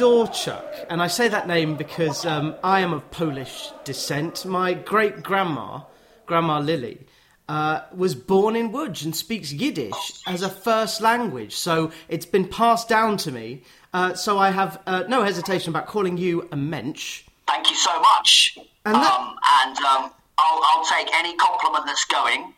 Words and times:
Dworchak, 0.00 0.86
and 0.88 1.02
I 1.02 1.08
say 1.08 1.28
that 1.28 1.46
name 1.46 1.76
because 1.76 2.24
um, 2.24 2.54
I 2.64 2.80
am 2.80 2.94
of 2.94 3.10
Polish 3.10 3.70
descent. 3.84 4.46
My 4.46 4.72
great 4.72 5.22
grandma, 5.22 5.82
Grandma 6.24 6.58
Lily, 6.58 7.00
uh, 7.50 7.82
was 7.94 8.14
born 8.14 8.56
in 8.56 8.72
Łódź 8.72 9.04
and 9.04 9.14
speaks 9.14 9.52
Yiddish 9.52 10.22
as 10.26 10.40
a 10.40 10.48
first 10.48 11.02
language. 11.02 11.54
So 11.54 11.90
it's 12.08 12.24
been 12.24 12.48
passed 12.48 12.88
down 12.88 13.18
to 13.18 13.30
me. 13.30 13.62
Uh, 13.92 14.14
so 14.14 14.38
I 14.38 14.52
have 14.52 14.80
uh, 14.86 15.04
no 15.06 15.22
hesitation 15.22 15.68
about 15.68 15.86
calling 15.86 16.16
you 16.16 16.48
a 16.50 16.56
mensch. 16.56 17.24
Thank 17.46 17.68
you 17.68 17.76
so 17.76 18.00
much. 18.00 18.56
And 18.86 18.94
that- 18.94 19.12
um, 19.20 19.36
and 19.64 19.76
um, 19.80 20.10
I'll, 20.38 20.62
I'll 20.64 20.84
take 20.86 21.12
any 21.14 21.36
compliment 21.36 21.84
that's 21.84 22.06
going. 22.06 22.54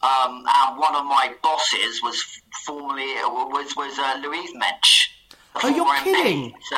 Um, 0.00 0.44
and 0.46 0.78
one 0.78 0.94
of 0.94 1.04
my 1.06 1.34
bosses 1.42 2.00
was 2.04 2.22
formerly 2.64 3.14
was 3.24 3.74
was 3.76 3.98
uh, 3.98 4.20
Louise 4.22 4.54
Mensch. 4.54 5.08
Oh, 5.62 5.68
you're 5.68 5.94
kidding. 6.02 6.54
So 6.70 6.76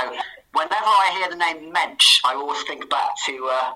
whenever 0.53 0.75
I 0.75 1.17
hear 1.19 1.31
the 1.31 1.37
name 1.37 1.73
Mensch, 1.73 2.21
I 2.25 2.35
always 2.35 2.63
think 2.65 2.89
back 2.91 3.11
to 3.27 3.51
uh, 3.53 3.73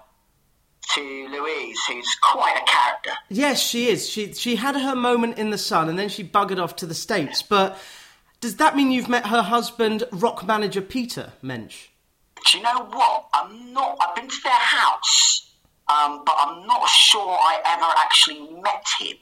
to 0.95 1.29
Louise, 1.29 1.79
who's 1.89 2.17
quite 2.23 2.57
a 2.57 2.65
character. 2.71 3.13
Yes, 3.29 3.61
she 3.61 3.89
is. 3.89 4.09
She 4.09 4.33
she 4.33 4.57
had 4.57 4.77
her 4.77 4.95
moment 4.95 5.39
in 5.39 5.51
the 5.51 5.59
sun, 5.59 5.89
and 5.89 5.99
then 5.99 6.09
she 6.09 6.25
buggered 6.25 6.63
off 6.63 6.77
to 6.77 6.87
the 6.87 6.95
states. 6.95 7.43
But 7.43 7.79
does 8.41 8.57
that 8.57 8.77
mean 8.77 8.91
you've 8.91 9.09
met 9.09 9.27
her 9.27 9.43
husband, 9.43 10.05
rock 10.13 10.47
manager 10.47 10.81
Peter 10.81 11.33
Mensch? 11.43 11.89
Do 12.51 12.59
you 12.59 12.65
know 12.65 12.85
what? 12.91 13.27
I'm 13.35 13.73
not. 13.73 13.99
I've 14.01 14.15
been 14.17 14.29
to 14.29 14.43
their 14.43 14.53
house, 14.53 15.53
um, 15.89 16.23
but 16.25 16.35
I'm 16.39 16.67
not 16.67 16.89
sure 16.89 17.31
I 17.31 17.61
ever 17.67 17.87
actually 17.99 18.41
met 18.63 18.85
him. 18.99 19.17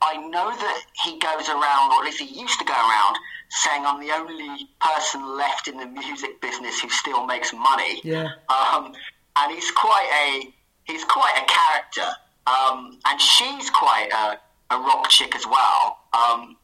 I 0.00 0.16
know 0.16 0.50
that 0.50 0.82
he 1.04 1.18
goes 1.18 1.48
around, 1.48 1.92
or 1.92 2.00
at 2.00 2.04
least 2.04 2.20
he 2.20 2.40
used 2.40 2.58
to 2.58 2.64
go 2.64 2.72
around, 2.72 3.16
saying 3.52 3.84
I'm 3.84 4.00
the 4.00 4.12
only 4.12 4.68
person 4.80 5.36
left 5.36 5.68
in 5.68 5.76
the 5.76 5.86
music 5.86 6.40
business 6.40 6.80
who 6.80 6.88
still 6.88 7.26
makes 7.26 7.52
money. 7.52 8.00
Yeah. 8.02 8.28
Um, 8.48 8.94
and 9.36 9.52
he's 9.52 9.70
quite 9.70 10.08
a 10.26 10.52
he's 10.90 11.04
quite 11.04 11.34
a 11.36 11.44
character, 11.46 12.16
um, 12.46 12.98
and 13.06 13.20
she's 13.20 13.68
quite 13.70 14.08
a, 14.10 14.74
a 14.74 14.78
rock 14.78 15.08
chick 15.10 15.34
as 15.36 15.46
well. 15.46 15.98
Um, 16.12 16.56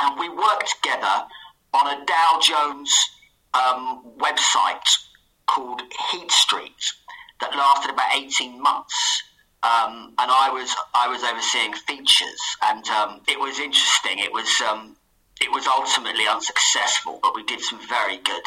and 0.00 0.18
we 0.18 0.28
worked 0.28 0.74
together 0.80 1.26
on 1.74 1.86
a 1.86 2.06
Dow 2.06 2.38
Jones 2.40 2.92
um, 3.54 4.02
website 4.18 4.88
called 5.46 5.82
Heat 6.10 6.30
Street 6.30 6.82
that 7.40 7.54
lasted 7.54 7.92
about 7.92 8.14
eighteen 8.14 8.62
months. 8.62 9.22
Um, 9.60 10.14
and 10.18 10.30
I 10.30 10.50
was 10.52 10.72
I 10.94 11.08
was 11.08 11.24
overseeing 11.24 11.72
features, 11.74 12.40
and 12.62 12.86
um, 12.88 13.20
it 13.26 13.40
was 13.40 13.58
interesting. 13.58 14.20
It 14.20 14.32
was 14.32 14.48
um, 14.70 14.94
it 15.40 15.50
was 15.52 15.66
ultimately 15.66 16.26
unsuccessful, 16.26 17.18
but 17.22 17.34
we 17.34 17.44
did 17.44 17.60
some 17.60 17.80
very 17.88 18.18
good. 18.18 18.42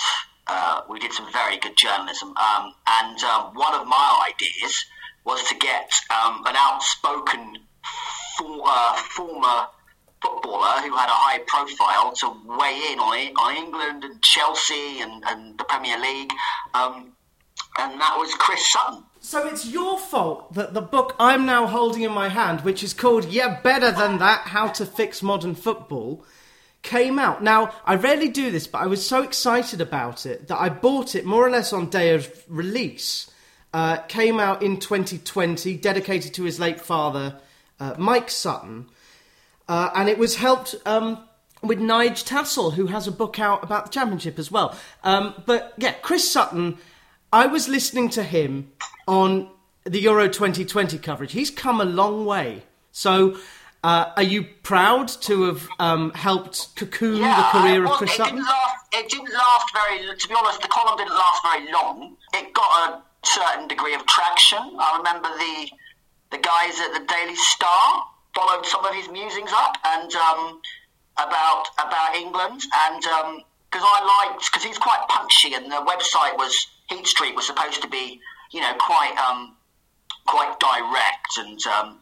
Uh, 0.47 0.81
we 0.89 1.00
did 1.00 1.14
some 1.14 1.31
very 1.31 1.58
good 1.58 1.78
journalism, 1.78 2.30
um, 2.38 2.73
and 2.88 3.20
um, 3.23 3.53
one 3.53 3.73
of 3.73 3.88
my 3.88 4.31
ideas 4.33 4.86
was 5.23 5.42
to 5.48 5.56
get 5.56 5.92
um, 6.09 6.44
an 6.45 6.56
outspoken 6.58 7.58
for, 8.38 8.61
uh, 8.66 8.94
former 9.16 9.67
footballer 10.22 10.81
who 10.81 10.95
had 10.95 11.09
a 11.09 11.14
high 11.14 11.39
profile 11.48 12.11
to 12.14 12.28
weigh 12.45 12.92
in 12.92 13.00
on 13.00 13.17
on 13.38 13.55
England 13.55 14.03
and 14.03 14.22
Chelsea 14.22 15.02
and, 15.02 15.23
and 15.28 15.58
the 15.58 15.64
Premier 15.64 16.00
League, 16.00 16.31
um, 16.73 17.14
and 17.80 18.02
that 18.02 18.16
was 18.17 18.33
Chris 18.36 18.72
Sutton. 18.72 19.03
So 19.23 19.48
it's 19.48 19.67
your 19.67 20.00
fault 20.00 20.53
that 20.55 20.73
the 20.73 20.81
book 20.81 21.16
I'm 21.20 21.45
now 21.45 21.67
holding 21.67 22.02
in 22.02 22.11
my 22.11 22.30
hand, 22.30 22.61
which 22.61 22.83
is 22.83 22.94
called 22.94 23.26
Yeah 23.26 23.61
Better 23.61 23.92
Than 23.92 24.17
That 24.17 24.48
How 24.48 24.67
to 24.70 24.86
Fix 24.86 25.22
Modern 25.22 25.53
Football, 25.53 26.26
came 26.81 27.19
out. 27.19 27.43
Now, 27.43 27.73
I 27.85 27.95
rarely 27.95 28.29
do 28.29 28.51
this, 28.51 28.67
but 28.67 28.81
I 28.81 28.87
was 28.87 29.05
so 29.05 29.21
excited 29.21 29.81
about 29.81 30.25
it 30.25 30.47
that 30.47 30.59
I 30.59 30.69
bought 30.69 31.15
it 31.15 31.25
more 31.25 31.45
or 31.45 31.49
less 31.49 31.73
on 31.73 31.89
day 31.89 32.14
of 32.14 32.43
release. 32.47 33.30
Uh, 33.73 33.97
came 33.97 34.39
out 34.39 34.61
in 34.61 34.77
2020, 34.77 35.77
dedicated 35.77 36.33
to 36.33 36.43
his 36.43 36.59
late 36.59 36.81
father, 36.81 37.39
uh, 37.80 37.95
Mike 37.97 38.30
Sutton. 38.30 38.87
Uh, 39.70 39.89
and 39.95 40.09
it 40.09 40.17
was 40.17 40.36
helped 40.36 40.75
um, 40.86 41.23
with 41.64 41.80
Nige 41.80 42.25
Tassell, 42.25 42.73
who 42.73 42.87
has 42.87 43.08
a 43.08 43.11
book 43.11 43.39
out 43.39 43.64
about 43.64 43.86
the 43.86 43.91
championship 43.91 44.37
as 44.37 44.52
well. 44.52 44.75
Um, 45.03 45.33
but 45.45 45.73
yeah, 45.77 45.93
Chris 45.93 46.30
Sutton, 46.30 46.77
I 47.31 47.47
was 47.47 47.70
listening 47.70 48.09
to 48.09 48.23
him 48.23 48.71
on 49.08 49.49
the 49.83 49.99
Euro 50.02 50.27
2020 50.27 50.97
coverage. 50.97 51.31
He's 51.31 51.49
come 51.49 51.80
a 51.80 51.86
long 51.86 52.25
way. 52.25 52.64
So, 52.91 53.37
uh, 53.83 54.11
are 54.15 54.23
you 54.23 54.43
proud 54.64 55.08
to 55.08 55.43
have 55.43 55.67
um, 55.80 56.11
helped 56.11 56.75
cocoon 56.75 57.21
the 57.21 57.47
career 57.52 57.83
of 57.83 57.89
well, 57.89 57.97
Chris 57.97 58.14
it 58.14 58.17
Sutton? 58.17 58.36
Didn't 58.36 58.47
last, 58.47 58.75
it 58.93 59.09
didn't 59.09 59.33
last 59.33 59.73
very. 59.73 60.17
To 60.17 60.27
be 60.27 60.36
honest, 60.36 60.61
the 60.61 60.67
column 60.67 60.97
didn't 60.97 61.14
last 61.14 61.42
very 61.43 61.71
long. 61.71 62.15
It 62.33 62.53
got 62.53 62.89
a 62.89 63.02
certain 63.25 63.67
degree 63.67 63.95
of 63.95 64.05
traction. 64.05 64.59
I 64.59 64.97
remember 64.97 65.30
the 65.30 65.71
the 66.31 66.37
guys 66.37 66.80
at 66.80 66.93
the 66.93 67.05
Daily 67.05 67.36
Star 67.36 68.05
followed 68.33 68.65
some 68.65 68.86
of 68.86 68.93
his 68.95 69.09
musings 69.09 69.52
up 69.53 69.77
and 69.86 70.14
um, 70.14 70.61
about 71.17 71.65
about 71.80 72.15
England 72.15 72.61
and 72.86 73.02
because 73.02 73.86
I 73.86 74.30
liked 74.30 74.45
because 74.52 74.64
he's 74.64 74.77
quite 74.77 75.05
punchy 75.09 75.53
and 75.53 75.65
the 75.65 75.83
website 75.83 76.37
was 76.37 76.67
Heat 76.89 77.05
Street 77.08 77.36
was 77.36 77.45
supposed 77.45 77.81
to 77.81 77.87
be 77.87 78.20
you 78.52 78.61
know 78.61 78.73
quite 78.80 79.15
um, 79.17 79.55
quite 80.25 80.59
direct 80.59 81.37
and 81.37 81.59
um, 81.67 81.99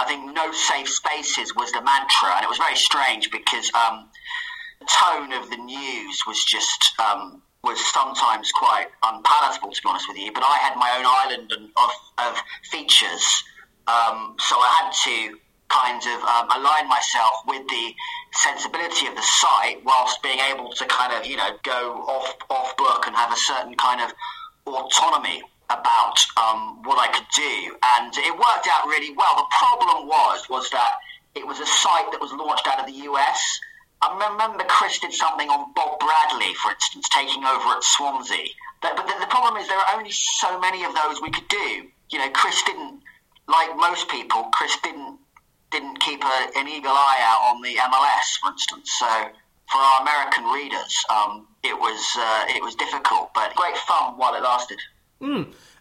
I 0.00 0.04
think 0.08 0.34
no 0.34 0.50
safe 0.52 0.88
spaces 0.88 1.54
was 1.54 1.70
the 1.72 1.82
mantra. 1.82 2.32
And 2.36 2.44
it 2.44 2.48
was 2.48 2.56
very 2.56 2.76
strange 2.76 3.30
because 3.30 3.70
um, 3.74 4.08
the 4.80 4.88
tone 4.88 5.32
of 5.32 5.50
the 5.50 5.58
news 5.58 6.22
was 6.26 6.42
just 6.44 6.94
um, 6.98 7.42
was 7.62 7.78
sometimes 7.92 8.50
quite 8.52 8.88
unpalatable 9.02 9.70
to 9.70 9.82
be 9.82 9.88
honest 9.88 10.08
with 10.08 10.16
you. 10.16 10.32
But 10.32 10.42
I 10.42 10.56
had 10.56 10.76
my 10.76 10.90
own 10.96 11.04
island 11.04 11.52
of, 11.52 11.90
of 12.16 12.42
features. 12.72 13.44
Um, 13.86 14.36
so 14.40 14.56
I 14.56 14.68
had 14.80 14.90
to 15.04 15.36
kind 15.68 16.00
of 16.00 16.18
um, 16.24 16.48
align 16.56 16.88
myself 16.88 17.44
with 17.46 17.68
the 17.68 17.92
sensibility 18.32 19.06
of 19.06 19.14
the 19.14 19.22
site 19.22 19.84
whilst 19.84 20.22
being 20.22 20.40
able 20.40 20.70
to 20.72 20.84
kind 20.86 21.12
of 21.12 21.26
you 21.26 21.36
know 21.36 21.50
go 21.62 22.04
off 22.08 22.34
off 22.48 22.76
book 22.76 23.06
and 23.06 23.14
have 23.14 23.32
a 23.32 23.36
certain 23.36 23.74
kind 23.76 24.00
of 24.00 24.10
autonomy 24.66 25.42
about 25.70 26.18
um, 26.36 26.82
what 26.82 26.98
I 26.98 27.08
could 27.14 27.26
do, 27.34 27.76
and 27.96 28.12
it 28.18 28.34
worked 28.34 28.66
out 28.66 28.86
really 28.86 29.14
well. 29.14 29.36
The 29.36 29.50
problem 29.50 30.06
was 30.06 30.48
was 30.50 30.68
that 30.70 30.98
it 31.34 31.46
was 31.46 31.60
a 31.60 31.66
site 31.66 32.10
that 32.10 32.20
was 32.20 32.32
launched 32.32 32.66
out 32.66 32.80
of 32.80 32.86
the 32.86 33.06
US. 33.10 33.38
I 34.02 34.10
remember 34.16 34.64
Chris 34.64 34.98
did 34.98 35.12
something 35.12 35.48
on 35.48 35.72
Bob 35.74 36.00
Bradley, 36.00 36.54
for 36.54 36.72
instance, 36.72 37.06
taking 37.14 37.44
over 37.44 37.76
at 37.76 37.84
Swansea. 37.84 38.48
But, 38.80 38.96
but 38.96 39.06
the, 39.06 39.14
the 39.20 39.26
problem 39.28 39.60
is 39.60 39.68
there 39.68 39.78
are 39.78 39.96
only 39.96 40.10
so 40.10 40.58
many 40.58 40.84
of 40.84 40.94
those 40.94 41.20
we 41.20 41.30
could 41.30 41.48
do. 41.48 41.86
You 42.10 42.18
know, 42.18 42.30
Chris 42.30 42.62
didn't, 42.64 43.00
like 43.46 43.76
most 43.76 44.08
people, 44.08 44.44
Chris 44.52 44.76
didn't 44.82 45.18
didn't 45.70 46.00
keep 46.00 46.22
a, 46.24 46.50
an 46.56 46.66
eagle 46.66 46.90
eye 46.90 47.20
out 47.22 47.54
on 47.54 47.62
the 47.62 47.76
MLS, 47.76 48.38
for 48.42 48.50
instance. 48.50 48.90
So 48.98 49.06
for 49.70 49.78
our 49.78 50.02
American 50.02 50.44
readers, 50.46 51.04
um, 51.14 51.46
it 51.62 51.74
was 51.78 52.00
uh, 52.18 52.44
it 52.48 52.62
was 52.62 52.74
difficult, 52.74 53.30
but 53.34 53.54
great 53.54 53.76
fun 53.76 54.14
while 54.16 54.34
it 54.34 54.42
lasted. 54.42 54.78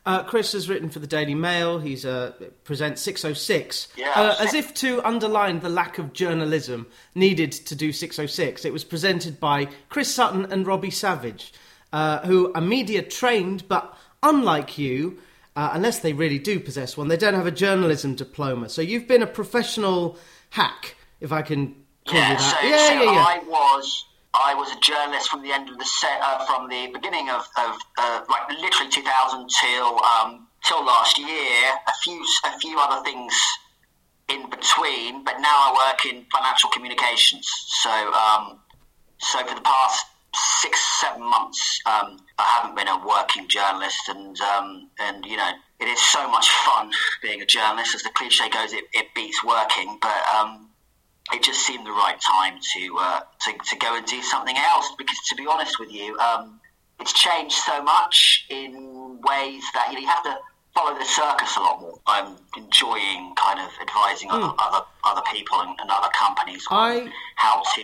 Uh, 0.06 0.24
Chris 0.24 0.54
has 0.54 0.68
written 0.70 0.90
for 0.90 1.00
the 1.00 1.08
Daily 1.08 1.36
Mail. 1.36 1.80
He's 1.80 2.06
uh, 2.06 2.34
presents 2.64 3.02
606. 3.02 3.90
Yeah. 3.98 4.12
Uh, 4.16 4.36
as 4.40 4.54
if 4.54 4.74
to 4.76 5.02
underline 5.06 5.60
the 5.60 5.70
lack 5.70 5.98
of 5.98 6.14
journalism 6.14 6.88
needed 7.16 7.52
to 7.52 7.76
do 7.76 7.92
606, 7.92 8.66
it 8.66 8.74
was 8.74 8.84
presented 8.84 9.40
by 9.40 9.68
Chris 9.90 10.14
Sutton 10.14 10.46
and 10.52 10.66
Robbie 10.66 10.90
Savage, 10.92 11.54
uh, 11.94 12.20
who 12.26 12.52
are 12.54 12.62
media 12.62 13.02
trained, 13.02 13.68
but 13.68 13.96
unlike 14.24 14.78
you, 14.78 15.20
uh, 15.56 15.72
unless 15.74 16.00
they 16.00 16.14
really 16.14 16.40
do 16.40 16.60
possess 16.60 16.96
one, 16.98 17.08
they 17.08 17.18
don't 17.18 17.34
have 17.34 17.48
a 17.48 17.52
journalism 17.52 18.16
diploma. 18.16 18.70
So 18.70 18.82
you've 18.82 19.08
been 19.08 19.22
a 19.24 19.28
professional 19.28 20.18
hack, 20.52 20.96
if 21.20 21.32
I 21.32 21.42
can 21.42 21.76
call 22.08 22.18
Yeah, 22.20 22.32
you 22.32 22.38
that. 22.38 22.62
so, 22.62 22.68
yeah, 22.68 22.88
so 22.88 22.94
yeah, 22.94 23.12
yeah. 23.14 23.26
I 23.28 23.40
was 23.46 24.06
I 24.34 24.54
was 24.54 24.72
a 24.72 24.80
journalist 24.80 25.30
from 25.30 25.42
the 25.42 25.52
end 25.52 25.70
of 25.70 25.78
the 25.78 25.86
set, 25.86 26.20
uh, 26.22 26.46
from 26.46 26.70
the 26.70 26.88
beginning 26.94 27.30
of, 27.30 27.42
of 27.58 27.78
uh, 27.98 28.22
like 28.30 28.50
literally 28.62 28.92
2000 28.92 29.50
till 29.62 30.04
um, 30.04 30.48
till 30.66 30.86
last 30.86 31.18
year. 31.18 31.58
A 31.88 31.94
few 32.04 32.24
a 32.46 32.60
few 32.60 32.78
other 32.80 33.04
things 33.04 33.34
in 34.30 34.50
between, 34.50 35.24
but 35.24 35.40
now 35.40 35.50
I 35.50 35.92
work 35.92 36.06
in 36.06 36.26
financial 36.32 36.70
communications. 36.70 37.48
So 37.82 37.90
um, 38.14 38.60
so 39.18 39.46
for 39.46 39.56
the 39.56 39.62
past 39.62 40.06
six 40.62 40.80
seven 41.02 41.24
months, 41.24 41.82
um, 41.86 42.20
I 42.38 42.44
haven't 42.44 42.76
been 42.76 42.88
a 42.88 43.06
working 43.06 43.48
journalist, 43.48 44.10
and 44.10 44.40
um, 44.42 44.90
and 45.00 45.26
you 45.26 45.38
know 45.38 45.52
it 45.80 45.88
is 45.88 46.00
so 46.12 46.30
much 46.30 46.50
fun 46.50 46.92
being 47.22 47.42
a 47.42 47.46
journalist. 47.46 47.96
As 47.96 48.04
the 48.04 48.10
cliche 48.12 48.48
goes, 48.50 48.74
it, 48.74 48.86
it 48.94 49.08
beats 49.16 49.44
working, 49.44 49.98
but 50.02 50.22
um, 50.36 50.69
it 51.34 51.44
just 51.44 51.62
seemed 51.66 51.86
the 51.86 51.92
right 51.92 52.18
time 52.22 52.56
to, 52.74 52.96
uh, 53.00 53.20
to 53.42 53.54
to 53.70 53.76
go 53.78 53.96
and 53.98 54.06
do 54.06 54.22
something 54.22 54.58
else. 54.58 54.92
Because 54.98 55.18
to 55.30 55.36
be 55.36 55.46
honest 55.48 55.80
with 55.80 55.92
you, 55.92 56.18
um, 56.20 56.60
it's 57.00 57.14
changed 57.14 57.56
so 57.56 57.82
much 57.84 58.46
in 58.50 59.20
ways 59.22 59.64
that 59.74 59.88
you 59.90 59.96
know 59.96 60.00
you 60.02 60.08
have 60.08 60.24
to 60.24 60.38
follow 60.76 60.98
the 60.98 61.06
circus 61.06 61.56
a 61.58 61.60
lot 61.60 61.82
more. 61.82 62.00
I'm 62.08 62.36
enjoying 62.58 63.34
kind 63.36 63.60
of 63.60 63.70
advising 63.82 64.30
other 64.32 64.54
other, 64.60 64.82
other 65.04 65.22
people 65.32 65.60
and, 65.62 65.78
and 65.80 65.90
other 65.90 66.10
companies 66.18 66.66
on 66.70 66.78
I- 67.08 67.14
how 67.36 67.62
to 67.76 67.84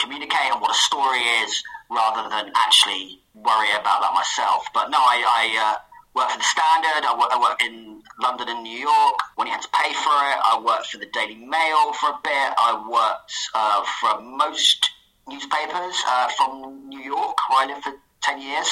communicate 0.00 0.52
and 0.52 0.60
what 0.60 0.70
a 0.70 0.74
story 0.74 1.20
is, 1.44 1.62
rather 1.90 2.28
than 2.28 2.52
actually 2.54 3.20
worry 3.34 3.70
about 3.72 4.00
that 4.02 4.12
myself. 4.14 4.66
But 4.74 4.90
no, 4.90 4.98
I, 4.98 5.16
I 5.24 5.72
uh, 5.72 5.78
worked 6.16 6.32
for 6.32 6.38
the 6.38 6.44
Standard. 6.44 7.04
I, 7.04 7.12
I 7.12 7.38
worked 7.38 7.62
in 7.62 8.02
London 8.20 8.48
and 8.48 8.62
New 8.62 8.78
York 8.78 9.18
when 9.36 9.46
you 9.46 9.52
had 9.52 9.62
to 9.62 9.68
pay 9.68 9.92
for 9.92 10.16
it. 10.32 10.38
I 10.42 10.60
worked 10.64 10.86
for 10.86 10.98
the 10.98 11.06
Daily 11.12 11.36
Mail 11.36 11.92
for 11.92 12.10
a 12.10 12.18
bit. 12.24 12.48
I 12.56 12.72
worked 12.88 13.32
uh, 13.54 13.84
for 14.00 14.20
most 14.22 14.90
newspapers 15.28 15.96
uh, 16.08 16.28
from 16.36 16.88
New 16.88 17.00
York, 17.00 17.36
where 17.50 17.64
I 17.64 17.66
lived 17.66 17.84
for 17.84 17.92
10 18.22 18.40
years. 18.40 18.68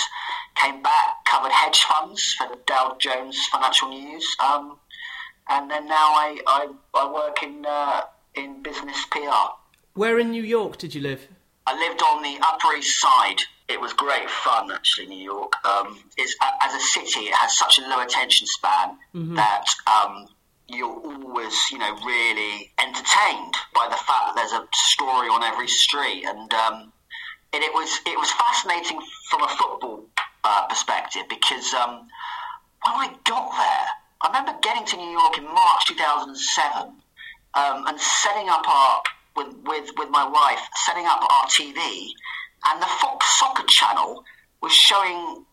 Came 0.56 0.82
back, 0.82 1.24
covered 1.26 1.52
hedge 1.52 1.82
funds 1.82 2.34
for 2.34 2.48
the 2.48 2.58
Dow 2.66 2.96
Jones 2.98 3.38
Financial 3.52 3.88
News. 3.90 4.24
Um, 4.42 4.78
and 5.50 5.70
then 5.70 5.86
now 5.86 5.94
I, 6.16 6.40
I, 6.46 6.68
I 6.94 7.12
work 7.12 7.42
in, 7.42 7.66
uh, 7.68 8.02
in 8.34 8.62
business 8.62 9.04
PR. 9.10 9.52
Where 9.92 10.18
in 10.18 10.30
New 10.30 10.42
York 10.42 10.78
did 10.78 10.94
you 10.94 11.02
live? 11.02 11.28
I 11.66 11.78
lived 11.78 12.02
on 12.02 12.22
the 12.22 12.38
Upper 12.42 12.74
East 12.76 13.00
Side. 13.00 13.42
It 13.68 13.80
was 13.80 13.92
great 13.94 14.28
fun, 14.28 14.70
actually, 14.70 15.06
New 15.06 15.24
York. 15.24 15.52
Um, 15.64 15.98
as 16.18 16.74
a 16.74 16.80
city, 16.80 17.26
it 17.26 17.34
has 17.34 17.56
such 17.58 17.78
a 17.78 17.82
low 17.82 18.02
attention 18.02 18.46
span 18.46 18.98
mm-hmm. 19.14 19.34
that 19.36 19.64
um, 19.86 20.26
you're 20.68 20.88
always, 20.88 21.54
you 21.70 21.78
know, 21.78 21.96
really 22.04 22.72
entertained 22.78 23.54
by 23.74 23.86
the 23.88 23.96
fact 23.96 24.26
that 24.26 24.34
there's 24.36 24.52
a 24.52 24.66
story 24.72 25.28
on 25.28 25.42
every 25.42 25.68
street, 25.68 26.24
and 26.26 26.52
um, 26.52 26.92
and 27.52 27.62
it 27.62 27.72
was 27.72 28.00
it 28.06 28.18
was 28.18 28.30
fascinating 28.32 29.00
from 29.30 29.42
a 29.42 29.48
football 29.48 30.04
uh, 30.44 30.66
perspective 30.66 31.22
because 31.28 31.72
um, 31.74 32.06
when 32.82 32.94
I 32.94 33.14
got 33.24 33.50
there, 33.50 33.86
I 34.22 34.26
remember 34.28 34.58
getting 34.62 34.84
to 34.86 34.96
New 34.96 35.10
York 35.10 35.38
in 35.38 35.44
March 35.44 35.86
2007 35.88 36.92
um, 37.54 37.86
and 37.86 38.00
setting 38.00 38.48
up 38.48 38.68
our 38.68 39.02
with, 39.36 39.54
with 39.64 39.90
with 39.96 40.10
my 40.10 40.26
wife 40.26 40.60
setting 40.86 41.06
up 41.06 41.20
our 41.22 41.46
TV, 41.46 42.08
and 42.66 42.82
the 42.82 42.86
Fox 42.86 43.26
Soccer 43.38 43.64
channel 43.66 44.24
was 44.62 44.72
showing 44.72 45.44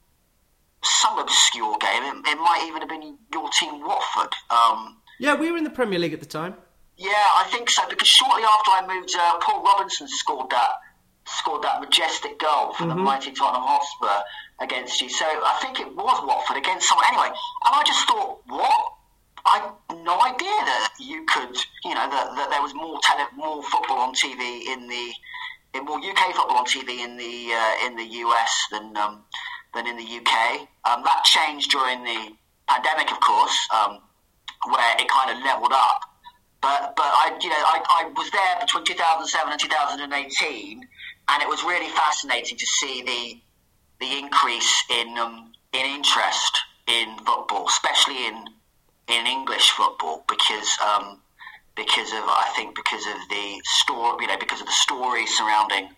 some 0.84 1.20
obscure 1.20 1.78
game. 1.80 2.04
It, 2.04 2.30
it 2.30 2.38
might 2.38 2.64
even 2.68 2.82
have 2.82 2.90
been 2.90 3.18
your 3.34 3.50
team, 3.60 3.82
Watford. 3.82 4.34
Um, 4.50 4.98
yeah, 5.20 5.36
we 5.36 5.52
were 5.52 5.58
in 5.58 5.64
the 5.64 5.70
Premier 5.70 6.00
League 6.00 6.14
at 6.14 6.20
the 6.20 6.26
time. 6.26 6.56
Yeah, 6.98 7.10
I 7.12 7.48
think 7.52 7.70
so. 7.70 7.84
Because 7.90 8.08
shortly 8.08 8.44
after 8.44 8.72
I 8.72 8.86
moved, 8.88 9.14
uh, 9.18 9.40
Paul 9.40 9.64
Robinson 9.64 10.08
scored 10.08 10.50
that 10.50 10.70
scored 11.26 11.62
that 11.64 11.80
majestic 11.80 12.40
goal 12.40 12.74
for 12.74 12.84
mm-hmm. 12.84 12.90
the 12.90 12.96
mighty 12.96 13.32
Tottenham 13.32 13.64
Hotspur 13.64 14.26
against 14.60 15.02
you. 15.02 15.10
So 15.10 15.26
I 15.26 15.58
think 15.62 15.80
it 15.80 15.96
was 15.96 16.26
Watford 16.26 16.58
against 16.58 16.90
someone. 16.90 17.06
Anyway, 17.08 17.28
and 17.28 17.74
I 17.74 17.84
just 17.86 18.08
thought, 18.08 18.42
what? 18.48 18.94
I 19.44 19.74
had 19.90 19.98
no 20.04 20.22
idea 20.22 20.54
that 20.70 20.94
you 21.00 21.26
could, 21.26 21.58
you 21.84 21.96
know, 21.96 22.08
that, 22.10 22.36
that 22.36 22.50
there 22.52 22.62
was 22.62 22.76
more 22.76 23.00
tele, 23.02 23.26
more 23.36 23.64
football 23.64 23.98
on 23.98 24.14
TV 24.14 24.68
in 24.68 24.88
the, 24.88 25.12
in 25.74 25.86
more 25.86 25.98
UK 25.98 26.36
football 26.36 26.58
on 26.58 26.66
TV 26.66 27.00
in 27.00 27.18
the 27.18 27.54
uh, 27.54 27.88
in 27.88 27.96
the 27.96 28.06
US 28.26 28.68
than 28.72 28.96
um, 28.98 29.24
than 29.74 29.88
in 29.88 29.98
the 29.98 30.04
UK. 30.04 30.68
Um, 30.86 31.04
that 31.04 31.24
changed 31.24 31.72
during 31.72 32.04
the 32.04 32.32
pandemic, 32.68 33.12
of 33.12 33.20
course. 33.20 33.58
Um, 33.74 34.00
where 34.70 34.96
it 35.00 35.08
kind 35.08 35.36
of 35.36 35.44
leveled 35.44 35.74
up. 35.74 36.02
But 36.62 36.94
but 36.96 37.06
I 37.06 37.38
you 37.42 37.50
know 37.50 37.56
I, 37.56 38.06
I 38.06 38.12
was 38.16 38.30
there 38.32 38.60
between 38.60 38.86
2007 38.86 39.52
and 39.52 39.60
2018, 39.60 40.88
and 41.30 41.44
it 41.44 41.50
was 41.50 41.64
really 41.64 41.90
fascinating 41.90 42.58
to 42.58 42.66
see 42.66 43.02
the 43.02 44.06
the 44.06 44.20
increase 44.20 44.84
in 44.90 45.18
um, 45.18 45.52
in 45.74 45.86
interest 45.86 46.60
in 46.88 47.18
football, 47.26 47.68
especially 47.68 48.28
in 48.28 48.46
in 49.08 49.26
English 49.26 49.72
football, 49.72 50.24
because 50.28 50.78
um, 50.86 51.21
because 51.76 52.12
of 52.12 52.24
I 52.24 52.52
think 52.56 52.76
because 52.76 53.06
of 53.08 53.18
the 53.30 53.62
story, 53.64 54.18
you 54.22 54.28
know, 54.28 54.38
because 54.38 54.62
of 54.62 54.68
the 54.68 54.74
story 54.74 55.26
surrounding 55.26 55.90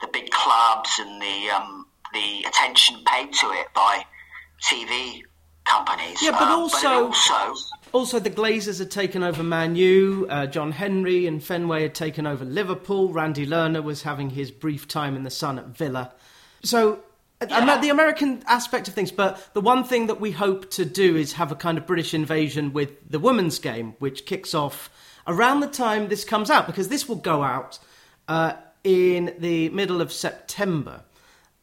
the 0.00 0.08
big 0.08 0.30
clubs 0.30 0.90
and 0.98 1.20
the 1.20 1.50
um, 1.50 1.86
the 2.12 2.44
attention 2.48 2.96
paid 3.06 3.32
to 3.32 3.46
it 3.52 3.66
by 3.74 4.04
TV 4.70 5.22
companies. 5.64 6.22
Yeah, 6.22 6.32
but 6.32 6.42
um, 6.42 6.60
also, 6.60 7.08
but 7.08 7.16
also, 7.16 7.54
also 7.92 8.18
the 8.18 8.30
Glazers 8.30 8.78
had 8.78 8.90
taken 8.90 9.22
over 9.22 9.42
Man 9.42 9.76
U. 9.76 10.26
Uh, 10.28 10.46
John 10.46 10.72
Henry 10.72 11.26
and 11.26 11.42
Fenway 11.42 11.82
had 11.82 11.94
taken 11.94 12.26
over 12.26 12.44
Liverpool. 12.44 13.12
Randy 13.12 13.46
Lerner 13.46 13.82
was 13.82 14.02
having 14.02 14.30
his 14.30 14.50
brief 14.50 14.86
time 14.88 15.16
in 15.16 15.24
the 15.24 15.30
sun 15.30 15.58
at 15.58 15.66
Villa. 15.66 16.12
So. 16.62 17.00
Yeah. 17.46 17.78
The 17.82 17.90
American 17.90 18.42
aspect 18.46 18.88
of 18.88 18.94
things, 18.94 19.12
but 19.12 19.52
the 19.52 19.60
one 19.60 19.84
thing 19.84 20.06
that 20.06 20.18
we 20.18 20.30
hope 20.30 20.70
to 20.70 20.86
do 20.86 21.16
is 21.16 21.34
have 21.34 21.52
a 21.52 21.54
kind 21.54 21.76
of 21.76 21.86
British 21.86 22.14
invasion 22.14 22.72
with 22.72 23.10
the 23.10 23.18
women's 23.18 23.58
game, 23.58 23.94
which 23.98 24.24
kicks 24.24 24.54
off 24.54 24.88
around 25.26 25.60
the 25.60 25.68
time 25.68 26.08
this 26.08 26.24
comes 26.24 26.50
out, 26.50 26.66
because 26.66 26.88
this 26.88 27.08
will 27.08 27.16
go 27.16 27.42
out 27.42 27.78
uh, 28.28 28.52
in 28.84 29.34
the 29.38 29.68
middle 29.70 30.00
of 30.00 30.12
September. 30.12 31.02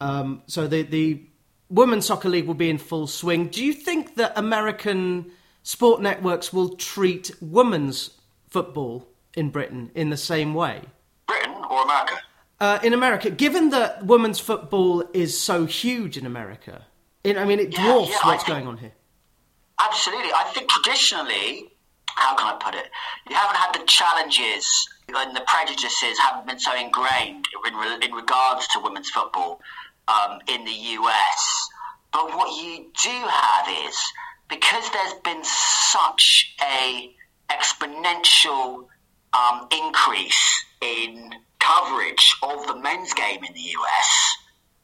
Um, 0.00 0.42
so 0.46 0.66
the 0.66 0.82
the 0.82 1.22
Women's 1.70 2.06
Soccer 2.06 2.28
League 2.28 2.46
will 2.46 2.54
be 2.54 2.70
in 2.70 2.78
full 2.78 3.06
swing. 3.06 3.48
Do 3.48 3.64
you 3.64 3.72
think 3.72 4.16
that 4.16 4.32
American 4.36 5.30
sport 5.62 6.00
networks 6.00 6.52
will 6.52 6.76
treat 6.76 7.30
women's 7.40 8.10
football 8.50 9.08
in 9.34 9.50
Britain 9.50 9.90
in 9.94 10.10
the 10.10 10.16
same 10.16 10.54
way? 10.54 10.82
Britain 11.26 11.54
or 11.70 11.82
America? 11.82 12.20
Uh, 12.60 12.78
in 12.82 12.92
America, 12.92 13.30
given 13.30 13.70
that 13.70 14.06
women's 14.06 14.38
football 14.38 15.02
is 15.12 15.38
so 15.38 15.64
huge 15.66 16.16
in 16.16 16.26
America, 16.26 16.84
in, 17.24 17.36
I 17.36 17.44
mean, 17.44 17.58
it 17.58 17.72
dwarfs 17.72 18.10
yeah, 18.10 18.18
yeah, 18.22 18.30
what's 18.30 18.44
think, 18.44 18.56
going 18.56 18.68
on 18.68 18.76
here. 18.76 18.92
Absolutely. 19.80 20.32
I 20.32 20.44
think 20.54 20.68
traditionally, 20.68 21.72
how 22.16 22.34
can 22.36 22.54
I 22.54 22.58
put 22.58 22.74
it? 22.74 22.90
You 23.28 23.36
haven't 23.36 23.56
had 23.56 23.72
the 23.72 23.86
challenges 23.86 24.66
and 25.08 25.36
the 25.36 25.42
prejudices 25.46 26.18
haven't 26.18 26.46
been 26.46 26.58
so 26.58 26.74
ingrained 26.76 27.46
in, 27.66 28.02
in 28.02 28.12
regards 28.12 28.66
to 28.68 28.80
women's 28.80 29.10
football 29.10 29.60
um, 30.08 30.38
in 30.48 30.64
the 30.64 30.72
US. 30.72 31.68
But 32.12 32.28
what 32.36 32.62
you 32.62 32.86
do 33.02 33.10
have 33.10 33.68
is 33.86 33.96
because 34.48 34.90
there's 34.90 35.14
been 35.24 35.42
such 35.42 36.54
a 36.62 37.14
exponential 37.50 38.86
um, 39.32 39.68
increase 39.72 40.64
in 40.80 41.34
coverage 41.58 42.36
of 42.42 42.66
the 42.66 42.76
men's 42.76 43.12
game 43.14 43.42
in 43.44 43.54
the 43.54 43.60
US, 43.60 44.36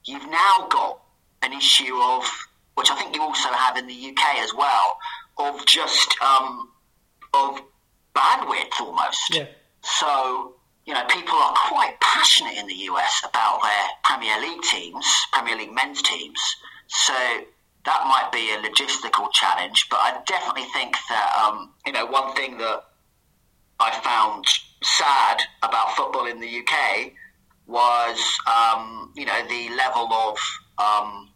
you've 0.05 0.31
now 0.31 0.67
got 0.71 1.01
an 1.43 1.53
issue 1.53 1.95
of, 1.95 2.25
which 2.75 2.91
I 2.91 2.97
think 2.97 3.15
you 3.15 3.23
also 3.23 3.51
have 3.51 3.77
in 3.77 3.87
the 3.87 3.95
UK 3.95 4.39
as 4.39 4.53
well, 4.55 4.97
of 5.39 5.65
just 5.67 6.15
um, 6.23 6.69
of 7.35 7.61
bandwidth 8.15 8.81
almost. 8.81 9.35
Yeah. 9.35 9.47
So 9.83 10.55
you 10.91 10.95
know, 10.95 11.05
people 11.07 11.37
are 11.37 11.55
quite 11.69 11.95
passionate 12.01 12.55
in 12.59 12.67
the 12.67 12.75
US 12.75 13.23
about 13.25 13.63
their 13.63 13.87
Premier 14.03 14.41
League 14.41 14.63
teams, 14.63 15.07
Premier 15.33 15.57
League 15.57 15.73
men's 15.73 16.03
teams. 16.03 16.41
So 16.89 17.15
that 17.85 18.05
might 18.09 18.31
be 18.33 18.51
a 18.51 18.59
logistical 18.59 19.31
challenge, 19.33 19.87
but 19.89 19.99
I 19.99 20.21
definitely 20.27 20.69
think 20.75 20.97
that, 21.09 21.37
um, 21.39 21.73
you 21.87 21.93
know, 21.93 22.07
one 22.07 22.35
thing 22.35 22.59
that 22.59 22.83
I 23.79 23.93
found 24.01 24.45
sad 24.83 25.41
about 25.63 25.95
football 25.97 26.27
in 26.27 26.41
the 26.41 26.59
UK 26.59 27.13
was, 27.67 28.39
um, 28.47 29.13
you 29.15 29.27
know, 29.27 29.47
the 29.49 29.69
level 29.77 30.13
of 30.13 30.39
um, 30.79 31.31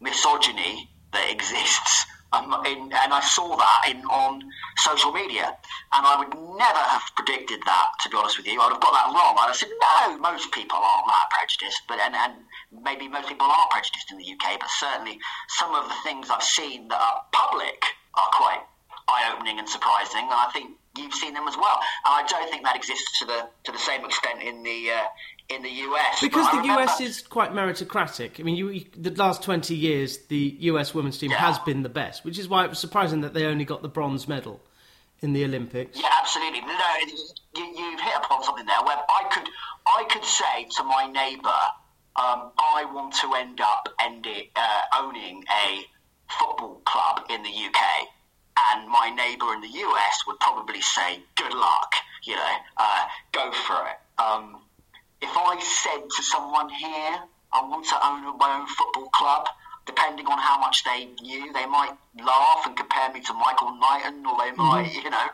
misogyny 0.00 0.90
that 1.12 1.30
exists 1.30 2.06
um, 2.36 2.52
in, 2.66 2.92
and 2.92 3.12
I 3.12 3.20
saw 3.20 3.56
that 3.56 3.80
in 3.88 4.04
on 4.06 4.42
social 4.78 5.12
media, 5.12 5.56
and 5.92 6.02
I 6.06 6.18
would 6.18 6.34
never 6.34 6.84
have 6.92 7.02
predicted 7.16 7.60
that. 7.64 7.88
To 8.02 8.08
be 8.08 8.16
honest 8.16 8.36
with 8.36 8.46
you, 8.46 8.60
I'd 8.60 8.72
have 8.72 8.80
got 8.80 8.92
that 8.92 9.08
wrong. 9.12 9.36
I'd 9.40 9.48
have 9.48 9.56
said, 9.56 9.72
no, 9.72 10.18
most 10.18 10.52
people 10.52 10.78
aren't 10.78 11.06
that 11.06 11.30
prejudiced, 11.30 11.82
but 11.88 11.98
and, 12.00 12.14
and 12.14 12.34
maybe 12.70 13.08
most 13.08 13.28
people 13.28 13.46
are 13.46 13.66
prejudiced 13.70 14.10
in 14.12 14.18
the 14.18 14.28
UK, 14.28 14.60
but 14.60 14.70
certainly 14.78 15.18
some 15.48 15.74
of 15.74 15.88
the 15.88 15.96
things 16.04 16.30
I've 16.30 16.42
seen 16.42 16.88
that 16.88 17.00
are 17.00 17.22
public 17.32 17.82
are 18.14 18.30
quite 18.32 18.62
eye-opening 19.08 19.58
and 19.58 19.68
surprising. 19.68 20.24
And 20.24 20.34
I 20.34 20.50
think 20.52 20.76
you've 20.96 21.14
seen 21.14 21.34
them 21.34 21.48
as 21.48 21.56
well. 21.56 21.78
And 22.04 22.12
I 22.12 22.24
don't 22.28 22.50
think 22.50 22.64
that 22.64 22.76
exists 22.76 23.18
to 23.20 23.24
the 23.26 23.48
to 23.64 23.72
the 23.72 23.78
same 23.78 24.04
extent 24.04 24.42
in 24.42 24.62
the 24.62 24.90
uh, 24.90 25.06
in 25.48 25.62
the 25.62 25.70
US. 25.70 26.20
Because 26.20 26.50
the 26.50 26.58
remember... 26.58 26.82
US 26.82 27.00
is 27.00 27.22
quite 27.22 27.52
meritocratic. 27.52 28.40
I 28.40 28.42
mean, 28.42 28.56
you, 28.56 28.84
the 28.96 29.10
last 29.10 29.42
20 29.42 29.74
years, 29.74 30.18
the 30.26 30.56
US 30.60 30.94
women's 30.94 31.18
team 31.18 31.30
yeah. 31.30 31.38
has 31.38 31.58
been 31.60 31.82
the 31.82 31.88
best, 31.88 32.24
which 32.24 32.38
is 32.38 32.48
why 32.48 32.64
it 32.64 32.70
was 32.70 32.78
surprising 32.78 33.20
that 33.20 33.34
they 33.34 33.44
only 33.44 33.64
got 33.64 33.82
the 33.82 33.88
bronze 33.88 34.26
medal 34.26 34.60
in 35.20 35.32
the 35.32 35.44
Olympics. 35.44 35.98
Yeah, 35.98 36.08
absolutely. 36.20 36.60
No, 36.60 36.76
you, 37.56 37.64
you've 37.64 38.00
hit 38.00 38.14
upon 38.16 38.42
something 38.42 38.66
there 38.66 38.82
where 38.84 38.96
I 38.96 39.28
could, 39.30 39.48
I 39.86 40.04
could 40.10 40.24
say 40.24 40.68
to 40.76 40.84
my 40.84 41.06
neighbour, 41.06 41.60
um, 42.16 42.50
I 42.58 42.84
want 42.92 43.14
to 43.20 43.34
end 43.34 43.60
up 43.60 43.88
ending, 44.00 44.48
uh, 44.56 44.80
owning 44.98 45.44
a 45.50 45.84
football 46.28 46.80
club 46.84 47.24
in 47.30 47.42
the 47.42 47.50
UK. 47.50 48.08
And 48.72 48.88
my 48.88 49.10
neighbour 49.10 49.52
in 49.54 49.60
the 49.60 49.68
US 49.68 50.24
would 50.26 50.40
probably 50.40 50.80
say, 50.80 51.20
good 51.36 51.52
luck, 51.52 51.92
you 52.24 52.34
know, 52.34 52.56
uh, 52.78 53.04
go 53.32 53.52
for 53.52 53.86
it. 53.86 54.20
Um, 54.20 54.62
if 55.26 55.36
I 55.36 55.58
said 55.60 56.02
to 56.06 56.22
someone 56.22 56.68
here, 56.68 57.18
I 57.52 57.62
want 57.66 57.86
to 57.86 57.98
own 58.06 58.38
my 58.38 58.60
own 58.60 58.66
football 58.66 59.08
club, 59.10 59.48
depending 59.84 60.26
on 60.26 60.38
how 60.38 60.58
much 60.60 60.84
they 60.84 61.06
knew, 61.20 61.52
they 61.52 61.66
might 61.66 61.94
laugh 62.22 62.62
and 62.66 62.76
compare 62.76 63.12
me 63.12 63.20
to 63.22 63.34
Michael 63.34 63.74
Knighton, 63.74 64.24
or 64.26 64.38
they 64.38 64.52
might, 64.52 64.86
mm-hmm. 64.86 65.04
you 65.04 65.10
know, 65.10 65.26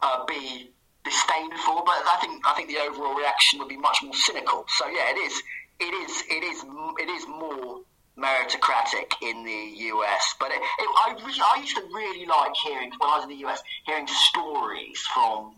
uh, 0.00 0.24
be 0.26 0.70
disdainful. 1.04 1.82
But 1.84 1.98
I 2.06 2.18
think 2.20 2.46
I 2.46 2.54
think 2.54 2.68
the 2.68 2.78
overall 2.78 3.14
reaction 3.14 3.58
would 3.58 3.68
be 3.68 3.76
much 3.76 3.98
more 4.02 4.14
cynical. 4.14 4.64
So 4.78 4.86
yeah, 4.86 5.10
it 5.10 5.18
is, 5.18 5.34
it 5.80 5.92
is, 5.94 6.22
it 6.30 6.44
is, 6.44 6.58
it 7.02 7.10
is 7.10 7.26
more 7.26 7.82
meritocratic 8.16 9.10
in 9.22 9.44
the 9.44 9.62
US. 9.90 10.34
But 10.38 10.50
it, 10.52 10.60
it, 10.62 10.88
I, 11.02 11.16
I 11.18 11.60
used 11.60 11.76
to 11.76 11.82
really 11.92 12.26
like 12.26 12.52
hearing 12.62 12.92
when 12.98 13.10
I 13.10 13.16
was 13.16 13.24
in 13.24 13.30
the 13.30 13.42
US, 13.46 13.62
hearing 13.86 14.06
stories 14.06 15.00
from 15.14 15.54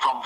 from 0.00 0.22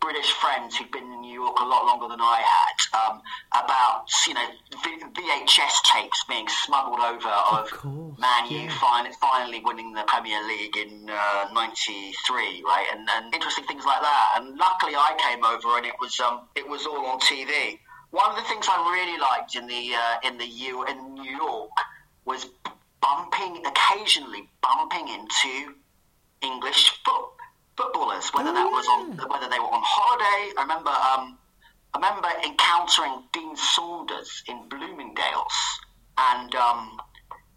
British 0.00 0.30
friends 0.32 0.76
who'd 0.76 0.90
been 0.90 1.04
in 1.04 1.20
New 1.20 1.32
York 1.32 1.58
a 1.60 1.64
lot 1.64 1.86
longer 1.86 2.08
than 2.08 2.20
I 2.20 2.42
had 2.44 2.78
um, 2.94 3.22
about 3.52 4.06
you 4.26 4.34
know 4.34 4.48
VHS 4.72 5.74
tapes 5.92 6.24
being 6.28 6.46
smuggled 6.48 7.00
over 7.00 7.28
of, 7.28 7.72
of 7.72 8.18
Man 8.18 8.50
U 8.50 8.58
yeah. 8.58 8.78
finally, 8.80 9.14
finally 9.20 9.60
winning 9.64 9.92
the 9.92 10.04
Premier 10.06 10.42
League 10.46 10.76
in 10.76 11.06
'93, 11.06 11.06
uh, 11.14 12.68
right? 12.68 12.86
And, 12.92 13.08
and, 13.08 13.34
interesting 13.34 13.64
things 13.64 13.84
like 13.84 14.00
that. 14.00 14.34
And 14.36 14.56
luckily, 14.58 14.94
I 14.94 15.16
came 15.18 15.44
over 15.44 15.76
and 15.76 15.86
it 15.86 15.94
was 16.00 16.20
um, 16.20 16.42
it 16.54 16.68
was 16.68 16.86
all 16.86 17.06
on 17.06 17.20
TV. 17.20 17.78
One 18.10 18.30
of 18.30 18.36
the 18.36 18.42
things 18.42 18.66
I 18.68 18.78
really 18.92 19.18
liked 19.18 19.56
in 19.56 19.66
the 19.66 19.94
uh, 19.94 20.28
in 20.28 20.38
the 20.38 20.46
U 20.46 20.84
in 20.84 21.14
New 21.14 21.36
York 21.36 21.70
was 22.24 22.46
bumping 23.00 23.62
occasionally 23.66 24.48
bumping 24.62 25.08
into 25.08 25.74
English 26.42 26.92
foot 27.04 27.33
footballers, 27.76 28.30
whether 28.32 28.50
oh, 28.50 28.54
that 28.54 28.66
was 28.66 28.86
on 28.88 29.28
whether 29.28 29.48
they 29.48 29.58
were 29.58 29.72
on 29.72 29.82
holiday. 29.84 30.52
I 30.58 30.62
remember 30.62 30.90
um, 30.90 31.38
I 31.94 31.98
remember 31.98 32.28
encountering 32.44 33.24
Dean 33.32 33.56
Saunders 33.56 34.42
in 34.48 34.68
Bloomingdale's, 34.68 35.58
and 36.18 36.54
um, 36.54 37.00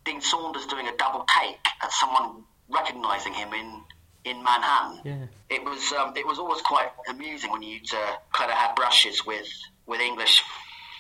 Dean 0.05 0.21
Saunders 0.21 0.65
doing 0.65 0.87
a 0.87 0.95
double 0.97 1.25
take 1.37 1.59
at 1.81 1.91
someone 1.91 2.43
recognising 2.69 3.33
him 3.33 3.53
in 3.53 3.83
in 4.25 4.43
Manhattan. 4.43 5.01
Yeah. 5.03 5.55
It 5.55 5.63
was 5.63 5.91
um, 5.93 6.13
it 6.15 6.25
was 6.25 6.39
always 6.39 6.61
quite 6.61 6.89
amusing 7.09 7.51
when 7.51 7.63
you'd 7.63 7.93
uh, 7.93 8.15
kind 8.33 8.51
of 8.51 8.57
have 8.57 8.75
brushes 8.75 9.25
with 9.25 9.47
with 9.85 10.01
English 10.01 10.43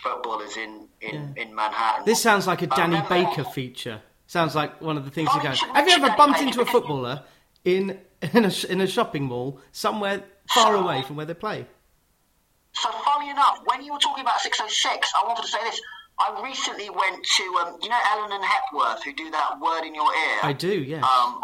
footballers 0.03 0.57
in 0.57 0.87
in, 1.01 1.15
yeah. 1.35 1.43
in 1.43 1.55
Manhattan. 1.55 2.05
This 2.05 2.21
sounds 2.21 2.47
like 2.47 2.61
a 2.61 2.67
Danny 2.67 3.01
Baker 3.09 3.43
feature. 3.43 4.01
Sounds 4.27 4.55
like 4.55 4.81
one 4.81 4.97
of 4.97 5.05
the 5.05 5.11
things 5.11 5.29
you 5.33 5.41
go. 5.41 5.53
Have 5.73 5.87
you 5.87 5.95
ever 5.95 6.13
bumped 6.17 6.41
into 6.41 6.59
a 6.61 6.65
footballer 6.65 7.23
in 7.63 7.97
in 8.21 8.45
a, 8.45 8.51
in 8.69 8.81
a 8.81 8.87
shopping 8.87 9.23
mall 9.23 9.59
somewhere 9.71 10.23
far 10.49 10.75
away 10.81 11.01
from 11.03 11.15
where 11.15 11.25
they 11.25 11.33
play. 11.33 11.65
So, 12.73 12.91
funny 12.91 13.29
enough, 13.29 13.59
when 13.65 13.83
you 13.83 13.93
were 13.93 13.99
talking 13.99 14.21
about 14.21 14.39
606, 14.39 15.11
I 15.15 15.27
wanted 15.27 15.41
to 15.41 15.47
say 15.47 15.59
this. 15.63 15.81
I 16.19 16.41
recently 16.43 16.89
went 16.89 17.23
to, 17.37 17.43
um, 17.61 17.77
you 17.81 17.89
know, 17.89 17.99
Ellen 18.11 18.31
and 18.31 18.43
Hepworth, 18.43 19.03
who 19.03 19.13
do 19.13 19.29
that 19.29 19.59
word 19.59 19.83
in 19.85 19.93
your 19.93 20.11
ear? 20.13 20.39
I 20.41 20.53
do, 20.53 20.81
yes. 20.81 21.03
Um, 21.03 21.41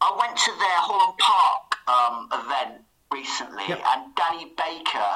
I 0.00 0.16
went 0.18 0.36
to 0.36 0.52
their 0.58 0.78
Holland 0.80 1.18
Park 1.18 1.76
um, 1.88 2.28
event 2.32 2.84
recently, 3.12 3.64
yep. 3.68 3.82
and 3.86 4.14
Danny 4.14 4.52
Baker 4.56 5.10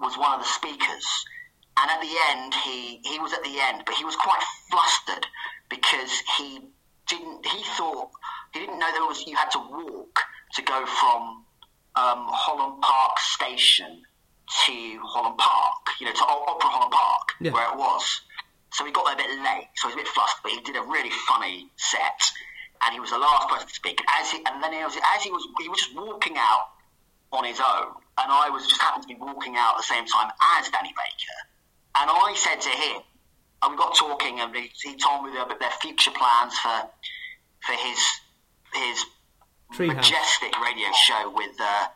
was 0.00 0.16
one 0.16 0.32
of 0.34 0.40
the 0.40 0.46
speakers. 0.46 1.06
And 1.76 1.90
at 1.90 2.00
the 2.00 2.14
end, 2.30 2.54
he, 2.64 3.00
he 3.04 3.18
was 3.18 3.32
at 3.32 3.42
the 3.42 3.58
end, 3.58 3.82
but 3.86 3.94
he 3.94 4.04
was 4.04 4.14
quite 4.16 4.42
flustered 4.70 5.26
because 5.68 6.22
he 6.38 6.60
didn't. 7.08 7.46
He 7.46 7.62
thought 7.76 8.10
he 8.52 8.60
didn't 8.60 8.78
know 8.78 8.90
there 8.92 9.06
was 9.06 9.26
you 9.26 9.36
had 9.36 9.50
to 9.50 9.58
walk 9.58 10.20
to 10.54 10.62
go 10.62 10.84
from 10.86 11.44
um, 11.96 12.28
Holland 12.28 12.82
Park 12.82 13.18
Station 13.18 14.02
to 14.66 15.00
Holland 15.04 15.38
Park, 15.38 15.96
you 16.00 16.06
know, 16.06 16.12
to 16.12 16.24
Opera 16.24 16.68
Holland 16.68 16.92
Park, 16.92 17.28
yeah. 17.40 17.52
where 17.52 17.72
it 17.72 17.78
was. 17.78 18.20
So 18.72 18.84
he 18.84 18.92
got 18.92 19.04
there 19.04 19.14
a 19.14 19.16
bit 19.16 19.30
late, 19.42 19.68
so 19.76 19.88
he 19.88 19.94
was 19.94 20.00
a 20.00 20.04
bit 20.04 20.08
flustered, 20.08 20.42
but 20.42 20.52
he 20.52 20.60
did 20.60 20.76
a 20.76 20.82
really 20.82 21.12
funny 21.28 21.68
set, 21.76 22.20
and 22.82 22.92
he 22.92 23.00
was 23.00 23.10
the 23.10 23.18
last 23.18 23.48
person 23.48 23.68
to 23.68 23.74
speak. 23.74 24.00
As 24.20 24.30
he, 24.30 24.38
and 24.44 24.62
then 24.62 24.72
he 24.72 24.84
was, 24.84 24.96
as 25.16 25.22
he 25.22 25.30
was, 25.30 25.46
he 25.60 25.68
was 25.68 25.78
just 25.78 25.94
walking 25.94 26.36
out 26.36 26.72
on 27.32 27.44
his 27.44 27.60
own, 27.60 27.96
and 28.18 28.28
I 28.28 28.48
was 28.50 28.66
just 28.66 28.80
happened 28.80 29.04
to 29.04 29.08
be 29.08 29.20
walking 29.20 29.56
out 29.56 29.76
at 29.76 29.84
the 29.84 29.88
same 29.88 30.04
time 30.04 30.32
as 30.56 30.68
Danny 30.68 30.92
Baker, 30.92 31.38
and 32.00 32.08
I 32.12 32.32
said 32.36 32.60
to 32.60 32.72
him, 32.72 33.02
and 33.62 33.72
we 33.72 33.76
got 33.76 33.94
talking, 33.94 34.40
and 34.40 34.54
he, 34.56 34.72
he 34.82 34.96
told 34.96 35.24
me 35.24 35.32
about 35.32 35.60
their 35.60 35.72
future 35.80 36.12
plans 36.12 36.58
for 36.58 36.88
for 37.60 37.72
his 37.72 37.98
his 38.74 39.04
Treehouse. 39.74 39.96
majestic 39.96 40.52
radio 40.60 40.88
show 40.92 41.32
with 41.34 41.56
uh, 41.60 41.86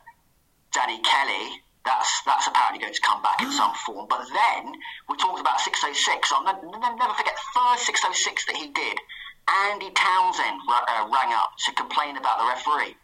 Danny 0.73 1.01
Kelly. 1.03 1.63
That's 1.85 2.23
that's 2.27 2.47
apparently 2.49 2.81
going 2.81 2.95
to 2.95 3.01
come 3.01 3.23
back 3.23 3.41
in 3.43 3.53
some 3.53 3.73
form. 3.87 4.07
But 4.09 4.27
then 4.27 4.75
we 5.09 5.17
talked 5.17 5.41
about 5.41 5.61
606. 5.61 6.33
I'll 6.33 6.43
never, 6.45 6.67
never 6.67 7.15
forget 7.15 7.35
the 7.37 7.49
first 7.55 7.87
606 7.87 8.47
that 8.47 8.57
he 8.57 8.69
did. 8.69 8.99
Andy 9.71 9.91
Townsend 9.95 10.61
uh, 10.67 11.07
rang 11.07 11.33
up 11.33 11.55
to 11.67 11.73
complain 11.73 12.17
about 12.17 12.39
the 12.43 12.47
referee. 12.51 12.97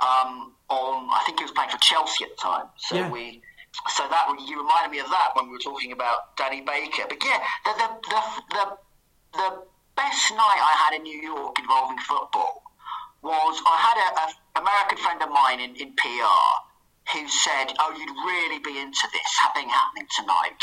Um, 0.00 0.56
on 0.70 1.08
I 1.12 1.22
think 1.26 1.38
he 1.38 1.44
was 1.44 1.52
playing 1.52 1.70
for 1.70 1.78
Chelsea 1.78 2.24
at 2.24 2.30
the 2.30 2.40
time. 2.40 2.66
So 2.78 2.96
yeah. 2.96 3.10
we 3.10 3.42
so 3.90 4.08
that 4.08 4.26
you 4.46 4.56
reminded 4.56 4.90
me 4.90 5.00
of 5.00 5.10
that 5.10 5.34
when 5.34 5.46
we 5.46 5.52
were 5.52 5.64
talking 5.64 5.92
about 5.92 6.36
Danny 6.36 6.62
Baker. 6.62 7.04
But 7.08 7.18
yeah, 7.22 7.44
the 7.64 7.72
the 7.76 7.90
the 8.08 8.22
the, 8.50 8.64
the 9.36 9.48
best 9.96 10.32
night 10.32 10.60
I 10.64 10.74
had 10.80 10.96
in 10.96 11.02
New 11.02 11.20
York 11.20 11.58
involving 11.58 11.98
football 11.98 12.63
was 13.24 13.56
I 13.66 13.76
had 13.80 13.96
an 14.28 14.62
American 14.62 14.98
friend 14.98 15.22
of 15.22 15.30
mine 15.32 15.58
in, 15.60 15.74
in 15.76 15.96
PR 15.96 16.44
who 17.12 17.26
said, 17.28 17.72
"Oh, 17.80 17.96
you'd 17.96 18.16
really 18.28 18.60
be 18.60 18.78
into 18.78 19.08
this 19.12 19.30
thing 19.56 19.68
happening 19.68 20.08
tonight 20.16 20.62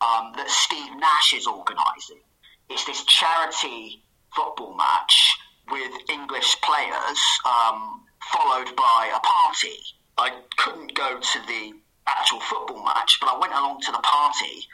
um, 0.00 0.32
that 0.36 0.48
Steve 0.48 0.96
Nash 0.96 1.34
is 1.34 1.46
organising. 1.46 2.24
It's 2.68 2.84
this 2.84 3.04
charity 3.04 4.02
football 4.34 4.74
match 4.76 5.36
with 5.70 5.92
English 6.08 6.56
players, 6.62 7.20
um, 7.44 8.04
followed 8.32 8.74
by 8.76 9.12
a 9.14 9.20
party. 9.20 9.78
I 10.16 10.32
couldn't 10.56 10.94
go 10.94 11.20
to 11.20 11.38
the 11.46 11.72
actual 12.06 12.40
football 12.40 12.84
match, 12.84 13.18
but 13.20 13.28
I 13.28 13.38
went 13.38 13.52
along 13.52 13.80
to 13.82 13.92
the 13.92 14.00
party 14.00 14.64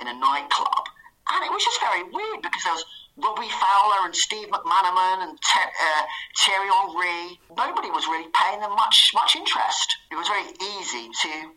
in 0.00 0.06
a 0.08 0.14
nightclub, 0.14 0.86
and 1.32 1.44
it 1.44 1.50
was 1.50 1.64
just 1.64 1.80
very 1.80 2.02
weird 2.02 2.42
because 2.42 2.62
there 2.64 2.72
was 2.72 2.84
Robbie 3.16 3.48
Fowler 3.48 4.06
and 4.06 4.16
Steve 4.16 4.48
McManaman 4.48 5.28
and 5.28 5.38
Te- 5.40 5.60
uh, 5.60 6.02
Thierry 6.38 6.68
Henry. 6.68 7.38
Nobody 7.56 7.90
was 7.90 8.06
really 8.06 8.28
paying 8.34 8.60
them 8.60 8.74
much 8.74 9.12
much 9.14 9.36
interest. 9.36 9.96
It 10.10 10.16
was 10.16 10.26
very 10.28 10.50
easy 10.50 11.10
to 11.22 11.50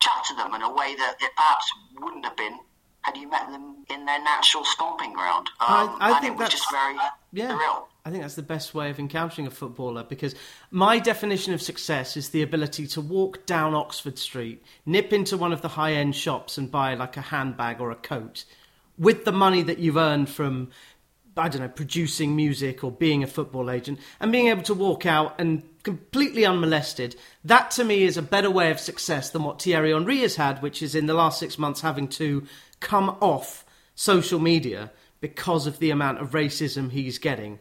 chat 0.00 0.24
to 0.28 0.34
them 0.34 0.54
in 0.54 0.62
a 0.62 0.72
way 0.72 0.94
that 0.96 1.16
it 1.20 1.30
perhaps 1.36 1.70
wouldn't 2.00 2.24
have 2.24 2.36
been 2.36 2.58
had 3.02 3.16
you 3.16 3.30
met 3.30 3.48
them 3.50 3.84
in 3.90 4.04
their 4.04 4.22
natural 4.22 4.64
stomping 4.64 5.12
ground. 5.12 5.48
Um, 5.60 5.96
I, 6.00 6.12
I 6.12 6.20
think 6.20 6.38
that's 6.38 6.52
just 6.52 6.70
very 6.70 6.96
yeah. 7.32 7.52
surreal. 7.52 7.84
I 8.04 8.10
think 8.10 8.22
that's 8.22 8.34
the 8.34 8.42
best 8.42 8.74
way 8.74 8.90
of 8.90 8.98
encountering 8.98 9.46
a 9.46 9.50
footballer 9.50 10.02
because 10.02 10.34
my 10.70 10.98
definition 10.98 11.54
of 11.54 11.62
success 11.62 12.16
is 12.16 12.30
the 12.30 12.42
ability 12.42 12.86
to 12.88 13.00
walk 13.00 13.46
down 13.46 13.74
Oxford 13.74 14.18
Street, 14.18 14.64
nip 14.84 15.12
into 15.12 15.36
one 15.36 15.52
of 15.52 15.62
the 15.62 15.68
high 15.68 15.92
end 15.92 16.16
shops 16.16 16.58
and 16.58 16.70
buy 16.70 16.94
like 16.94 17.16
a 17.16 17.20
handbag 17.20 17.80
or 17.80 17.90
a 17.90 17.96
coat 17.96 18.44
with 18.98 19.24
the 19.24 19.32
money 19.32 19.62
that 19.62 19.78
you've 19.78 19.96
earned 19.96 20.28
from 20.28 20.70
I 21.38 21.48
don't 21.48 21.62
know, 21.62 21.68
producing 21.68 22.34
music 22.34 22.82
or 22.82 22.90
being 22.90 23.22
a 23.22 23.26
football 23.26 23.70
agent 23.70 23.98
and 24.20 24.32
being 24.32 24.48
able 24.48 24.62
to 24.64 24.74
walk 24.74 25.06
out 25.06 25.40
and 25.40 25.62
completely 25.82 26.44
unmolested, 26.44 27.16
that 27.44 27.70
to 27.72 27.84
me 27.84 28.02
is 28.02 28.16
a 28.16 28.22
better 28.22 28.50
way 28.50 28.70
of 28.70 28.80
success 28.80 29.30
than 29.30 29.44
what 29.44 29.62
Thierry 29.62 29.92
Henry 29.92 30.18
has 30.18 30.36
had, 30.36 30.60
which 30.60 30.82
is 30.82 30.94
in 30.94 31.06
the 31.06 31.14
last 31.14 31.38
six 31.38 31.58
months 31.58 31.80
having 31.80 32.08
to 32.08 32.44
come 32.80 33.16
off 33.20 33.64
social 33.94 34.38
media 34.38 34.90
because 35.20 35.66
of 35.66 35.78
the 35.78 35.90
amount 35.90 36.18
of 36.18 36.30
racism 36.30 36.90
he's 36.90 37.18
getting. 37.18 37.58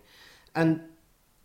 And 0.55 0.81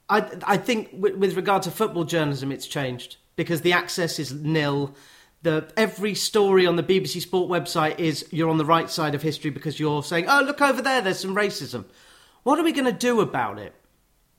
I, 0.08 0.28
I 0.44 0.56
think 0.56 0.90
with, 0.92 1.14
with 1.16 1.36
regard 1.36 1.62
to 1.62 1.70
football 1.70 2.04
journalism, 2.04 2.50
it's 2.50 2.66
changed 2.66 3.16
because 3.36 3.60
the 3.62 3.72
access 3.72 4.18
is 4.18 4.32
nil 4.32 4.94
the 5.42 5.70
every 5.76 6.14
story 6.14 6.66
on 6.66 6.76
the 6.76 6.82
BBC 6.82 7.20
Sport 7.20 7.50
website 7.50 7.98
is 7.98 8.26
you're 8.30 8.48
on 8.48 8.58
the 8.58 8.64
right 8.64 8.88
side 8.88 9.14
of 9.14 9.22
history 9.22 9.50
because 9.50 9.78
you're 9.78 10.02
saying, 10.02 10.26
"Oh, 10.28 10.42
look 10.42 10.60
over 10.60 10.80
there, 10.80 11.00
there's 11.00 11.18
some 11.18 11.34
racism." 11.34 11.84
What 12.42 12.58
are 12.58 12.64
we 12.64 12.72
going 12.72 12.86
to 12.86 12.92
do 12.92 13.20
about 13.20 13.58
it? 13.58 13.74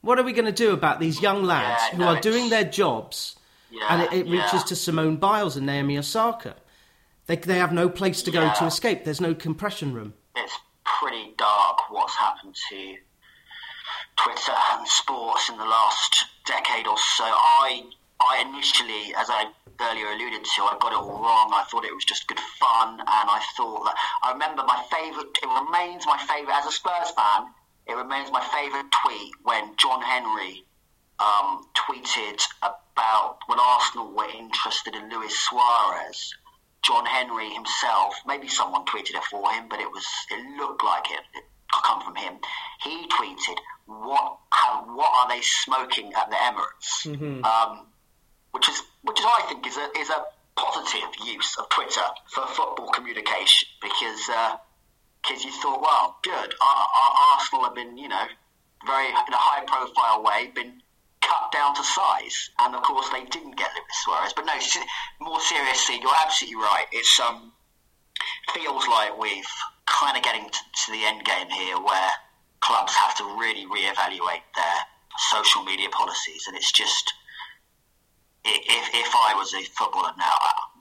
What 0.02 0.20
are 0.20 0.24
we 0.24 0.34
going 0.34 0.46
to 0.46 0.52
do 0.52 0.72
about 0.72 1.00
these 1.00 1.22
young 1.22 1.44
lads 1.44 1.82
yeah, 1.86 1.96
who 1.96 2.04
no, 2.04 2.08
are 2.10 2.20
doing 2.20 2.50
their 2.50 2.66
jobs? 2.66 3.38
Yeah, 3.72 3.86
and 3.90 4.02
it, 4.02 4.14
it 4.14 4.32
reaches 4.32 4.54
yeah. 4.54 4.64
to 4.64 4.76
Simone 4.76 5.16
Biles 5.16 5.56
and 5.56 5.66
Naomi 5.66 5.98
Osaka. 5.98 6.56
They 7.26 7.38
they 7.38 7.58
have 7.58 7.72
no 7.72 7.88
place 7.88 8.22
to 8.24 8.32
go 8.32 8.52
to 8.54 8.66
escape. 8.66 9.06
There's 9.06 9.22
no 9.22 9.34
compression 9.34 9.94
room. 9.94 10.14
It's 10.36 10.58
pretty 10.84 11.34
dark 11.38 11.90
what's 11.90 12.16
happened 12.16 12.56
to 12.70 12.98
Twitter 14.18 14.54
and 14.74 14.88
sports 14.88 15.50
in 15.50 15.58
the 15.58 15.64
last 15.64 16.26
decade 16.46 16.86
or 16.86 16.98
so. 16.98 17.24
I 17.24 17.84
I 18.20 18.42
initially, 18.42 19.16
as 19.18 19.30
I 19.30 19.48
earlier 19.80 20.08
alluded 20.08 20.44
to, 20.44 20.64
I 20.64 20.78
got 20.80 20.92
it 20.92 20.98
all 20.98 21.24
wrong. 21.24 21.52
I 21.54 21.64
thought 21.72 21.86
it 21.86 21.96
was 21.96 22.06
just 22.06 22.28
good 22.28 22.40
fun, 22.60 23.00
and 23.00 23.08
I 23.08 23.42
thought 23.56 23.86
that 23.86 23.96
I 24.22 24.34
remember 24.34 24.64
my 24.64 24.84
favourite. 24.92 25.32
It 25.42 25.48
remains 25.48 26.06
my 26.06 26.18
favourite 26.28 26.60
as 26.60 26.68
a 26.68 26.72
Spurs 26.72 27.12
fan. 27.12 27.48
It 27.88 27.94
remains 27.94 28.32
my 28.32 28.42
favourite 28.42 28.86
tweet 29.04 29.32
when 29.44 29.76
John 29.78 30.02
Henry 30.02 30.64
um, 31.20 31.66
tweeted 31.76 32.42
about 32.62 33.40
when 33.48 33.60
Arsenal 33.60 34.12
were 34.12 34.30
interested 34.30 34.96
in 34.96 35.10
Luis 35.10 35.38
Suarez. 35.38 36.34
John 36.84 37.06
Henry 37.06 37.50
himself, 37.50 38.16
maybe 38.26 38.48
someone 38.48 38.86
tweeted 38.86 39.16
it 39.16 39.24
for 39.32 39.52
him, 39.52 39.68
but 39.70 39.80
it 39.80 39.90
was 39.90 40.06
it 40.32 40.58
looked 40.58 40.84
like 40.84 41.10
it. 41.12 41.22
It 41.34 41.44
come 41.84 42.02
from 42.02 42.16
him. 42.16 42.34
He 42.84 43.08
tweeted, 43.08 43.58
"What? 43.86 44.38
How, 44.52 44.84
what 44.96 45.12
are 45.18 45.30
they 45.30 45.42
smoking 45.42 46.14
at 46.14 46.30
the 46.30 46.36
Emirates?" 46.36 47.08
Mm-hmm. 47.08 47.44
Um, 47.44 47.88
which 48.52 48.70
is 48.70 48.82
which 49.04 49.20
is 49.20 49.26
I 49.26 49.46
think 49.48 49.66
is 49.66 49.78
a 49.78 49.90
is 49.98 50.10
a 50.10 50.24
positive 50.56 51.10
use 51.26 51.58
of 51.58 51.70
Twitter 51.70 52.06
for 52.28 52.46
football 52.48 52.90
communication 52.90 53.68
because 53.82 54.30
uh, 54.30 54.56
because 55.24 55.44
you 55.44 55.52
thought, 55.52 55.82
well, 55.82 56.18
good. 56.24 56.54
Our, 56.62 56.88
Arsenal 57.34 57.64
have 57.66 57.76
been, 57.76 57.98
you 57.98 58.10
know, 58.10 58.26
very 58.86 59.08
in 59.08 59.34
a 59.34 59.40
high 59.40 59.64
profile 59.66 60.24
way, 60.24 60.52
been 60.54 60.82
cut 61.22 61.52
down 61.52 61.74
to 61.76 61.84
size, 61.84 62.50
and 62.60 62.76
of 62.76 62.84
course 62.84 63.10
they 63.10 63.24
didn't 63.26 63.56
get 63.56 63.72
Luis 63.74 63.98
Suarez. 64.04 64.34
But 64.36 64.46
no, 64.46 64.54
more 65.22 65.40
seriously, 65.40 66.00
you're 66.02 66.20
absolutely 66.22 66.58
right. 66.58 66.86
It's 66.92 67.20
um 67.20 67.54
feels 68.54 68.88
like 68.88 69.18
we've 69.18 69.54
kind 69.86 70.18
of 70.18 70.24
getting 70.24 70.46
to 70.50 70.92
the 70.92 71.06
end 71.06 71.24
game 71.26 71.50
here, 71.50 71.80
where 71.80 72.12
clubs 72.60 72.94
have 72.94 73.16
to 73.18 73.24
really 73.40 73.66
reevaluate 73.66 74.44
their 74.56 74.78
social 75.32 75.64
media 75.64 75.90
policies, 75.90 76.44
and 76.48 76.56
it's 76.58 76.72
just 76.72 77.14
if, 78.46 78.90
if 78.94 79.12
I 79.16 79.34
was 79.36 79.54
a 79.54 79.64
footballer 79.64 80.12
now, 80.18 80.34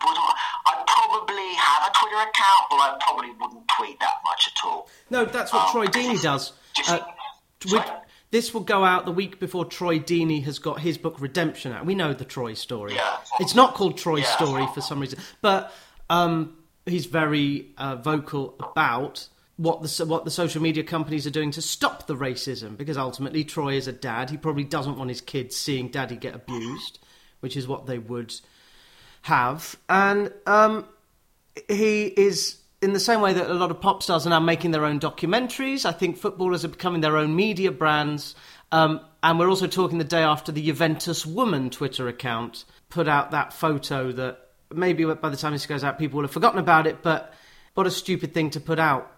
would 0.04 0.16
I, 0.16 0.34
I'd 0.66 0.86
probably 0.86 1.54
have 1.54 1.90
a 1.90 1.92
Twitter 1.94 2.16
account, 2.16 2.62
but 2.70 2.76
I 2.76 2.98
probably 3.00 3.30
wouldn't 3.40 3.68
tweet 3.76 4.00
that 4.00 4.14
much 4.24 4.48
at 4.48 4.66
all. 4.66 4.88
No, 5.10 5.24
that's 5.24 5.52
what 5.52 5.66
um, 5.66 5.70
Troy 5.72 5.86
Deeney 5.86 6.20
does. 6.20 6.52
Just, 6.74 6.90
uh, 6.90 7.00
this 8.30 8.54
will 8.54 8.62
go 8.62 8.84
out 8.84 9.04
the 9.04 9.12
week 9.12 9.38
before 9.38 9.64
Troy 9.64 9.98
Deeney 9.98 10.42
has 10.44 10.58
got 10.58 10.80
his 10.80 10.98
book 10.98 11.20
Redemption 11.20 11.72
out. 11.72 11.86
We 11.86 11.94
know 11.94 12.12
the 12.14 12.24
Troy 12.24 12.54
story. 12.54 12.94
Yeah. 12.94 13.16
It's 13.38 13.54
not 13.54 13.74
called 13.74 13.98
Troy 13.98 14.18
yeah. 14.18 14.36
Story 14.36 14.66
for 14.74 14.80
some 14.80 15.00
reason, 15.00 15.18
but 15.42 15.72
um, 16.10 16.56
he's 16.86 17.06
very 17.06 17.68
uh, 17.76 17.96
vocal 17.96 18.56
about 18.58 19.28
what 19.56 19.82
the 19.82 20.06
what 20.06 20.24
the 20.24 20.30
social 20.30 20.62
media 20.62 20.82
companies 20.82 21.26
are 21.26 21.30
doing 21.30 21.50
to 21.52 21.62
stop 21.62 22.06
the 22.06 22.16
racism 22.16 22.76
because 22.76 22.96
ultimately 22.96 23.44
Troy 23.44 23.74
is 23.74 23.86
a 23.86 23.92
dad. 23.92 24.30
He 24.30 24.36
probably 24.36 24.64
doesn't 24.64 24.96
want 24.96 25.10
his 25.10 25.20
kids 25.20 25.54
seeing 25.54 25.88
daddy 25.88 26.16
get 26.16 26.34
abused, 26.34 26.98
which 27.42 27.56
is 27.56 27.68
what 27.68 27.86
they 27.86 27.98
would 27.98 28.34
have, 29.22 29.76
and 29.88 30.32
um, 30.46 30.86
he 31.68 32.06
is 32.06 32.58
in 32.82 32.92
the 32.92 33.00
same 33.00 33.20
way 33.20 33.32
that 33.32 33.48
a 33.48 33.54
lot 33.54 33.70
of 33.70 33.80
pop 33.80 34.02
stars 34.02 34.26
are 34.26 34.30
now 34.30 34.40
making 34.40 34.72
their 34.72 34.84
own 34.84 34.98
documentaries, 34.98 35.86
I 35.86 35.92
think 35.92 36.16
footballers 36.16 36.64
are 36.64 36.68
becoming 36.68 37.00
their 37.00 37.16
own 37.16 37.34
media 37.36 37.70
brands. 37.70 38.34
Um, 38.72 39.00
and 39.22 39.38
we're 39.38 39.48
also 39.48 39.68
talking 39.68 39.98
the 39.98 40.04
day 40.04 40.22
after 40.22 40.50
the 40.50 40.62
Juventus 40.62 41.24
Woman 41.24 41.70
Twitter 41.70 42.08
account 42.08 42.64
put 42.90 43.06
out 43.06 43.30
that 43.30 43.52
photo 43.52 44.10
that 44.12 44.48
maybe 44.74 45.04
by 45.04 45.28
the 45.28 45.36
time 45.36 45.52
this 45.52 45.64
goes 45.64 45.84
out, 45.84 45.98
people 45.98 46.16
will 46.16 46.24
have 46.24 46.32
forgotten 46.32 46.58
about 46.58 46.88
it. 46.88 47.02
But 47.02 47.32
what 47.74 47.86
a 47.86 47.90
stupid 47.90 48.34
thing 48.34 48.50
to 48.50 48.60
put 48.60 48.80
out 48.80 49.12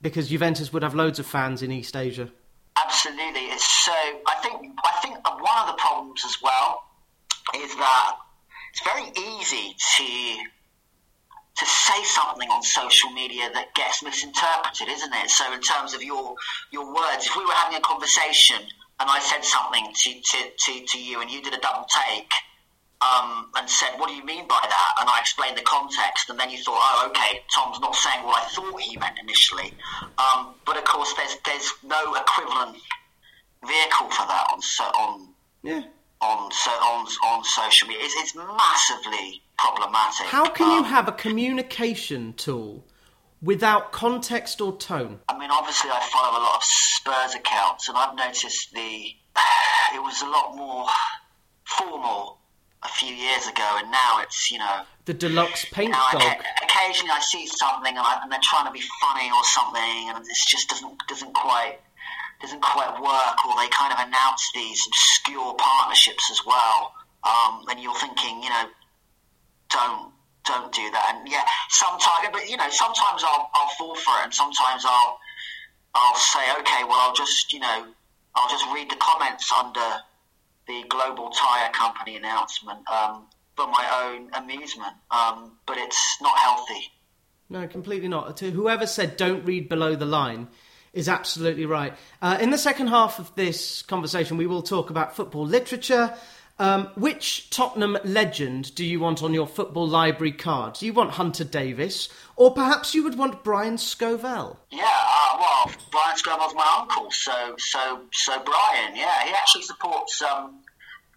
because 0.00 0.28
Juventus 0.28 0.72
would 0.72 0.84
have 0.84 0.94
loads 0.94 1.18
of 1.18 1.26
fans 1.26 1.62
in 1.62 1.72
East 1.72 1.96
Asia. 1.96 2.30
Absolutely, 2.76 3.42
it's 3.46 3.66
so. 3.84 3.92
I 3.92 4.36
think 4.42 4.72
I 4.84 5.00
think 5.02 5.16
one 5.24 5.58
of 5.62 5.66
the 5.66 5.78
problems 5.78 6.22
as 6.24 6.36
well 6.40 6.84
is 7.56 7.74
that 7.76 8.16
it's 8.72 8.84
very 8.84 9.08
easy 9.08 9.74
to 9.96 10.38
to 11.56 11.66
say 11.66 12.02
something 12.04 12.48
on 12.48 12.62
social 12.62 13.10
media 13.10 13.50
that 13.52 13.74
gets 13.74 14.02
misinterpreted, 14.02 14.88
isn't 14.88 15.12
it? 15.12 15.28
So 15.28 15.52
in 15.52 15.60
terms 15.60 15.94
of 15.94 16.02
your 16.02 16.34
your 16.72 16.86
words, 16.94 17.26
if 17.26 17.36
we 17.36 17.44
were 17.44 17.52
having 17.52 17.76
a 17.76 17.82
conversation 17.82 18.62
and 19.00 19.08
I 19.08 19.18
said 19.18 19.42
something 19.42 19.86
to, 19.92 20.10
to, 20.12 20.38
to, 20.58 20.86
to 20.86 20.98
you 21.02 21.22
and 21.22 21.30
you 21.30 21.40
did 21.42 21.54
a 21.54 21.58
double 21.58 21.86
take 21.88 22.30
um, 23.00 23.48
and 23.56 23.68
said, 23.68 23.96
what 23.96 24.10
do 24.10 24.14
you 24.14 24.24
mean 24.24 24.46
by 24.46 24.60
that? 24.60 24.92
And 25.00 25.08
I 25.08 25.18
explained 25.20 25.56
the 25.56 25.62
context 25.62 26.28
and 26.28 26.38
then 26.38 26.50
you 26.50 26.58
thought, 26.58 26.76
oh, 26.76 27.08
okay, 27.08 27.40
Tom's 27.56 27.80
not 27.80 27.94
saying 27.94 28.24
what 28.26 28.44
I 28.44 28.48
thought 28.50 28.78
he 28.78 28.98
meant 28.98 29.18
initially. 29.18 29.72
Um, 30.18 30.52
but 30.66 30.76
of 30.76 30.84
course, 30.84 31.14
there's, 31.14 31.34
there's 31.46 31.72
no 31.82 32.14
equivalent 32.14 32.76
vehicle 33.66 34.10
for 34.10 34.26
that 34.28 34.46
on, 34.52 34.60
on, 35.00 35.28
yeah. 35.62 35.82
on, 36.20 36.50
on, 36.52 37.06
on 37.24 37.39
social 37.50 37.88
media. 37.88 38.04
It's, 38.04 38.14
it's 38.16 38.34
massively 38.36 39.42
problematic. 39.58 40.26
How 40.26 40.48
can 40.50 40.70
um, 40.70 40.78
you 40.78 40.82
have 40.84 41.08
a 41.08 41.12
communication 41.12 42.32
tool 42.34 42.84
without 43.42 43.92
context 43.92 44.60
or 44.60 44.76
tone? 44.76 45.20
I 45.28 45.38
mean, 45.38 45.50
obviously, 45.50 45.90
I 45.90 46.00
follow 46.12 46.38
a 46.38 46.42
lot 46.42 46.56
of 46.56 46.64
Spurs 46.64 47.34
accounts, 47.34 47.88
and 47.88 47.96
I've 47.96 48.16
noticed 48.16 48.72
the 48.72 49.14
it 49.94 50.02
was 50.02 50.22
a 50.22 50.26
lot 50.26 50.56
more 50.56 50.86
formal 51.64 52.38
a 52.82 52.88
few 52.88 53.14
years 53.14 53.46
ago, 53.46 53.78
and 53.78 53.90
now 53.90 54.20
it's 54.22 54.50
you 54.50 54.58
know 54.58 54.82
the 55.04 55.14
deluxe 55.14 55.64
paint 55.66 55.92
dog. 55.92 56.22
occasionally, 56.62 57.10
I 57.10 57.20
see 57.20 57.46
something, 57.46 57.96
and, 57.96 58.06
I, 58.06 58.20
and, 58.22 58.32
they're 58.32 58.38
trying 58.42 58.66
to 58.66 58.72
be 58.72 58.82
funny 59.00 59.30
or 59.30 59.44
something, 59.44 60.08
and 60.08 60.18
it 60.18 60.36
just 60.48 60.68
doesn't 60.68 60.98
doesn't 61.08 61.34
quite 61.34 61.78
doesn't 62.40 62.62
quite 62.62 63.00
work, 63.00 63.44
or 63.46 63.54
they 63.60 63.68
kind 63.68 63.92
of 63.92 63.98
announce 64.00 64.50
these 64.54 64.80
obscure 64.86 65.54
partnerships 65.58 66.30
as 66.30 66.40
well. 66.46 66.94
Um, 67.24 67.64
and 67.70 67.80
you're 67.80 67.94
thinking, 67.94 68.42
you 68.42 68.48
know, 68.48 68.64
don't 69.70 70.12
don't 70.46 70.72
do 70.72 70.90
that. 70.90 71.14
And 71.14 71.28
yeah, 71.28 71.44
sometimes, 71.68 72.28
but 72.32 72.48
you 72.48 72.56
know, 72.56 72.70
sometimes 72.70 73.22
I'll 73.24 73.50
I'll 73.54 73.70
fall 73.78 73.94
for 73.94 74.10
it, 74.20 74.24
and 74.24 74.34
sometimes 74.34 74.84
I'll 74.86 75.18
I'll 75.94 76.16
say, 76.16 76.40
okay, 76.60 76.84
well, 76.84 76.98
I'll 77.00 77.14
just 77.14 77.52
you 77.52 77.60
know, 77.60 77.86
I'll 78.34 78.50
just 78.50 78.64
read 78.72 78.90
the 78.90 78.96
comments 78.96 79.50
under 79.52 80.00
the 80.66 80.84
global 80.88 81.30
tire 81.30 81.70
company 81.72 82.16
announcement 82.16 82.78
um, 82.90 83.26
for 83.56 83.66
my 83.66 83.86
own 84.04 84.30
amusement. 84.42 84.94
Um, 85.10 85.52
but 85.66 85.76
it's 85.78 86.16
not 86.20 86.38
healthy. 86.38 86.92
No, 87.48 87.66
completely 87.66 88.08
not. 88.08 88.36
To 88.38 88.50
whoever 88.50 88.86
said 88.86 89.16
don't 89.16 89.44
read 89.44 89.68
below 89.68 89.96
the 89.96 90.06
line 90.06 90.48
is 90.92 91.08
absolutely 91.08 91.66
right. 91.66 91.94
Uh, 92.22 92.38
in 92.40 92.50
the 92.50 92.58
second 92.58 92.88
half 92.88 93.18
of 93.18 93.34
this 93.34 93.82
conversation, 93.82 94.36
we 94.36 94.46
will 94.46 94.62
talk 94.62 94.90
about 94.90 95.16
football 95.16 95.44
literature 95.44 96.14
um, 96.60 96.90
which 96.94 97.48
Tottenham 97.48 97.96
legend 98.04 98.74
do 98.74 98.84
you 98.84 99.00
want 99.00 99.22
on 99.22 99.32
your 99.32 99.46
football 99.46 99.88
library 99.88 100.32
card? 100.32 100.74
Do 100.74 100.84
you 100.84 100.92
want 100.92 101.12
Hunter 101.12 101.42
Davies, 101.42 102.10
or 102.36 102.52
perhaps 102.52 102.94
you 102.94 103.02
would 103.02 103.16
want 103.16 103.42
Brian 103.42 103.76
Scovell? 103.76 104.58
Yeah, 104.70 104.84
uh, 104.84 105.38
well, 105.38 105.72
Brian 105.90 106.16
Scovell's 106.18 106.54
my 106.54 106.76
uncle, 106.78 107.10
so 107.10 107.54
so 107.58 108.02
so 108.12 108.38
Brian, 108.44 108.94
yeah, 108.94 109.24
he 109.24 109.32
actually 109.32 109.62
supports 109.62 110.20
um, 110.20 110.58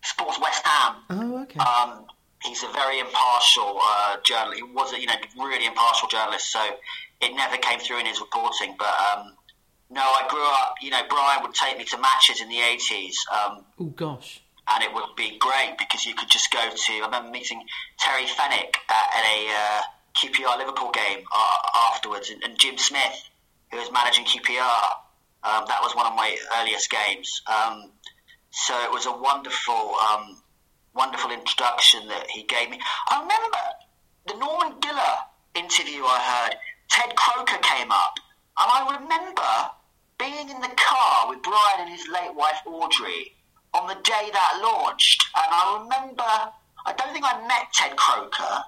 supports 0.02 0.40
West 0.40 0.66
Ham. 0.66 0.96
Oh, 1.10 1.42
okay. 1.44 1.60
Um, 1.60 2.06
he's 2.42 2.64
a 2.64 2.72
very 2.72 3.00
impartial 3.00 3.82
uh, 3.84 4.18
journalist. 4.24 4.56
He 4.56 4.64
was 4.64 4.94
a 4.94 5.02
you 5.02 5.08
know 5.08 5.16
really 5.38 5.66
impartial 5.66 6.08
journalist, 6.08 6.54
so 6.54 6.66
it 7.22 7.36
never 7.36 7.58
came 7.58 7.80
through 7.80 8.00
in 8.00 8.06
his 8.06 8.22
reporting. 8.22 8.76
But 8.80 8.96
um, 9.12 9.34
no, 9.90 10.02
I 10.02 10.26
grew 10.30 10.46
up. 10.46 10.76
You 10.82 10.92
know, 10.92 11.02
Brian 11.10 11.44
would 11.44 11.54
take 11.54 11.78
me 11.78 11.84
to 11.84 11.98
matches 11.98 12.40
in 12.40 12.48
the 12.48 12.62
eighties. 12.62 13.18
Um, 13.30 13.66
oh 13.78 13.86
gosh 13.88 14.43
and 14.70 14.84
it 14.84 14.94
would 14.94 15.16
be 15.18 15.38
great 15.40 15.76
because 15.78 16.06
you 16.06 16.16
could 16.16 16.30
just 16.30 16.52
go 16.52 16.70
to. 16.70 16.94
I 16.94 17.06
remember 17.06 17.30
meeting 17.30 17.64
Terry 18.00 18.26
Fenwick 18.26 18.78
at, 18.90 19.08
at 19.18 19.26
a 19.26 19.48
uh, 19.50 19.82
QPR 20.16 20.58
Liverpool 20.58 20.92
game 20.92 21.24
uh, 21.34 21.58
afterwards, 21.92 22.30
and, 22.30 22.44
and, 22.44 22.58
Jim 22.58 22.78
Smith, 22.78 23.30
who 23.72 23.78
was 23.78 23.92
managing 23.92 24.26
QPR. 24.26 24.84
Um, 25.44 25.66
that 25.68 25.80
was 25.82 25.96
one 25.96 26.06
of 26.06 26.16
my 26.16 26.36
earliest 26.58 26.90
games. 26.90 27.42
Um, 27.48 27.92
so 28.52 28.74
it 28.84 28.92
was 28.92 29.06
a 29.06 29.12
wonderful, 29.12 29.96
um, 29.96 30.38
wonderful 30.94 31.32
introduction 31.32 32.08
that 32.08 32.30
he 32.30 32.44
gave 32.44 32.70
me. 32.70 32.80
I 33.10 33.22
remember 33.22 33.58
the 34.28 34.38
Norman 34.38 34.80
Giller 34.80 35.18
interview 35.56 36.04
I 36.06 36.20
heard. 36.22 36.58
Ted 36.90 37.16
Croker 37.16 37.58
came 37.62 37.92
up, 37.92 38.14
and 38.58 38.70
I 38.72 38.98
remember 39.00 39.72
being 40.20 40.50
in 40.50 40.62
the 40.62 40.72
car 40.78 41.30
with 41.30 41.42
Brian 41.42 41.82
and 41.82 41.90
his 41.90 42.08
late 42.08 42.34
wife 42.36 42.62
Audrey 42.66 43.34
on 43.74 43.88
the 43.88 43.96
day 44.04 44.30
that 44.32 44.60
launched. 44.62 45.26
And 45.36 45.48
I 45.50 45.80
remember, 45.82 46.24
I 46.86 46.94
don't 46.94 47.14
think 47.14 47.26
I 47.26 47.46
met 47.48 47.74
Ted 47.74 47.96
Croker 47.98 48.64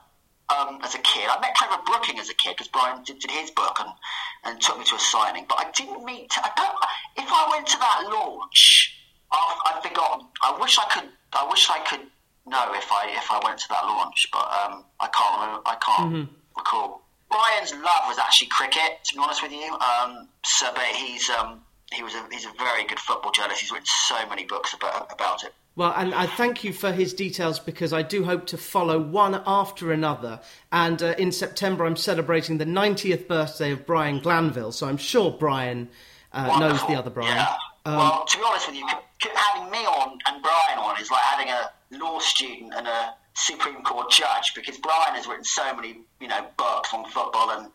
um, 0.49 0.79
as 0.83 0.95
a 0.95 0.99
kid. 0.99 1.27
I 1.29 1.39
met 1.39 1.55
Trevor 1.55 1.81
Brooking 1.85 2.19
as 2.19 2.29
a 2.29 2.33
kid 2.35 2.55
because 2.55 2.67
Brian 2.67 3.03
did, 3.03 3.19
did, 3.19 3.31
his 3.31 3.51
book 3.51 3.77
and, 3.79 3.89
and 4.43 4.61
took 4.61 4.77
me 4.77 4.85
to 4.85 4.95
a 4.95 4.99
signing. 4.99 5.45
But 5.47 5.59
I 5.59 5.71
didn't 5.71 6.03
meet. 6.03 6.31
I 6.37 6.49
don't. 6.55 6.75
If 7.17 7.31
I 7.31 7.47
went 7.49 7.67
to 7.67 7.77
that 7.77 8.09
launch, 8.11 8.97
I've, 9.31 9.75
I've 9.75 9.83
forgotten. 9.83 10.27
I 10.43 10.57
wish 10.59 10.77
I 10.77 10.85
could. 10.85 11.09
I 11.33 11.47
wish 11.49 11.69
I 11.69 11.79
could 11.79 12.07
know 12.45 12.71
if 12.73 12.91
I 12.91 13.09
if 13.09 13.31
I 13.31 13.41
went 13.43 13.59
to 13.59 13.69
that 13.69 13.85
launch, 13.85 14.27
but 14.31 14.45
um, 14.45 14.85
I 14.99 15.07
can't. 15.07 15.41
Remember, 15.41 15.61
I 15.65 15.75
can't 15.81 16.13
mm-hmm. 16.13 16.33
recall. 16.57 17.01
Brian's 17.29 17.73
love 17.73 18.03
was 18.07 18.17
actually 18.17 18.47
cricket. 18.47 19.03
To 19.05 19.15
be 19.15 19.21
honest 19.21 19.41
with 19.41 19.51
you, 19.51 19.77
um, 19.79 20.29
so 20.45 20.71
but 20.73 20.85
he's 20.85 21.29
um, 21.29 21.61
he 21.93 22.04
was 22.04 22.13
a, 22.13 22.26
he's 22.32 22.45
a 22.45 22.52
very 22.58 22.86
good 22.86 23.00
football 23.00 23.32
journalist. 23.32 23.62
He's 23.62 23.71
written 23.71 23.86
so 23.86 24.28
many 24.28 24.45
books 24.45 24.74
about 24.74 25.12
about 25.12 25.43
it. 25.43 25.54
Well, 25.76 25.93
and 25.95 26.13
I 26.13 26.26
thank 26.26 26.63
you 26.63 26.71
for 26.71 26.93
his 26.93 27.13
details 27.13 27.60
because 27.60 27.91
I 27.91 28.02
do 28.02 28.24
hope 28.24 28.48
to 28.48 28.58
follow 28.58 28.98
one 28.98 29.41
after 29.45 29.91
another. 29.91 30.39
And 30.71 31.04
uh, 31.04 31.15
in 31.17 31.34
September, 31.34 31.86
I'm 31.86 31.98
celebrating 31.98 32.60
the 32.60 32.65
90th 32.65 33.28
birthday 33.28 33.71
of 33.71 33.86
Brian 33.86 34.19
Glanville, 34.19 34.71
so 34.71 34.88
I'm 34.88 34.95
sure 34.95 35.32
Brian 35.32 35.89
uh, 36.32 36.60
knows 36.60 36.80
the 36.88 36.95
other 36.95 37.10
Brian. 37.10 37.36
Yeah. 37.36 37.56
Um, 37.86 37.98
well, 37.98 38.26
to 38.26 38.38
be 38.38 38.43
honest 38.48 38.67
with 38.67 38.78
you, 38.78 38.88
having 39.34 39.69
me 39.69 39.80
on 39.80 40.17
and 40.28 40.41
Brian 40.41 40.80
on 40.80 41.00
is 41.00 41.12
like 41.12 41.21
having 41.21 41.50
a 41.50 41.69
law 41.91 42.19
student 42.19 42.74
and 42.74 42.88
a 42.88 43.13
Supreme 43.34 43.84
Court 43.84 44.10
judge 44.10 44.54
because 44.56 44.78
Brian 44.78 45.15
has 45.15 45.28
written 45.28 45.43
so 45.43 45.76
many, 45.76 46.00
you 46.21 46.28
know, 46.30 46.45
books 46.58 46.93
on 46.93 47.04
football, 47.10 47.52
and 47.52 47.69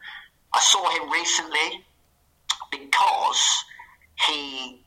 I 0.54 0.60
saw 0.60 0.88
him 0.90 1.10
recently 1.10 1.84
because 2.70 3.64
he, 4.26 4.82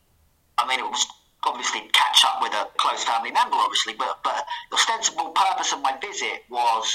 I 0.57 0.67
mean, 0.67 0.79
it 0.79 0.83
was 0.89 1.05
obviously 1.43 1.81
catch 1.93 2.23
up 2.25 2.41
with 2.41 2.53
a 2.53 2.67
close 2.77 3.03
family 3.03 3.31
member, 3.31 3.55
obviously, 3.57 3.93
but, 3.93 4.19
but 4.23 4.45
the 4.69 4.75
ostensible 4.77 5.29
purpose 5.31 5.73
of 5.73 5.81
my 5.81 5.97
visit 6.01 6.43
was 6.49 6.91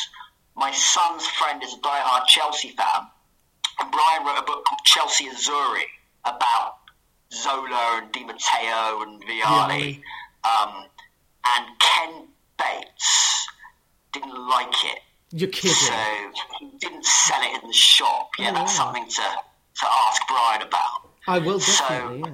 my 0.57 0.72
son's 0.72 1.27
friend 1.27 1.62
is 1.62 1.74
a 1.74 1.81
die-hard 1.81 2.27
Chelsea 2.27 2.70
fan, 2.70 3.07
And 3.81 3.90
Brian 3.92 4.24
wrote 4.27 4.38
a 4.38 4.42
book 4.44 4.64
called 4.64 4.81
Chelsea 4.85 5.27
Azzurri 5.29 5.83
about 6.24 6.77
Zola 7.33 8.01
and 8.03 8.11
Di 8.12 8.24
Matteo 8.24 9.03
and 9.03 9.22
Vialli. 9.24 10.01
Um, 10.44 10.85
and 11.57 11.66
Ken 11.79 12.27
Bates 12.59 13.46
didn't 14.12 14.48
like 14.48 14.72
it. 14.85 14.98
You're 15.31 15.51
kidding. 15.51 15.70
So 15.72 15.92
he 16.61 16.70
didn't 16.79 17.05
sell 17.05 17.40
it 17.42 17.62
in 17.62 17.68
the 17.68 17.74
shop. 17.74 18.31
Yeah, 18.38 18.51
Oh, 18.51 18.55
that's 18.55 18.79
wow. 18.79 18.85
something 18.87 19.07
to, 19.09 19.22
to 19.22 19.87
ask 20.07 20.22
Brian 20.27 20.62
about. 20.62 21.08
I 21.29 21.38
will 21.38 21.61
So- 21.61 21.85
yeah. 21.88 22.31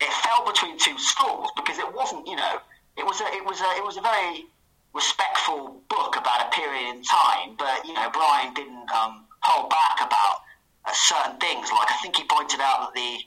It 0.00 0.12
fell 0.12 0.46
between 0.46 0.78
two 0.78 0.96
stools 0.96 1.50
because 1.56 1.78
it 1.78 1.92
wasn't, 1.92 2.26
you 2.28 2.36
know, 2.36 2.60
it 2.96 3.04
was 3.04 3.20
a, 3.20 3.26
it 3.34 3.44
was 3.44 3.60
a, 3.60 3.70
it 3.76 3.84
was 3.84 3.96
a 3.96 4.00
very 4.00 4.46
respectful 4.94 5.80
book 5.88 6.16
about 6.16 6.46
a 6.46 6.50
period 6.50 6.88
in 6.94 7.02
time. 7.02 7.56
But 7.58 7.84
you 7.84 7.94
know, 7.94 8.08
Brian 8.12 8.54
didn't 8.54 8.90
um, 8.92 9.24
hold 9.40 9.70
back 9.70 9.98
about 10.00 10.42
uh, 10.84 10.92
certain 10.94 11.36
things. 11.38 11.70
Like 11.72 11.90
I 11.90 11.96
think 12.02 12.16
he 12.16 12.24
pointed 12.24 12.60
out 12.60 12.78
that 12.86 12.94
the 12.94 13.18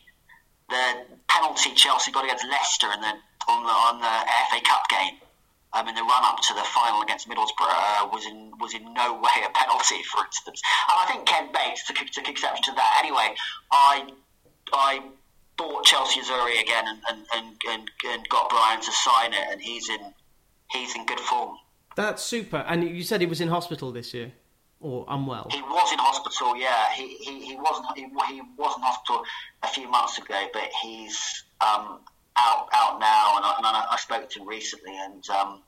the 0.69 1.17
penalty 1.27 1.73
Chelsea 1.75 2.11
got 2.11 2.23
against 2.23 2.45
Leicester 2.47 2.87
in 2.93 3.01
the 3.01 3.13
on 3.51 3.63
the 3.63 3.75
on 3.87 3.99
the 3.99 4.15
FA 4.49 4.61
Cup 4.63 4.87
game. 4.89 5.17
Um, 5.73 5.87
in 5.87 5.95
the 5.95 6.03
run 6.03 6.23
up 6.25 6.35
to 6.41 6.53
the 6.53 6.63
final 6.63 7.01
against 7.01 7.29
Middlesbrough 7.29 7.71
uh, 7.71 8.09
was 8.11 8.25
in 8.25 8.51
was 8.59 8.73
in 8.73 8.93
no 8.93 9.13
way 9.13 9.31
a 9.45 9.49
penalty, 9.51 10.03
for 10.03 10.25
instance. 10.25 10.61
And 10.89 10.95
I 10.99 11.05
think 11.07 11.25
Ken 11.25 11.47
Bates 11.53 11.87
took, 11.87 11.95
took 12.11 12.27
exception 12.27 12.63
to 12.65 12.71
that. 12.75 12.97
Anyway, 12.99 13.35
I 13.71 14.07
I 14.73 15.01
bought 15.57 15.85
Chelsea 15.85 16.21
Azzurri 16.21 16.61
again 16.61 16.85
and, 16.87 16.99
and, 17.09 17.25
and, 17.35 17.57
and, 17.69 17.89
and 18.07 18.29
got 18.29 18.49
Brian 18.49 18.81
to 18.81 18.91
sign 18.91 19.33
it, 19.33 19.47
and 19.51 19.61
he's 19.61 19.89
in 19.89 20.13
he's 20.71 20.95
in 20.95 21.05
good 21.05 21.19
form. 21.19 21.57
That's 21.95 22.23
super. 22.23 22.57
And 22.67 22.83
you 22.83 23.03
said 23.03 23.21
he 23.21 23.27
was 23.27 23.41
in 23.41 23.49
hospital 23.49 23.91
this 23.91 24.13
year, 24.13 24.31
or 24.79 25.05
unwell. 25.09 25.47
He 25.51 25.61
was 25.61 25.91
in 25.91 25.99
hospital, 25.99 26.55
yeah. 26.55 26.91
He 26.93 27.17
he, 27.17 27.45
he 27.45 27.55
wasn't 27.55 27.87
he, 27.95 28.03
he 28.03 28.41
was 28.57 28.75
in 28.77 28.83
hospital 28.83 29.23
a 29.63 29.67
few 29.67 29.89
months 29.89 30.17
ago, 30.17 30.47
but 30.53 30.69
he's 30.81 31.43
um, 31.61 31.99
out 32.37 32.69
out 32.73 32.99
now, 32.99 33.37
and 33.37 33.45
I, 33.45 33.53
and 33.57 33.65
I, 33.67 33.85
I 33.91 33.97
spoke 33.97 34.29
to 34.29 34.39
him 34.39 34.47
recently, 34.47 34.97
and 34.97 35.23
um, 35.29 35.61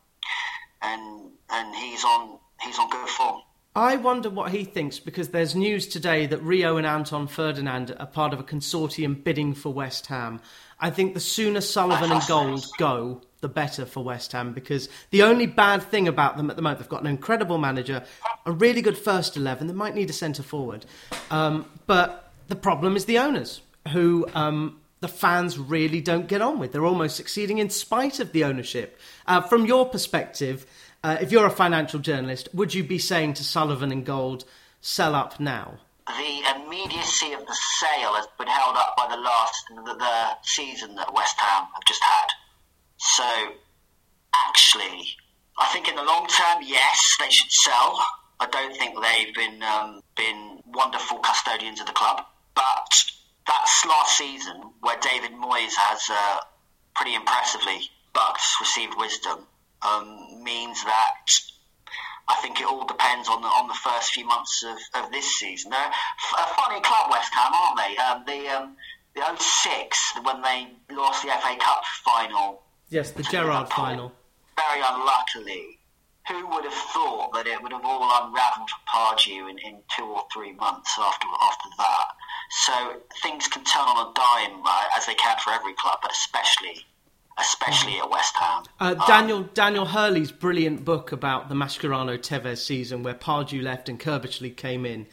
and 0.81 1.31
and 1.49 1.75
he's 1.75 2.03
on 2.03 2.39
he's 2.61 2.79
on 2.79 2.89
good 2.89 3.09
form. 3.09 3.41
I 3.75 3.95
wonder 3.95 4.29
what 4.29 4.51
he 4.51 4.65
thinks 4.65 4.99
because 4.99 5.29
there's 5.29 5.55
news 5.55 5.87
today 5.87 6.27
that 6.27 6.43
Rio 6.43 6.77
and 6.77 6.85
Anton 6.85 7.25
Ferdinand 7.25 7.95
are 7.99 8.05
part 8.05 8.31
of 8.31 8.39
a 8.39 8.43
consortium 8.43 9.23
bidding 9.23 9.55
for 9.55 9.73
West 9.73 10.05
Ham. 10.07 10.41
I 10.79 10.91
think 10.91 11.15
the 11.15 11.19
sooner 11.19 11.59
Sullivan 11.59 12.11
and 12.11 12.21
Gold 12.27 12.67
go, 12.77 13.21
the 13.41 13.47
better 13.47 13.87
for 13.87 14.03
West 14.03 14.31
Ham 14.33 14.53
because 14.53 14.89
the 15.09 15.23
only 15.23 15.47
bad 15.47 15.81
thing 15.81 16.07
about 16.07 16.37
them 16.37 16.51
at 16.51 16.55
the 16.55 16.61
moment, 16.61 16.81
they've 16.81 16.89
got 16.89 17.01
an 17.01 17.07
incredible 17.07 17.57
manager, 17.57 18.03
a 18.45 18.51
really 18.51 18.83
good 18.83 18.97
first 18.97 19.35
11, 19.37 19.65
they 19.65 19.73
might 19.73 19.95
need 19.95 20.09
a 20.11 20.13
centre 20.13 20.43
forward. 20.43 20.85
Um, 21.31 21.65
but 21.87 22.31
the 22.49 22.55
problem 22.55 22.95
is 22.95 23.05
the 23.05 23.17
owners 23.17 23.61
who. 23.91 24.27
Um, 24.35 24.79
the 24.99 25.09
fans 25.09 25.59
really 25.59 25.99
don't 25.99 26.29
get 26.29 26.41
on 26.41 26.59
with. 26.59 26.71
They're 26.71 26.85
almost 26.85 27.17
succeeding 27.17 27.57
in 27.57 27.69
spite 27.69 28.21
of 28.21 28.31
the 28.31 28.45
ownership. 28.45 28.97
Uh, 29.27 29.41
from 29.41 29.65
your 29.65 29.85
perspective, 29.85 30.65
uh, 31.03 31.17
if 31.21 31.31
you're 31.31 31.45
a 31.45 31.51
financial 31.51 31.99
journalist, 31.99 32.49
would 32.53 32.73
you 32.73 32.83
be 32.83 32.99
saying 32.99 33.33
to 33.35 33.43
Sullivan 33.43 33.91
and 33.91 34.05
Gold, 34.05 34.45
sell 34.81 35.15
up 35.15 35.39
now? 35.39 35.79
the 36.07 36.43
immediacy 36.55 37.31
of 37.33 37.45
the 37.45 37.57
sale 37.79 38.13
has 38.13 38.27
been 38.37 38.47
held 38.47 38.75
up 38.75 38.95
by 38.97 39.07
the 39.09 39.21
last 39.21 39.63
the, 39.69 39.93
the 39.93 40.37
season 40.43 40.95
that 40.95 41.13
West 41.13 41.39
Ham 41.39 41.67
have 41.73 41.85
just 41.85 42.03
had. 42.03 42.27
So, 42.97 43.23
actually, 44.35 45.15
I 45.57 45.67
think 45.71 45.87
in 45.87 45.95
the 45.95 46.03
long 46.03 46.27
term, 46.27 46.63
yes, 46.65 47.17
they 47.19 47.29
should 47.29 47.51
sell. 47.51 48.03
I 48.39 48.47
don't 48.47 48.75
think 48.75 48.95
they've 48.99 49.33
been 49.33 49.63
um, 49.63 50.01
been 50.15 50.61
wonderful 50.65 51.19
custodians 51.19 51.79
of 51.79 51.87
the 51.87 51.93
club, 51.93 52.25
but 52.55 52.89
that's 53.47 53.85
last 53.85 54.17
season 54.17 54.61
where 54.81 54.97
David 54.99 55.31
Moyes 55.31 55.75
has 55.75 56.09
uh, 56.09 56.37
pretty 56.95 57.15
impressively 57.15 57.79
but 58.13 58.37
received 58.61 58.93
wisdom 58.97 59.47
um, 59.81 60.22
means 60.43 60.83
that 60.83 61.15
I 62.27 62.35
think 62.41 62.59
it 62.59 62.65
all 62.67 62.85
depends 62.85 63.27
on 63.27 63.41
the 63.41 63.47
on 63.47 63.67
the 63.67 63.73
first 63.73 64.11
few 64.13 64.25
months 64.25 64.63
of, 64.63 65.03
of 65.03 65.11
this 65.11 65.25
season. 65.39 65.71
They're 65.71 65.79
a 65.89 66.47
funny 66.55 66.79
club, 66.81 67.11
West 67.11 67.33
Ham, 67.33 67.51
aren't 67.53 67.77
they? 67.77 67.97
Um, 67.97 68.23
the 68.25 68.49
um, 68.55 68.75
the 69.15 69.21
06, 69.39 70.19
when 70.23 70.41
they 70.41 70.67
lost 70.91 71.21
the 71.23 71.29
FA 71.29 71.55
Cup 71.59 71.83
final, 72.03 72.63
Yes, 72.89 73.11
the 73.11 73.23
Gerrard 73.23 73.69
final. 73.69 74.11
very 74.57 74.81
unluckily. 74.85 75.79
Who 76.29 76.47
would 76.47 76.63
have 76.63 76.73
thought 76.73 77.33
that 77.33 77.47
it 77.47 77.61
would 77.61 77.73
have 77.73 77.83
all 77.83 78.01
unravelled 78.25 78.69
for 78.69 78.79
Pardew 78.87 79.49
in, 79.51 79.57
in 79.59 79.79
two 79.93 80.05
or 80.05 80.23
three 80.33 80.53
months 80.53 80.95
after 80.97 81.27
after 81.41 81.69
that? 81.77 82.07
So 82.65 82.73
things 83.21 83.47
can 83.49 83.63
turn 83.65 83.83
on 83.83 84.07
a 84.07 84.13
dime, 84.15 84.63
as 84.95 85.05
they 85.05 85.15
can 85.15 85.35
for 85.43 85.51
every 85.51 85.73
club, 85.73 85.99
but 86.01 86.11
especially 86.13 86.85
especially 87.39 87.97
at 87.97 88.09
West 88.09 88.35
Ham. 88.35 88.63
Uh, 88.79 88.93
Daniel 89.07 89.43
Daniel 89.53 89.85
Hurley's 89.85 90.31
brilliant 90.31 90.85
book 90.85 91.11
about 91.11 91.49
the 91.49 91.55
Mascherano 91.55 92.17
Tevez 92.17 92.57
season, 92.59 93.03
where 93.03 93.13
Pardew 93.13 93.61
left 93.61 93.89
and 93.89 93.99
Curbishley 93.99 94.55
came 94.55 94.85
in, 94.85 95.07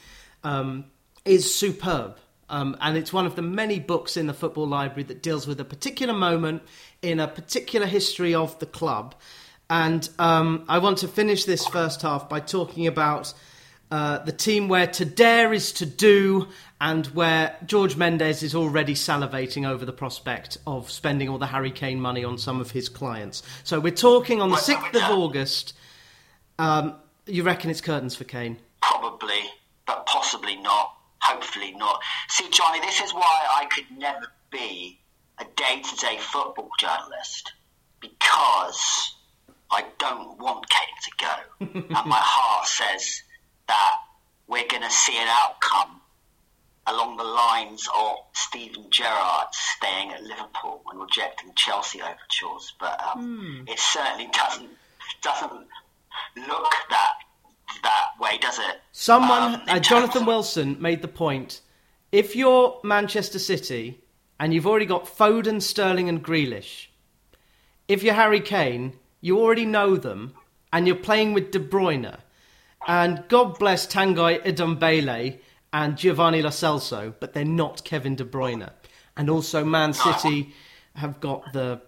um, 0.45 0.85
is 1.25 1.55
superb. 1.55 2.19
Um, 2.49 2.77
and 2.81 2.97
it's 2.97 3.13
one 3.13 3.27
of 3.27 3.37
the 3.37 3.43
many 3.43 3.79
books 3.79 4.17
in 4.17 4.27
the 4.27 4.35
football 4.35 4.67
library 4.67 5.05
that 5.05 5.23
deals 5.23 5.47
with 5.47 5.61
a 5.61 5.65
particular 5.65 6.13
moment 6.13 6.63
in 7.01 7.21
a 7.21 7.29
particular 7.29 7.87
history 7.87 8.35
of 8.35 8.59
the 8.59 8.67
club. 8.67 9.15
And 9.69 10.09
um, 10.19 10.65
I 10.69 10.79
want 10.79 10.99
to 10.99 11.09
finish 11.09 11.45
this 11.45 11.65
first 11.69 12.03
half 12.03 12.29
by 12.29 12.41
talking 12.41 12.89
about 12.89 13.33
uh, 13.91 14.19
the 14.19 14.33
team 14.33 14.69
where 14.69 14.87
to 14.87 15.05
dare 15.05 15.53
is 15.53 15.73
to 15.73 15.87
do, 15.87 16.49
and 16.81 17.07
where 17.09 17.57
George 17.67 17.97
Mendes 17.97 18.43
is 18.43 18.55
already 18.55 18.95
salivating 18.95 19.69
over 19.69 19.85
the 19.85 19.93
prospect 19.93 20.59
of 20.67 20.91
spending 20.91 21.29
all 21.29 21.39
the 21.39 21.47
Harry 21.47 21.71
Kane 21.71 22.01
money 22.01 22.25
on 22.25 22.39
some 22.39 22.61
of 22.61 22.71
his 22.71 22.89
clients. 22.89 23.43
So 23.65 23.81
we're 23.81 23.91
talking 23.91 24.41
on 24.41 24.51
the 24.51 24.57
6th 24.57 24.95
of. 24.95 25.19
August. 25.19 25.75
Um, 26.59 26.95
you 27.27 27.43
reckon 27.43 27.71
it's 27.71 27.81
curtains 27.81 28.15
for 28.15 28.25
Kane? 28.25 28.59
Probably, 28.81 29.41
but 29.87 30.07
possibly 30.07 30.57
not. 30.57 30.95
Hopefully 31.21 31.73
not. 31.73 32.01
See, 32.29 32.49
Johnny, 32.51 32.81
this 32.81 33.01
is 33.01 33.13
why 33.13 33.47
I 33.53 33.67
could 33.67 33.87
never 33.97 34.27
be 34.51 35.01
a 35.39 35.45
day 35.57 35.83
to 35.83 35.97
day 35.97 36.19
football 36.19 36.71
journalist 36.79 37.53
because 38.01 39.15
I 39.71 39.85
don't 39.99 40.39
want 40.39 40.67
Kane 40.69 40.99
to 41.03 41.11
go. 41.19 41.81
and 41.99 42.09
my 42.09 42.21
heart 42.21 42.67
says 42.67 43.23
that 43.71 43.95
we're 44.49 44.67
going 44.69 44.83
to 44.83 44.91
see 44.91 45.17
an 45.17 45.29
outcome 45.29 46.01
along 46.87 47.17
the 47.17 47.25
lines 47.25 47.87
of 47.97 48.17
Steven 48.33 48.87
Gerrard 48.91 49.49
staying 49.53 50.11
at 50.13 50.23
Liverpool 50.23 50.83
and 50.91 51.01
rejecting 51.01 51.53
Chelsea 51.55 52.01
overtures. 52.03 52.73
But 52.81 53.01
um, 53.15 53.65
it 53.69 53.79
certainly 53.79 54.29
doesn't 54.33 54.71
doesn't 55.23 55.67
look 56.37 56.73
that 56.91 57.13
that 57.83 58.07
way, 58.21 58.39
does 58.39 58.59
it? 58.59 58.81
Someone, 58.93 59.55
Um, 59.55 59.63
uh, 59.69 59.79
Jonathan 59.79 60.23
of- 60.23 60.27
Wilson, 60.29 60.77
made 60.81 61.03
the 61.03 61.09
point. 61.09 61.61
If 62.11 62.35
you're 62.35 62.81
Manchester 62.83 63.39
City 63.39 64.01
and 64.41 64.53
you've 64.53 64.67
already 64.67 64.87
got 64.87 65.05
Foden, 65.05 65.63
Sterling, 65.63 66.09
and 66.09 66.25
Grealish, 66.25 66.89
if 67.87 68.03
you're 68.03 68.15
Harry 68.15 68.41
Kane, 68.41 68.99
you 69.21 69.39
already 69.39 69.65
know 69.67 69.97
them, 69.97 70.35
and 70.73 70.87
you're 70.89 70.97
playing 70.97 71.35
with 71.35 71.53
De 71.53 71.61
Bruyne, 71.61 72.19
and 72.91 73.23
God 73.29 73.57
bless 73.61 73.87
Tanguy 73.87 74.43
Ndombele 74.43 75.39
and 75.73 75.97
Giovanni 75.97 76.43
Lo 76.43 76.51
Celso, 76.51 77.15
but 77.21 77.33
they're 77.35 77.45
not 77.45 77.85
Kevin 77.85 78.17
De 78.17 78.25
Bruyne. 78.25 78.69
And 79.17 79.31
also, 79.31 79.65
Man 79.65 79.93
City 79.93 80.53
have 80.97 81.21
got 81.21 81.53
the 81.53 81.81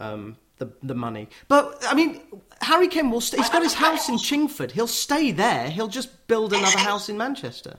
um, 0.00 0.36
the 0.58 0.72
the 0.82 0.94
money. 0.94 1.28
But 1.46 1.78
I 1.88 1.94
mean, 1.94 2.20
Harry 2.62 2.88
Kane 2.88 3.10
will. 3.12 3.20
St- 3.20 3.40
he's 3.40 3.50
got 3.50 3.62
his 3.62 3.74
house 3.74 4.08
in 4.08 4.16
Chingford. 4.16 4.72
He'll 4.72 4.88
stay 4.88 5.30
there. 5.30 5.70
He'll 5.70 5.86
just 6.00 6.26
build 6.26 6.52
another 6.52 6.78
house 6.78 7.08
in 7.08 7.16
Manchester. 7.16 7.76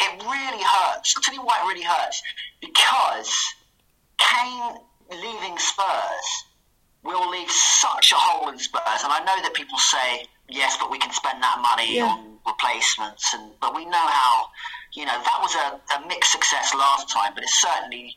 it 0.00 0.22
really 0.22 0.62
hurts. 0.62 1.14
I'll 1.14 1.22
tell 1.22 1.34
you 1.34 1.42
why 1.42 1.58
it 1.62 1.68
really 1.68 1.84
hurts. 1.84 2.22
Because 2.62 3.30
Kane 4.16 4.76
leaving 5.10 5.58
Spurs 5.58 6.28
will 7.02 7.28
leave 7.30 7.50
such 7.50 8.12
a 8.12 8.16
hole 8.16 8.48
in 8.48 8.58
Spurs. 8.58 9.02
And 9.04 9.12
I 9.12 9.18
know 9.20 9.42
that 9.42 9.52
people 9.54 9.78
say, 9.78 10.24
yes, 10.48 10.76
but 10.78 10.90
we 10.90 10.98
can 10.98 11.12
spend 11.12 11.42
that 11.42 11.58
money 11.60 11.96
Yeah. 11.96 12.04
on 12.06 12.38
replacements. 12.46 13.34
And 13.34 13.52
But 13.60 13.74
we 13.74 13.84
know 13.84 14.06
how, 14.06 14.46
you 14.94 15.04
know, 15.04 15.18
that 15.22 15.38
was 15.40 15.54
a, 15.54 15.80
a 15.96 16.06
mixed 16.08 16.32
success 16.32 16.74
last 16.74 17.08
time, 17.10 17.32
but 17.34 17.42
it's 17.42 17.60
certainly. 17.60 18.14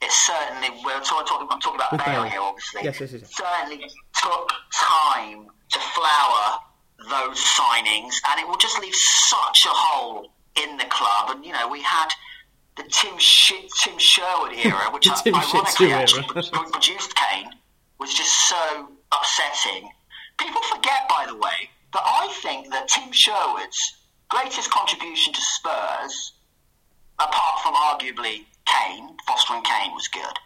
It 0.00 0.12
certainly, 0.12 0.68
we're 0.84 1.00
talking, 1.00 1.48
I'm 1.50 1.58
talking 1.58 1.74
about 1.74 1.98
Bale 2.06 2.22
here, 2.22 2.40
obviously. 2.40 2.82
Yes, 2.84 3.00
yes, 3.00 3.12
yes. 3.14 3.34
Certainly 3.34 3.84
took 4.22 4.52
time 4.72 5.48
to 5.72 5.78
flower 5.80 6.60
those 7.10 7.36
signings, 7.44 8.14
and 8.28 8.38
it 8.38 8.46
will 8.46 8.56
just 8.58 8.78
leave 8.80 8.94
such 8.94 9.66
a 9.66 9.70
hole 9.70 10.30
in 10.62 10.76
the 10.76 10.84
club. 10.84 11.30
And 11.30 11.44
you 11.44 11.52
know, 11.52 11.66
we 11.68 11.82
had 11.82 12.06
the 12.76 12.84
Tim 12.84 13.18
Sh- 13.18 13.66
Tim 13.82 13.98
Sherwood 13.98 14.52
era, 14.52 14.88
which 14.92 15.08
ironically 15.26 15.90
actually 15.92 16.22
produced 16.70 17.16
Kane, 17.16 17.50
was 17.98 18.14
just 18.14 18.48
so 18.48 18.88
upsetting. 19.10 19.90
People 20.38 20.62
forget, 20.62 21.08
by 21.08 21.26
the 21.26 21.36
way, 21.36 21.70
that 21.92 22.02
I 22.04 22.28
think 22.42 22.70
that 22.70 22.88
Tim 22.88 23.12
Sherwood's 23.12 23.98
greatest 24.28 24.70
contribution 24.70 25.32
to 25.32 25.40
Spurs 25.40 26.32
apart 27.18 27.60
from 27.62 27.74
arguably 27.74 28.44
Kane, 28.66 29.16
Foster 29.26 29.54
and 29.54 29.64
Kane 29.64 29.92
was 29.92 30.08
good. 30.08 30.38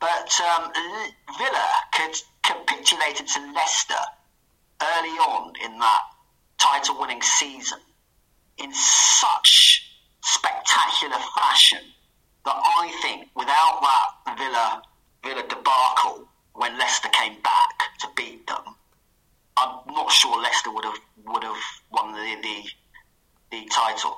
But 0.00 0.32
um, 0.40 0.72
Villa 1.38 1.68
could 1.92 2.16
capitulated 2.42 3.26
to 3.28 3.52
Leicester 3.52 4.02
early 4.82 5.16
on 5.30 5.52
in 5.64 5.78
that 5.78 6.02
title 6.58 7.00
winning 7.00 7.22
season 7.22 7.78
in 8.58 8.72
such 8.74 9.88
spectacular 10.22 11.18
fashion 11.36 11.80
that 12.44 12.56
I 12.56 12.98
think 13.02 13.28
without 13.36 13.80
that 13.80 14.38
Villa 14.38 14.82
Villa 15.24 15.48
debacle 15.48 16.28
when 16.54 16.76
Leicester 16.78 17.08
came 17.10 17.40
back 17.42 17.98
to 18.00 18.08
beat 18.16 18.46
them, 18.46 18.74
I'm 19.56 19.80
not 19.86 20.10
sure 20.10 20.40
Leicester 20.42 20.72
would 20.72 20.84
have 20.84 20.98
would 21.26 21.44
have 21.44 21.62
won 21.90 22.12
the 22.12 22.36
the, 22.42 22.62
the 23.50 23.68
title 23.70 24.16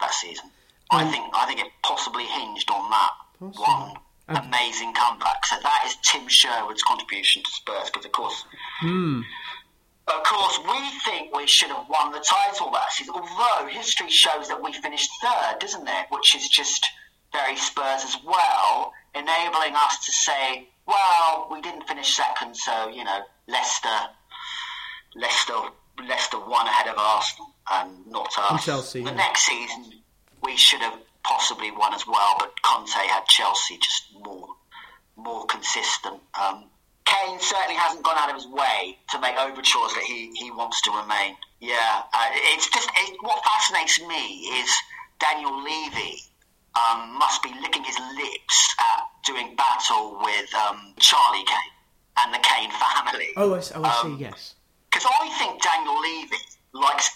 that 0.00 0.12
season. 0.12 0.50
I 0.90 1.10
think 1.10 1.24
I 1.34 1.46
think 1.46 1.60
it 1.60 1.72
possibly 1.82 2.24
hinged 2.24 2.70
on 2.70 2.90
one 3.50 3.94
amazing 4.28 4.94
comeback. 4.94 5.44
So 5.46 5.56
that 5.62 5.82
is 5.86 5.96
Tim 6.02 6.28
Sherwood's 6.28 6.82
contribution 6.82 7.42
to 7.42 7.50
Spurs, 7.50 7.90
because 7.90 8.06
of 8.06 8.12
course. 8.12 8.44
Mm. 8.82 9.22
Of 10.08 10.22
course, 10.24 10.58
we 10.66 10.90
think 11.04 11.34
we 11.34 11.46
should 11.46 11.70
have 11.70 11.88
won 11.88 12.12
the 12.12 12.24
title 12.28 12.70
that 12.72 12.90
season, 12.92 13.14
although 13.14 13.68
history 13.68 14.10
shows 14.10 14.48
that 14.48 14.62
we 14.62 14.72
finished 14.72 15.10
third, 15.22 15.58
doesn't 15.60 15.86
it? 15.86 16.06
Which 16.10 16.34
is 16.34 16.48
just 16.48 16.86
very 17.32 17.56
Spurs 17.56 18.04
as 18.04 18.16
well, 18.24 18.92
enabling 19.14 19.74
us 19.74 20.04
to 20.04 20.12
say, 20.12 20.68
well, 20.86 21.48
we 21.50 21.60
didn't 21.60 21.86
finish 21.86 22.14
second, 22.16 22.56
so, 22.56 22.88
you 22.88 23.04
know, 23.04 23.20
Leicester, 23.46 23.88
Leicester, 25.14 25.54
Leicester 26.06 26.38
won 26.40 26.66
ahead 26.66 26.88
of 26.88 26.98
Arsenal 26.98 27.46
and 27.72 28.06
not 28.08 28.28
us. 28.38 28.50
And 28.50 28.60
Chelsea. 28.60 29.02
The 29.02 29.10
yeah. 29.10 29.16
next 29.16 29.46
season, 29.46 29.92
we 30.42 30.56
should 30.56 30.80
have 30.80 30.98
possibly 31.24 31.70
won 31.70 31.94
as 31.94 32.06
well, 32.06 32.36
but 32.38 32.60
Conte 32.62 32.90
had 32.90 33.24
Chelsea 33.26 33.78
just 33.78 34.04
more 34.24 34.48
more 35.16 35.44
consistent. 35.46 36.20
Um, 36.40 36.64
Kane 37.04 37.38
certainly 37.38 37.76
hasn't 37.76 38.02
gone 38.02 38.16
out 38.16 38.30
of 38.30 38.36
his 38.36 38.46
way 38.46 38.98
to 39.10 39.20
make 39.20 39.36
overtures 39.36 39.92
that 39.94 40.04
he, 40.06 40.32
he 40.34 40.50
wants 40.50 40.80
to 40.82 40.90
remain. 40.90 41.36
Yeah, 41.60 42.02
uh, 42.14 42.28
it's 42.54 42.70
just 42.70 42.88
it, 42.96 43.16
what 43.20 43.44
fascinates 43.44 44.00
me 44.00 44.48
is 44.60 44.70
Daniel 45.20 45.62
Levy 45.62 46.22
um, 46.74 47.18
must 47.18 47.42
be 47.42 47.50
licking 47.60 47.84
his 47.84 47.98
lips 48.16 48.74
at 48.80 49.02
doing 49.26 49.54
battle 49.56 50.18
with 50.22 50.54
um, 50.54 50.94
Charlie 50.98 51.44
Kane 51.44 51.74
and 52.18 52.34
the 52.34 52.38
Kane 52.38 52.70
family. 52.70 53.28
Oh, 53.36 53.54
I, 53.54 53.62
oh, 53.74 53.82
I 53.82 54.00
um, 54.00 54.16
see. 54.16 54.22
Yes, 54.22 54.54
because 54.90 55.06
I 55.20 55.28
think 55.38 55.62
Daniel 55.62 56.00
Levy 56.00 56.36
likes 56.72 57.10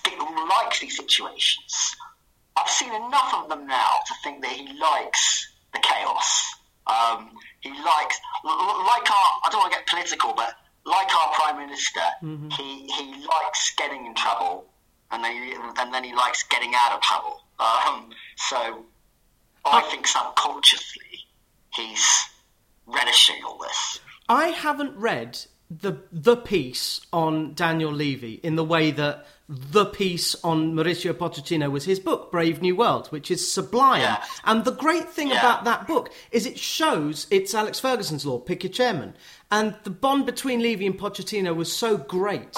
likes 0.48 0.80
these 0.80 0.96
situations. 0.96 1.96
I've 2.56 2.70
seen 2.70 2.94
enough 2.94 3.34
of 3.34 3.48
them 3.48 3.66
now 3.66 3.88
to 4.06 4.14
think 4.22 4.42
that 4.42 4.50
he 4.50 4.78
likes 4.78 5.52
the 5.72 5.80
chaos. 5.80 6.54
Um, 6.86 7.30
he 7.60 7.70
likes, 7.70 8.20
like 8.44 9.10
our, 9.10 9.28
I 9.44 9.48
don't 9.50 9.60
want 9.60 9.72
to 9.72 9.78
get 9.78 9.86
political, 9.86 10.32
but 10.34 10.54
like 10.84 11.14
our 11.14 11.32
prime 11.34 11.58
minister, 11.58 12.00
mm-hmm. 12.22 12.48
he 12.50 12.86
he 12.86 13.26
likes 13.26 13.74
getting 13.76 14.06
in 14.06 14.14
trouble, 14.14 14.66
and 15.10 15.22
then 15.22 15.32
he, 15.42 15.54
and 15.78 15.92
then 15.92 16.04
he 16.04 16.14
likes 16.14 16.44
getting 16.44 16.72
out 16.74 16.92
of 16.92 17.00
trouble. 17.00 17.40
Um, 17.58 18.10
so 18.36 18.84
I 19.64 19.80
think 19.90 20.06
subconsciously 20.06 21.26
he's 21.74 22.08
relishing 22.86 23.42
all 23.44 23.58
this. 23.58 24.00
I 24.28 24.48
haven't 24.48 24.96
read 24.96 25.38
the 25.68 25.98
the 26.12 26.36
piece 26.36 27.00
on 27.12 27.54
Daniel 27.54 27.92
Levy 27.92 28.34
in 28.42 28.56
the 28.56 28.64
way 28.64 28.92
that 28.92 29.26
the 29.48 29.84
piece 29.86 30.34
on 30.42 30.74
Mauricio 30.74 31.12
Pochettino 31.12 31.70
was 31.70 31.84
his 31.84 32.00
book, 32.00 32.32
Brave 32.32 32.60
New 32.60 32.74
World, 32.74 33.06
which 33.08 33.30
is 33.30 33.52
sublime. 33.52 34.00
Yeah. 34.00 34.24
And 34.44 34.64
the 34.64 34.72
great 34.72 35.08
thing 35.08 35.28
yeah. 35.28 35.38
about 35.38 35.64
that 35.64 35.86
book 35.86 36.12
is 36.32 36.46
it 36.46 36.58
shows 36.58 37.28
it's 37.30 37.54
Alex 37.54 37.78
Ferguson's 37.78 38.26
law, 38.26 38.38
pick 38.38 38.64
your 38.64 38.72
chairman. 38.72 39.14
And 39.50 39.76
the 39.84 39.90
bond 39.90 40.26
between 40.26 40.62
Levy 40.62 40.86
and 40.86 40.98
Pochettino 40.98 41.54
was 41.54 41.74
so 41.74 41.96
great 41.96 42.56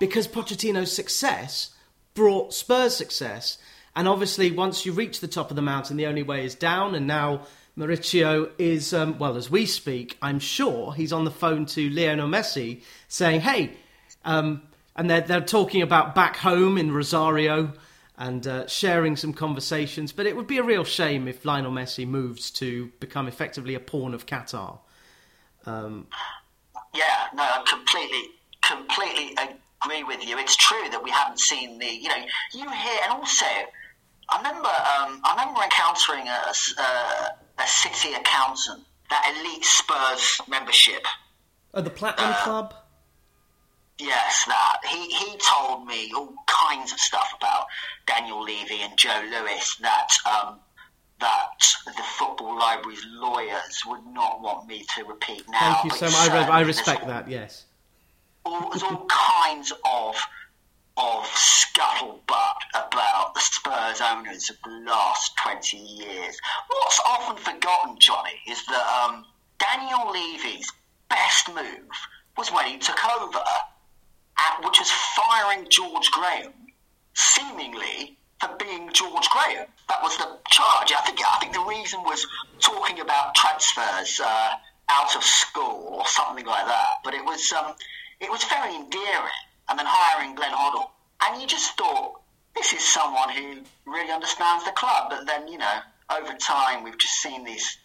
because 0.00 0.28
Pochettino's 0.28 0.92
success 0.92 1.70
brought 2.14 2.52
Spurs 2.52 2.94
success. 2.94 3.56
And 3.96 4.06
obviously, 4.06 4.50
once 4.50 4.84
you 4.84 4.92
reach 4.92 5.20
the 5.20 5.28
top 5.28 5.48
of 5.48 5.56
the 5.56 5.62
mountain, 5.62 5.96
the 5.96 6.06
only 6.06 6.22
way 6.22 6.44
is 6.44 6.54
down. 6.54 6.94
And 6.94 7.06
now 7.06 7.46
Mauricio 7.78 8.50
is, 8.58 8.92
um, 8.92 9.18
well, 9.18 9.36
as 9.36 9.50
we 9.50 9.64
speak, 9.64 10.18
I'm 10.20 10.40
sure 10.40 10.92
he's 10.92 11.12
on 11.12 11.24
the 11.24 11.30
phone 11.30 11.64
to 11.66 11.88
Lionel 11.88 12.28
Messi 12.28 12.82
saying, 13.08 13.40
hey, 13.40 13.72
um, 14.26 14.62
and 14.96 15.08
they're, 15.08 15.20
they're 15.20 15.40
talking 15.40 15.82
about 15.82 16.14
back 16.14 16.36
home 16.36 16.78
in 16.78 16.92
Rosario 16.92 17.72
and 18.16 18.46
uh, 18.46 18.66
sharing 18.66 19.16
some 19.16 19.32
conversations. 19.32 20.12
But 20.12 20.26
it 20.26 20.36
would 20.36 20.46
be 20.46 20.58
a 20.58 20.62
real 20.62 20.84
shame 20.84 21.26
if 21.26 21.44
Lionel 21.44 21.72
Messi 21.72 22.06
moves 22.06 22.50
to 22.52 22.92
become 23.00 23.26
effectively 23.26 23.74
a 23.74 23.80
pawn 23.80 24.14
of 24.14 24.26
Qatar. 24.26 24.78
Um, 25.64 26.06
yeah, 26.94 27.26
no, 27.34 27.42
I 27.42 27.64
completely, 27.68 28.30
completely 28.62 29.36
agree 29.82 30.04
with 30.04 30.26
you. 30.26 30.38
It's 30.38 30.56
true 30.56 30.88
that 30.90 31.02
we 31.02 31.10
haven't 31.10 31.40
seen 31.40 31.78
the, 31.78 31.86
you 31.86 32.08
know, 32.08 32.24
you 32.52 32.70
hear, 32.70 32.98
and 33.04 33.12
also, 33.12 33.46
I 33.46 34.36
remember, 34.36 34.68
um, 34.68 35.20
I 35.24 35.34
remember 35.38 35.62
encountering 35.62 36.28
a, 36.28 36.52
a, 36.82 37.62
a 37.62 37.66
city 37.66 38.14
accountant, 38.14 38.84
that 39.10 39.34
elite 39.36 39.64
Spurs 39.64 40.40
membership. 40.48 41.06
Oh, 41.74 41.80
the 41.80 41.90
Platinum 41.90 42.30
uh, 42.30 42.44
Club. 42.44 42.74
Yes, 43.98 44.44
that. 44.46 44.78
He, 44.88 45.08
he 45.10 45.36
told 45.38 45.86
me 45.86 46.10
all 46.16 46.34
kinds 46.46 46.92
of 46.92 46.98
stuff 46.98 47.32
about 47.36 47.66
Daniel 48.06 48.42
Levy 48.42 48.80
and 48.82 48.96
Joe 48.96 49.22
Lewis 49.30 49.76
that 49.80 50.08
um, 50.26 50.58
that 51.20 51.62
the 51.86 52.02
Football 52.02 52.58
Library's 52.58 53.04
lawyers 53.10 53.82
would 53.86 54.04
not 54.06 54.42
want 54.42 54.66
me 54.66 54.84
to 54.96 55.04
repeat 55.04 55.44
now. 55.48 55.74
Thank 55.74 55.92
you 55.92 55.98
so 55.98 56.06
much. 56.06 56.30
I, 56.30 56.48
I 56.48 56.60
respect 56.62 57.02
all, 57.02 57.08
that, 57.08 57.28
yes. 57.28 57.66
All, 58.44 58.70
there's 58.70 58.82
all 58.82 59.06
kinds 59.08 59.72
of 59.84 60.16
of 60.96 61.24
scuttlebutt 61.24 62.56
about 62.74 63.34
the 63.34 63.40
Spurs 63.40 64.00
owners 64.02 64.50
of 64.50 64.56
the 64.64 64.90
last 64.90 65.36
20 65.38 65.76
years. 65.78 66.36
What's 66.68 67.00
often 67.08 67.36
forgotten, 67.36 67.98
Johnny, 67.98 68.38
is 68.46 68.64
that 68.66 69.04
um, 69.04 69.24
Daniel 69.58 70.10
Levy's 70.12 70.70
best 71.08 71.48
move 71.48 71.88
was 72.36 72.52
when 72.52 72.66
he 72.66 72.78
took 72.78 72.98
over 73.20 73.40
at, 74.38 74.64
which 74.64 74.78
was 74.78 74.90
firing 74.90 75.66
George 75.68 76.10
Graham, 76.10 76.52
seemingly 77.14 78.18
for 78.40 78.50
being 78.58 78.90
George 78.92 79.28
Graham. 79.30 79.66
That 79.88 80.02
was 80.02 80.16
the 80.18 80.38
charge. 80.50 80.92
I 80.92 81.00
think. 81.06 81.20
I 81.20 81.38
think 81.40 81.52
the 81.52 81.60
reason 81.60 82.02
was 82.02 82.26
talking 82.60 83.00
about 83.00 83.34
transfers 83.34 84.20
uh, 84.20 84.52
out 84.88 85.16
of 85.16 85.22
school 85.22 85.94
or 85.98 86.06
something 86.06 86.46
like 86.46 86.66
that. 86.66 86.94
But 87.04 87.14
it 87.14 87.24
was 87.24 87.52
um, 87.52 87.74
it 88.20 88.30
was 88.30 88.44
very 88.44 88.74
endearing. 88.74 89.40
And 89.68 89.78
then 89.78 89.86
hiring 89.88 90.34
Glenn 90.34 90.50
Hoddle, 90.50 90.90
and 91.22 91.40
you 91.40 91.46
just 91.46 91.78
thought 91.78 92.20
this 92.54 92.72
is 92.72 92.84
someone 92.84 93.30
who 93.30 93.62
really 93.86 94.10
understands 94.10 94.64
the 94.64 94.72
club. 94.72 95.08
But 95.08 95.24
then 95.24 95.46
you 95.48 95.56
know, 95.56 95.78
over 96.10 96.34
time, 96.34 96.82
we've 96.82 96.98
just 96.98 97.14
seen 97.22 97.44
these 97.44 97.78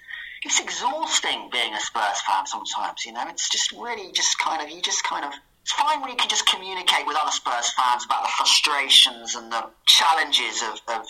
it's 0.43 0.59
exhausting 0.59 1.49
being 1.51 1.73
a 1.73 1.79
Spurs 1.79 2.21
fan 2.21 2.45
sometimes. 2.45 3.05
You 3.05 3.13
know, 3.13 3.25
it's 3.29 3.49
just 3.49 3.71
really 3.71 4.11
just 4.11 4.37
kind 4.39 4.61
of 4.61 4.69
you 4.69 4.81
just 4.81 5.03
kind 5.03 5.25
of 5.25 5.33
it's 5.67 5.73
fine 5.73 5.99
when 5.99 6.09
you 6.09 6.15
can 6.15 6.29
just 6.29 6.47
communicate 6.47 7.05
with 7.05 7.17
other 7.19 7.29
Spurs 7.29 7.73
fans 7.73 8.05
about 8.05 8.23
the 8.23 8.29
frustrations 8.37 9.35
and 9.35 9.51
the 9.51 9.65
challenges 9.85 10.63
of, 10.63 10.95
of 10.95 11.05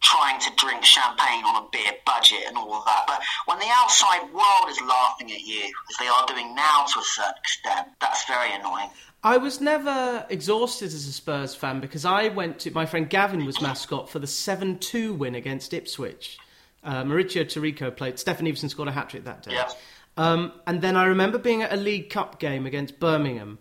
trying 0.00 0.38
to 0.38 0.48
drink 0.54 0.84
champagne 0.84 1.44
on 1.44 1.64
a 1.64 1.66
beer 1.72 1.90
budget 2.06 2.38
and 2.46 2.56
all 2.56 2.72
of 2.72 2.84
that. 2.84 3.02
But 3.08 3.20
when 3.46 3.58
the 3.58 3.66
outside 3.68 4.32
world 4.32 4.70
is 4.70 4.80
laughing 4.80 5.32
at 5.32 5.40
you, 5.40 5.64
as 5.64 5.96
they 5.98 6.06
are 6.06 6.24
doing 6.24 6.54
now 6.54 6.84
to 6.84 7.00
a 7.00 7.02
certain 7.02 7.34
extent, 7.36 7.88
that's 8.00 8.24
very 8.26 8.54
annoying. 8.54 8.90
I 9.24 9.38
was 9.38 9.60
never 9.60 10.24
exhausted 10.30 10.86
as 10.86 11.08
a 11.08 11.12
Spurs 11.12 11.56
fan 11.56 11.80
because 11.80 12.04
I 12.04 12.28
went 12.28 12.60
to 12.60 12.70
my 12.70 12.86
friend 12.86 13.10
Gavin 13.10 13.44
was 13.44 13.60
mascot 13.60 14.08
for 14.08 14.20
the 14.20 14.28
seven 14.28 14.78
two 14.78 15.14
win 15.14 15.34
against 15.34 15.74
Ipswich. 15.74 16.38
Uh, 16.84 17.02
Mauricio 17.02 17.44
Taricco 17.44 17.90
played. 17.96 18.18
Steffen 18.18 18.48
Iversen 18.48 18.70
scored 18.70 18.86
a 18.86 18.92
hat 18.92 19.10
trick 19.10 19.24
that 19.24 19.42
day. 19.42 19.54
Yeah. 19.54 19.68
Um, 20.16 20.52
and 20.64 20.80
then 20.80 20.94
I 20.94 21.06
remember 21.06 21.38
being 21.38 21.62
at 21.62 21.72
a 21.72 21.76
League 21.76 22.08
Cup 22.08 22.38
game 22.38 22.66
against 22.66 23.00
Birmingham, 23.00 23.58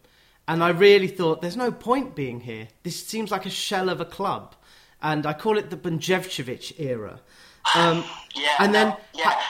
and 0.48 0.64
I 0.64 0.70
really 0.70 1.08
thought, 1.08 1.42
there's 1.42 1.58
no 1.58 1.72
point 1.72 2.16
being 2.16 2.42
here. 2.42 2.68
This 2.84 3.04
seems 3.06 3.32
like 3.32 3.46
a 3.46 3.50
shell 3.50 3.90
of 3.90 4.00
a 4.00 4.06
club. 4.06 4.56
And 5.02 5.26
I 5.26 5.34
call 5.34 5.58
it 5.58 5.70
the 5.70 5.78
Bunjevcevic 5.78 6.80
era. 6.80 7.22
Um, 7.76 8.04
yeah. 8.36 8.58
And 8.60 8.76
then, 8.76 8.96
yeah. 9.16 9.42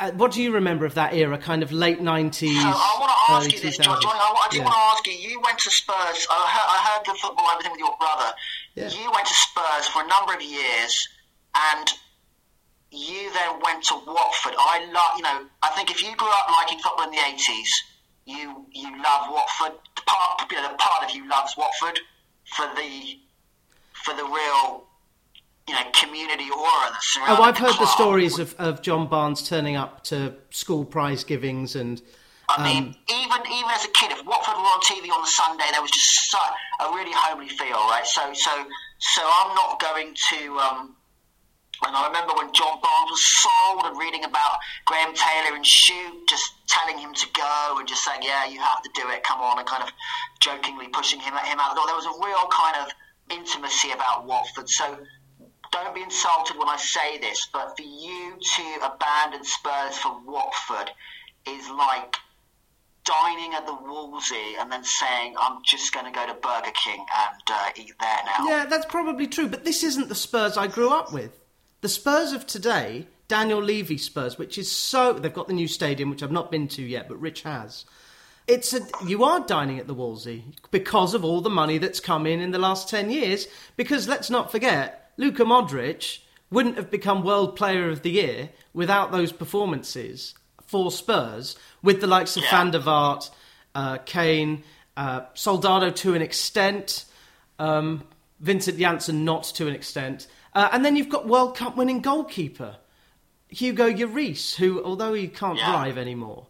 Uh, 0.00 0.10
what 0.12 0.32
do 0.32 0.42
you 0.42 0.52
remember 0.52 0.84
of 0.84 0.94
that 0.94 1.14
era, 1.14 1.38
kind 1.38 1.62
of 1.62 1.70
late 1.70 2.00
90s? 2.00 2.60
So 2.60 2.68
I 2.68 2.96
want 2.98 3.12
to 3.12 3.32
ask 3.32 3.52
you 3.52 3.60
this, 3.60 3.78
John. 3.78 3.96
I 3.96 4.48
do 4.50 4.58
yeah. 4.58 4.64
want 4.64 4.74
to 4.74 4.80
ask 4.80 5.06
you. 5.06 5.12
You 5.12 5.40
went 5.40 5.58
to 5.60 5.70
Spurs. 5.70 6.26
I 6.28 6.50
heard, 6.50 6.68
I 6.68 6.78
heard 6.90 7.06
the 7.06 7.18
football, 7.22 7.46
everything 7.52 7.70
with 7.70 7.78
your 7.78 7.96
brother. 7.98 8.32
Yeah. 8.74 8.90
You 8.90 9.10
went 9.14 9.28
to 9.28 9.34
Spurs 9.34 9.86
for 9.86 10.02
a 10.02 10.08
number 10.08 10.34
of 10.34 10.42
years, 10.42 11.08
and 11.54 11.88
you 12.90 13.32
then 13.32 13.60
went 13.64 13.84
to 13.84 13.94
Watford. 13.94 14.54
I 14.58 14.90
love, 14.92 15.16
you 15.16 15.22
know, 15.22 15.46
I 15.62 15.70
think 15.70 15.90
if 15.90 16.02
you 16.02 16.14
grew 16.16 16.28
up 16.28 16.50
liking 16.50 16.78
football 16.78 17.06
in 17.06 17.12
the 17.12 17.22
80s, 17.22 17.70
you 18.26 18.66
you 18.72 18.90
love 19.02 19.30
Watford. 19.30 19.78
Part, 20.06 20.50
you 20.50 20.56
know, 20.62 20.74
part 20.78 21.04
of 21.04 21.14
you 21.14 21.28
loves 21.28 21.54
Watford 21.56 21.98
for 22.44 22.66
the 22.76 23.18
for 24.04 24.14
the 24.14 24.24
real 24.24 24.84
you 25.68 25.74
know 25.74 25.82
community 25.92 26.48
aura 26.50 26.90
that 26.92 26.98
surrounds. 27.00 27.40
Oh, 27.40 27.42
I've 27.42 27.58
heard 27.58 27.70
club. 27.70 27.80
the 27.80 27.86
stories 27.86 28.38
of, 28.38 28.54
of 28.58 28.82
John 28.82 29.08
Barnes 29.08 29.48
turning 29.48 29.76
up 29.76 30.04
to 30.04 30.34
school 30.50 30.84
prize 30.84 31.24
givings 31.24 31.76
and. 31.76 32.00
I 32.48 32.62
mean, 32.62 32.84
Um, 32.84 32.96
even 33.10 33.40
even 33.52 33.70
as 33.74 33.84
a 33.84 33.88
kid, 33.88 34.12
if 34.12 34.24
Watford 34.24 34.54
were 34.54 34.60
on 34.60 34.80
TV 34.82 35.10
on 35.10 35.20
the 35.20 35.26
Sunday, 35.26 35.64
there 35.72 35.82
was 35.82 35.90
just 35.90 36.30
so, 36.30 36.38
a 36.80 36.94
really 36.94 37.10
homely 37.12 37.48
feel, 37.48 37.74
right? 37.74 38.06
So 38.06 38.32
so 38.34 38.52
so 38.98 39.22
I'm 39.24 39.54
not 39.56 39.80
going 39.80 40.14
to. 40.30 40.58
Um, 40.58 40.96
and 41.84 41.96
I 41.96 42.06
remember 42.06 42.34
when 42.34 42.52
John 42.52 42.80
Barnes 42.80 43.10
was 43.10 43.24
sold 43.24 43.84
and 43.84 43.98
reading 43.98 44.24
about 44.24 44.58
Graham 44.86 45.12
Taylor 45.14 45.56
and 45.56 45.66
Shoot, 45.66 46.28
just 46.28 46.52
telling 46.66 46.98
him 46.98 47.12
to 47.14 47.26
go 47.34 47.76
and 47.78 47.86
just 47.86 48.04
saying, 48.04 48.22
"Yeah, 48.22 48.46
you 48.46 48.60
have 48.60 48.82
to 48.82 48.90
do 48.94 49.08
it. 49.10 49.22
Come 49.24 49.40
on," 49.40 49.58
and 49.58 49.66
kind 49.66 49.82
of 49.82 49.90
jokingly 50.40 50.88
pushing 50.88 51.20
him 51.20 51.34
him 51.34 51.60
out 51.60 51.74
the 51.74 51.76
door. 51.76 51.86
There 51.86 51.96
was 51.96 52.06
a 52.06 52.16
real 52.24 52.46
kind 52.48 52.76
of 52.80 52.88
intimacy 53.30 53.90
about 53.92 54.26
Watford. 54.26 54.68
So 54.68 54.98
don't 55.72 55.94
be 55.94 56.02
insulted 56.02 56.56
when 56.56 56.68
I 56.68 56.76
say 56.76 57.18
this, 57.18 57.48
but 57.52 57.76
for 57.76 57.82
you 57.82 58.38
to 58.40 58.62
abandon 58.82 59.44
Spurs 59.44 59.98
for 59.98 60.18
Watford 60.24 60.90
is 61.46 61.68
like 61.70 62.16
dining 63.04 63.54
at 63.54 63.66
the 63.66 63.74
Wolseley 63.74 64.56
and 64.58 64.70
then 64.70 64.84
saying, 64.84 65.34
I'm 65.40 65.58
just 65.64 65.94
going 65.94 66.06
to 66.06 66.12
go 66.12 66.26
to 66.26 66.34
Burger 66.34 66.72
King 66.84 67.04
and 67.16 67.42
uh, 67.50 67.70
eat 67.76 67.92
there 68.00 68.18
now. 68.24 68.48
Yeah, 68.48 68.66
that's 68.66 68.86
probably 68.86 69.26
true, 69.26 69.48
but 69.48 69.64
this 69.64 69.82
isn't 69.84 70.08
the 70.08 70.14
Spurs 70.14 70.56
I 70.56 70.66
grew 70.66 70.90
up 70.90 71.12
with. 71.12 71.30
The 71.80 71.88
Spurs 71.88 72.32
of 72.32 72.46
today, 72.46 73.06
Daniel 73.28 73.62
Levy 73.62 73.98
Spurs, 73.98 74.38
which 74.38 74.58
is 74.58 74.70
so. 74.70 75.12
They've 75.12 75.32
got 75.32 75.48
the 75.48 75.52
new 75.54 75.68
stadium, 75.68 76.10
which 76.10 76.22
I've 76.22 76.30
not 76.32 76.50
been 76.50 76.68
to 76.68 76.82
yet, 76.82 77.08
but 77.08 77.20
Rich 77.20 77.42
has. 77.42 77.84
It's 78.46 78.72
a, 78.72 78.80
you 79.04 79.24
are 79.24 79.40
dining 79.40 79.78
at 79.78 79.88
the 79.88 79.94
Wolseley 79.94 80.44
because 80.70 81.14
of 81.14 81.24
all 81.24 81.40
the 81.40 81.50
money 81.50 81.78
that's 81.78 81.98
come 81.98 82.26
in 82.26 82.40
in 82.40 82.52
the 82.52 82.60
last 82.60 82.88
10 82.88 83.10
years. 83.10 83.48
Because 83.76 84.06
let's 84.06 84.30
not 84.30 84.52
forget, 84.52 85.10
Luka 85.16 85.42
Modric 85.42 86.20
wouldn't 86.50 86.76
have 86.76 86.90
become 86.90 87.24
World 87.24 87.56
Player 87.56 87.90
of 87.90 88.02
the 88.02 88.10
Year 88.10 88.50
without 88.72 89.10
those 89.10 89.32
performances 89.32 90.34
for 90.64 90.92
Spurs 90.92 91.56
with 91.82 92.00
the 92.00 92.06
likes 92.06 92.36
of 92.36 92.44
Yeah. 92.44 92.50
Van 92.50 92.70
der 92.70 92.80
Vaart, 92.80 93.30
uh, 93.74 93.98
Kane, 93.98 94.62
uh, 94.96 95.22
Soldado 95.34 95.90
to 95.90 96.14
an 96.14 96.22
extent, 96.22 97.04
um, 97.58 98.04
Vincent 98.38 98.78
Janssen 98.78 99.24
not 99.24 99.44
to 99.44 99.66
an 99.66 99.74
extent. 99.74 100.28
Uh, 100.56 100.70
and 100.72 100.82
then 100.84 100.96
you've 100.96 101.10
got 101.10 101.28
World 101.28 101.54
Cup 101.54 101.76
winning 101.76 102.00
goalkeeper 102.00 102.76
Hugo 103.48 103.90
Lloris, 103.92 104.56
who, 104.56 104.82
although 104.82 105.12
he 105.12 105.28
can't 105.28 105.58
Yeah. 105.58 105.70
drive 105.70 105.98
anymore, 105.98 106.46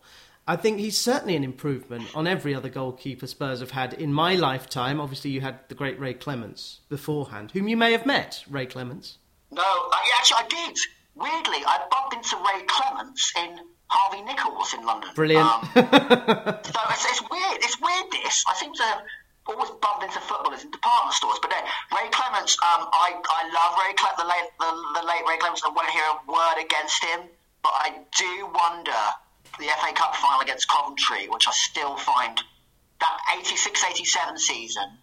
I 0.47 0.55
think 0.55 0.79
he's 0.79 0.97
certainly 0.97 1.35
an 1.35 1.42
improvement 1.42 2.14
on 2.14 2.29
every 2.29 2.55
other 2.55 2.69
goalkeeper 2.69 3.27
Spurs 3.27 3.59
have 3.59 3.73
had 3.73 3.92
in 3.95 4.12
my 4.12 4.37
lifetime. 4.37 5.01
Obviously, 5.01 5.31
you 5.33 5.40
had 5.40 5.59
the 5.69 5.75
great 5.75 5.99
Ray 5.99 6.14
Clemence 6.14 6.81
beforehand, 6.88 7.51
whom 7.51 7.66
you 7.66 7.77
may 7.77 7.90
have 7.90 8.07
met, 8.07 8.45
Ray 8.49 8.66
Clemence. 8.66 9.19
No, 9.51 9.62
uh, 9.62 9.90
yeah, 10.07 10.12
actually, 10.19 10.38
I 10.38 10.47
did. 10.66 10.79
Weirdly, 11.16 11.64
I 11.66 11.81
bumped 11.90 12.14
into 12.14 12.37
Ray 12.37 12.62
Clemence 12.69 13.33
in 13.37 13.59
Harvey 13.88 14.23
Nichols 14.23 14.73
in 14.73 14.87
London. 14.87 15.11
Brilliant. 15.16 15.47
Um, 15.47 15.69
so 15.75 16.81
it's, 16.90 17.07
it's 17.11 17.23
weird. 17.29 17.59
It's 17.64 17.81
weird. 17.81 18.07
This 18.12 18.45
I 18.47 18.55
to 18.55 18.83
have 18.85 19.03
always 19.48 19.70
bumped 19.82 20.04
into 20.04 20.20
footballers 20.20 20.64
in 20.64 20.70
department 20.70 21.14
stores. 21.14 21.38
But 21.40 21.50
no, 21.50 21.61
Ray 21.96 22.09
Clemence, 22.11 22.56
um, 22.62 22.88
I 22.90 23.14
I 23.14 23.42
love 23.50 23.72
Ray 23.78 23.94
Clemence, 23.94 24.18
the 24.18 24.28
late 24.28 24.48
the, 24.59 25.00
the 25.00 25.04
late 25.06 25.24
Ray 25.28 25.38
Clemence. 25.38 25.62
I 25.64 25.70
won't 25.70 25.90
hear 25.90 26.06
a 26.06 26.18
word 26.30 26.59
against 26.62 27.02
him, 27.04 27.20
but 27.62 27.72
I 27.74 28.00
do 28.16 28.46
wonder 28.46 29.02
the 29.59 29.66
FA 29.80 29.92
Cup 29.94 30.16
final 30.16 30.40
against 30.40 30.68
Coventry, 30.68 31.28
which 31.28 31.48
I 31.48 31.52
still 31.52 31.96
find 31.96 32.38
that 33.00 33.18
86-87 33.44 34.38
season 34.38 34.98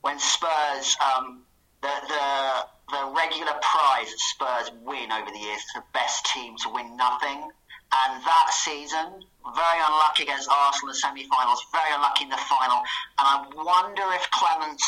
when 0.00 0.18
Spurs 0.18 0.96
um, 1.00 1.42
the 1.82 1.92
the 2.08 2.66
the 2.88 3.12
regular 3.16 3.52
prize 3.60 4.12
Spurs 4.32 4.70
win 4.84 5.10
over 5.10 5.30
the 5.30 5.38
years 5.38 5.62
the 5.74 5.82
best 5.92 6.26
team 6.26 6.56
to 6.62 6.68
win 6.70 6.96
nothing. 6.96 7.50
And 7.92 8.22
that 8.24 8.48
season, 8.52 9.22
very 9.54 9.78
unlucky 9.80 10.24
against 10.24 10.48
Arsenal 10.50 10.88
in 10.90 10.92
the 10.92 10.98
semi-finals, 10.98 11.64
very 11.72 11.92
unlucky 11.94 12.24
in 12.24 12.30
the 12.30 12.36
final. 12.36 12.78
And 13.18 13.24
I 13.26 13.46
wonder 13.54 14.02
if 14.14 14.28
Clemence 14.30 14.82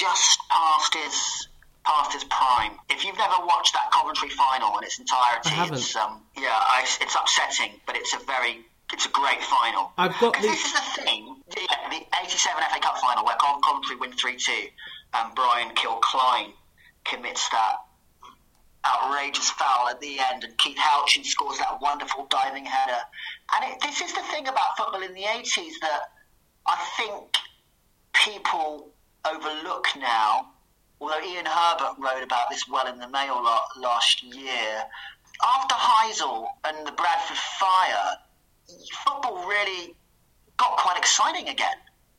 just 0.00 0.38
passed 0.50 0.94
his 0.94 1.48
past 1.84 2.12
his 2.14 2.24
prime. 2.24 2.72
If 2.88 3.04
you've 3.04 3.18
never 3.18 3.44
watched 3.44 3.74
that 3.74 3.90
Coventry 3.92 4.30
final 4.30 4.78
in 4.78 4.84
its 4.84 4.98
entirety, 4.98 5.50
it's 5.74 5.94
um, 5.96 6.22
yeah, 6.36 6.48
I, 6.48 6.80
it's 7.00 7.14
upsetting, 7.14 7.78
but 7.86 7.94
it's 7.96 8.14
a 8.14 8.18
very 8.24 8.64
it's 8.92 9.04
a 9.06 9.10
great 9.10 9.42
final. 9.42 9.92
I've 9.98 10.18
got 10.18 10.32
the- 10.34 10.48
this 10.48 10.64
is 10.64 10.72
the 10.72 11.02
thing, 11.02 11.36
the, 11.50 11.60
the 11.90 12.00
87 12.24 12.62
FA 12.72 12.80
Cup 12.80 12.96
final 12.98 13.24
where 13.24 13.36
Cov- 13.36 13.60
Coventry 13.62 13.96
win 13.96 14.12
3-2 14.12 14.70
and 15.14 15.34
Brian 15.34 15.74
Kilcline 15.74 16.52
commits 17.04 17.48
that 17.50 17.76
outrageous 18.86 19.50
foul 19.50 19.88
at 19.88 20.00
the 20.00 20.18
end 20.32 20.44
and 20.44 20.56
Keith 20.58 20.76
Houchin 20.76 21.24
scores 21.24 21.58
that 21.58 21.80
wonderful 21.80 22.26
diving 22.28 22.66
header. 22.66 23.00
And 23.54 23.72
it, 23.72 23.80
this 23.80 24.00
is 24.00 24.12
the 24.12 24.22
thing 24.30 24.46
about 24.46 24.76
football 24.76 25.02
in 25.02 25.14
the 25.14 25.22
80s 25.22 25.72
that 25.80 26.00
I 26.66 26.76
think 26.96 27.36
people 28.12 28.90
overlook 29.24 29.86
now, 29.98 30.48
although 31.00 31.20
Ian 31.20 31.46
Herbert 31.46 31.96
wrote 31.98 32.22
about 32.22 32.50
this 32.50 32.68
well 32.68 32.86
in 32.86 32.98
the 32.98 33.08
Mail 33.08 33.42
last 33.80 34.22
year. 34.22 34.84
After 35.42 35.74
Heysel 35.74 36.46
and 36.64 36.86
the 36.86 36.92
Bradford 36.92 37.36
Fire, 37.36 38.16
football 39.04 39.46
really 39.48 39.94
got 40.56 40.76
quite 40.76 40.96
exciting 40.96 41.48
again 41.48 41.76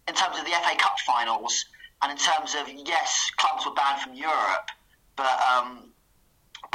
in 0.07 0.13
terms 0.13 0.37
of 0.37 0.45
the 0.45 0.51
FA 0.51 0.75
Cup 0.77 0.99
finals 1.05 1.65
and 2.01 2.11
in 2.11 2.17
terms 2.17 2.55
of 2.55 2.69
yes, 2.85 3.31
clubs 3.37 3.65
were 3.65 3.73
banned 3.73 4.01
from 4.01 4.13
Europe, 4.13 4.69
but 5.15 5.39
um, 5.41 5.91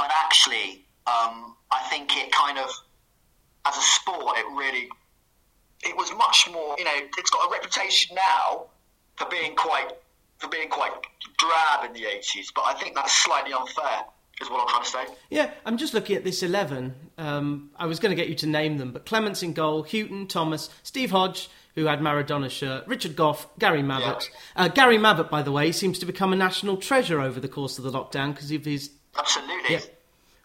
but 0.01 0.09
actually, 0.25 0.83
um, 1.05 1.55
I 1.69 1.79
think 1.91 2.17
it 2.17 2.31
kind 2.31 2.57
of 2.57 2.71
as 3.67 3.77
a 3.77 3.81
sport, 3.81 4.35
it 4.39 4.45
really 4.57 4.89
it 5.83 5.95
was 5.95 6.11
much 6.17 6.49
more. 6.51 6.75
You 6.79 6.85
know, 6.85 6.99
it's 7.19 7.29
got 7.29 7.47
a 7.47 7.51
reputation 7.51 8.15
now 8.15 8.65
for 9.15 9.27
being 9.29 9.55
quite 9.55 9.89
for 10.39 10.49
being 10.49 10.69
quite 10.69 10.91
drab 11.37 11.85
in 11.85 11.93
the 11.93 12.07
eighties, 12.07 12.51
but 12.55 12.63
I 12.65 12.73
think 12.73 12.95
that's 12.95 13.15
slightly 13.15 13.53
unfair. 13.53 14.05
Is 14.41 14.49
what 14.49 14.61
I'm 14.61 14.67
trying 14.69 14.83
to 14.83 14.89
say. 14.89 15.05
Yeah, 15.29 15.51
I'm 15.67 15.77
just 15.77 15.93
looking 15.93 16.15
at 16.15 16.23
this 16.23 16.41
11. 16.41 16.95
Um, 17.19 17.69
I 17.75 17.85
was 17.85 17.99
going 17.99 18.09
to 18.09 18.15
get 18.15 18.27
you 18.27 18.33
to 18.37 18.47
name 18.47 18.79
them, 18.79 18.91
but 18.91 19.05
Clemence 19.05 19.43
in 19.43 19.53
goal, 19.53 19.83
Hughton, 19.83 20.25
Thomas, 20.25 20.71
Steve 20.81 21.11
Hodge, 21.11 21.47
who 21.75 21.85
had 21.85 22.01
Maradona's 22.01 22.51
shirt, 22.51 22.87
Richard 22.87 23.15
Gough, 23.15 23.47
Gary 23.59 23.83
Mabbutt. 23.83 24.29
Uh, 24.55 24.67
Gary 24.67 24.97
Mabbutt, 24.97 25.29
by 25.29 25.43
the 25.43 25.51
way, 25.51 25.71
seems 25.71 25.99
to 25.99 26.07
become 26.07 26.33
a 26.33 26.35
national 26.35 26.77
treasure 26.77 27.21
over 27.21 27.39
the 27.39 27.47
course 27.47 27.77
of 27.77 27.83
the 27.83 27.91
lockdown 27.91 28.33
because 28.33 28.49
of 28.49 28.65
his 28.65 28.89
Absolutely. 29.17 29.73
Yeah. 29.73 29.79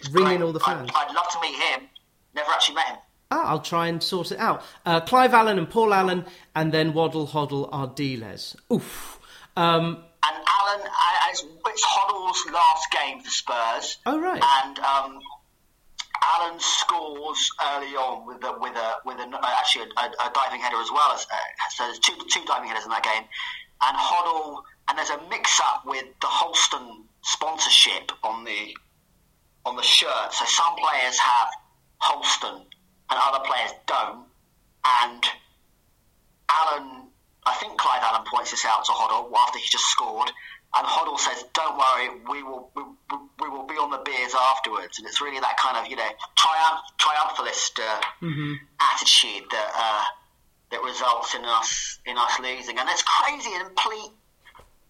It's 0.00 0.10
ringing 0.10 0.42
all 0.42 0.52
the 0.52 0.60
fans. 0.60 0.90
I'd, 0.94 1.08
I'd 1.08 1.14
love 1.14 1.28
to 1.30 1.40
meet 1.40 1.54
him. 1.54 1.88
Never 2.34 2.50
actually 2.50 2.74
met 2.76 2.86
him. 2.86 2.96
Ah, 3.30 3.48
I'll 3.48 3.60
try 3.60 3.88
and 3.88 4.02
sort 4.02 4.30
it 4.30 4.38
out. 4.38 4.62
Uh, 4.84 5.00
Clive 5.00 5.34
Allen 5.34 5.58
and 5.58 5.68
Paul 5.68 5.92
Allen, 5.92 6.26
and 6.54 6.70
then 6.72 6.92
Waddle, 6.92 7.26
Hoddle, 7.26 7.68
Ardiles. 7.70 8.54
Oof. 8.72 9.18
Um, 9.56 10.04
And 10.22 10.36
Alan, 10.36 10.86
uh, 10.86 11.30
it's, 11.30 11.42
it's 11.42 11.84
Hoddle's 11.84 12.44
last 12.52 12.90
game 12.92 13.20
for 13.20 13.30
Spurs. 13.30 13.98
Oh, 14.06 14.20
right. 14.20 14.42
And 14.64 14.78
um, 14.78 15.18
Alan 16.22 16.58
scores 16.60 17.50
early 17.72 17.94
on 17.96 18.26
with 18.26 18.44
a 18.44 18.52
with 18.60 18.76
a 18.76 18.92
with 19.04 19.18
a, 19.18 19.40
actually 19.58 19.90
a, 19.96 20.00
a, 20.00 20.30
diving 20.32 20.60
header 20.60 20.80
as 20.80 20.90
well 20.92 21.12
as 21.12 21.26
uh, 21.32 21.36
so 21.70 21.84
there's 21.84 21.98
two 21.98 22.14
two 22.30 22.44
diving 22.46 22.68
headers 22.68 22.84
in 22.84 22.90
that 22.90 23.02
game. 23.02 23.24
And 23.82 23.96
Hoddle 23.96 24.62
and 24.88 24.98
there's 24.98 25.10
a 25.10 25.20
mix 25.28 25.60
up 25.60 25.84
with 25.84 26.04
the 26.20 26.26
Holsten 26.26 27.04
sponsorship 27.22 28.12
on 28.22 28.44
the 28.44 28.76
on 29.64 29.76
the 29.76 29.82
shirt. 29.82 30.32
So 30.32 30.44
some 30.44 30.76
players 30.76 31.18
have 31.18 31.48
Holsten 32.00 32.64
and 33.10 33.20
other 33.22 33.44
players 33.44 33.72
don't. 33.86 34.26
And 34.84 35.24
Alan, 36.48 37.08
I 37.44 37.54
think 37.54 37.78
Clive 37.78 38.02
Allen 38.02 38.24
points 38.32 38.52
this 38.52 38.64
out 38.64 38.84
to 38.84 38.92
Hoddle 38.92 39.32
after 39.36 39.58
he 39.58 39.64
just 39.68 39.84
scored, 39.86 40.30
and 40.76 40.86
Hoddle 40.86 41.18
says, 41.18 41.44
"Don't 41.52 41.76
worry, 41.76 42.08
we 42.30 42.42
will 42.42 42.70
we, 42.74 42.82
we, 43.40 43.48
will 43.48 43.66
be 43.66 43.74
on 43.74 43.90
the 43.90 43.98
beers 43.98 44.34
afterwards." 44.34 44.98
And 44.98 45.06
it's 45.08 45.20
really 45.20 45.40
that 45.40 45.56
kind 45.56 45.76
of 45.76 45.90
you 45.90 45.96
know 45.96 46.08
triumph, 46.36 46.80
triumphalist 46.98 47.80
uh, 47.80 48.00
attitude 48.80 49.50
that 49.50 49.70
uh, 49.74 50.04
that 50.70 50.82
results 50.82 51.34
in 51.34 51.44
us 51.44 51.98
in 52.06 52.16
us 52.18 52.32
losing, 52.40 52.78
and 52.78 52.88
it's 52.88 53.02
crazy. 53.02 53.50
And 53.54 53.74
Pleat 53.76 54.10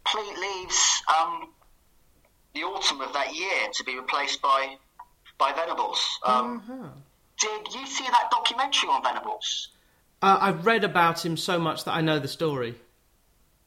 Pleat 0.07 0.39
leaves 0.39 1.03
um, 1.20 1.49
the 2.55 2.62
autumn 2.62 3.01
of 3.01 3.12
that 3.12 3.35
year 3.35 3.68
to 3.74 3.85
be 3.85 3.97
replaced 3.97 4.41
by 4.43 4.77
by 5.39 5.53
Venables. 5.53 6.03
Um, 6.24 6.62
Did 7.41 7.74
you 7.74 7.87
see 7.87 8.05
that 8.05 8.31
documentary 8.31 8.89
on 8.89 9.03
Venables? 9.03 9.68
uh, 10.22 10.39
I've 10.41 10.64
read 10.64 10.83
about 10.85 11.24
him 11.24 11.37
so 11.37 11.59
much 11.59 11.85
that 11.85 11.93
I 11.93 12.01
know 12.01 12.18
the 12.18 12.29
story. 12.29 12.74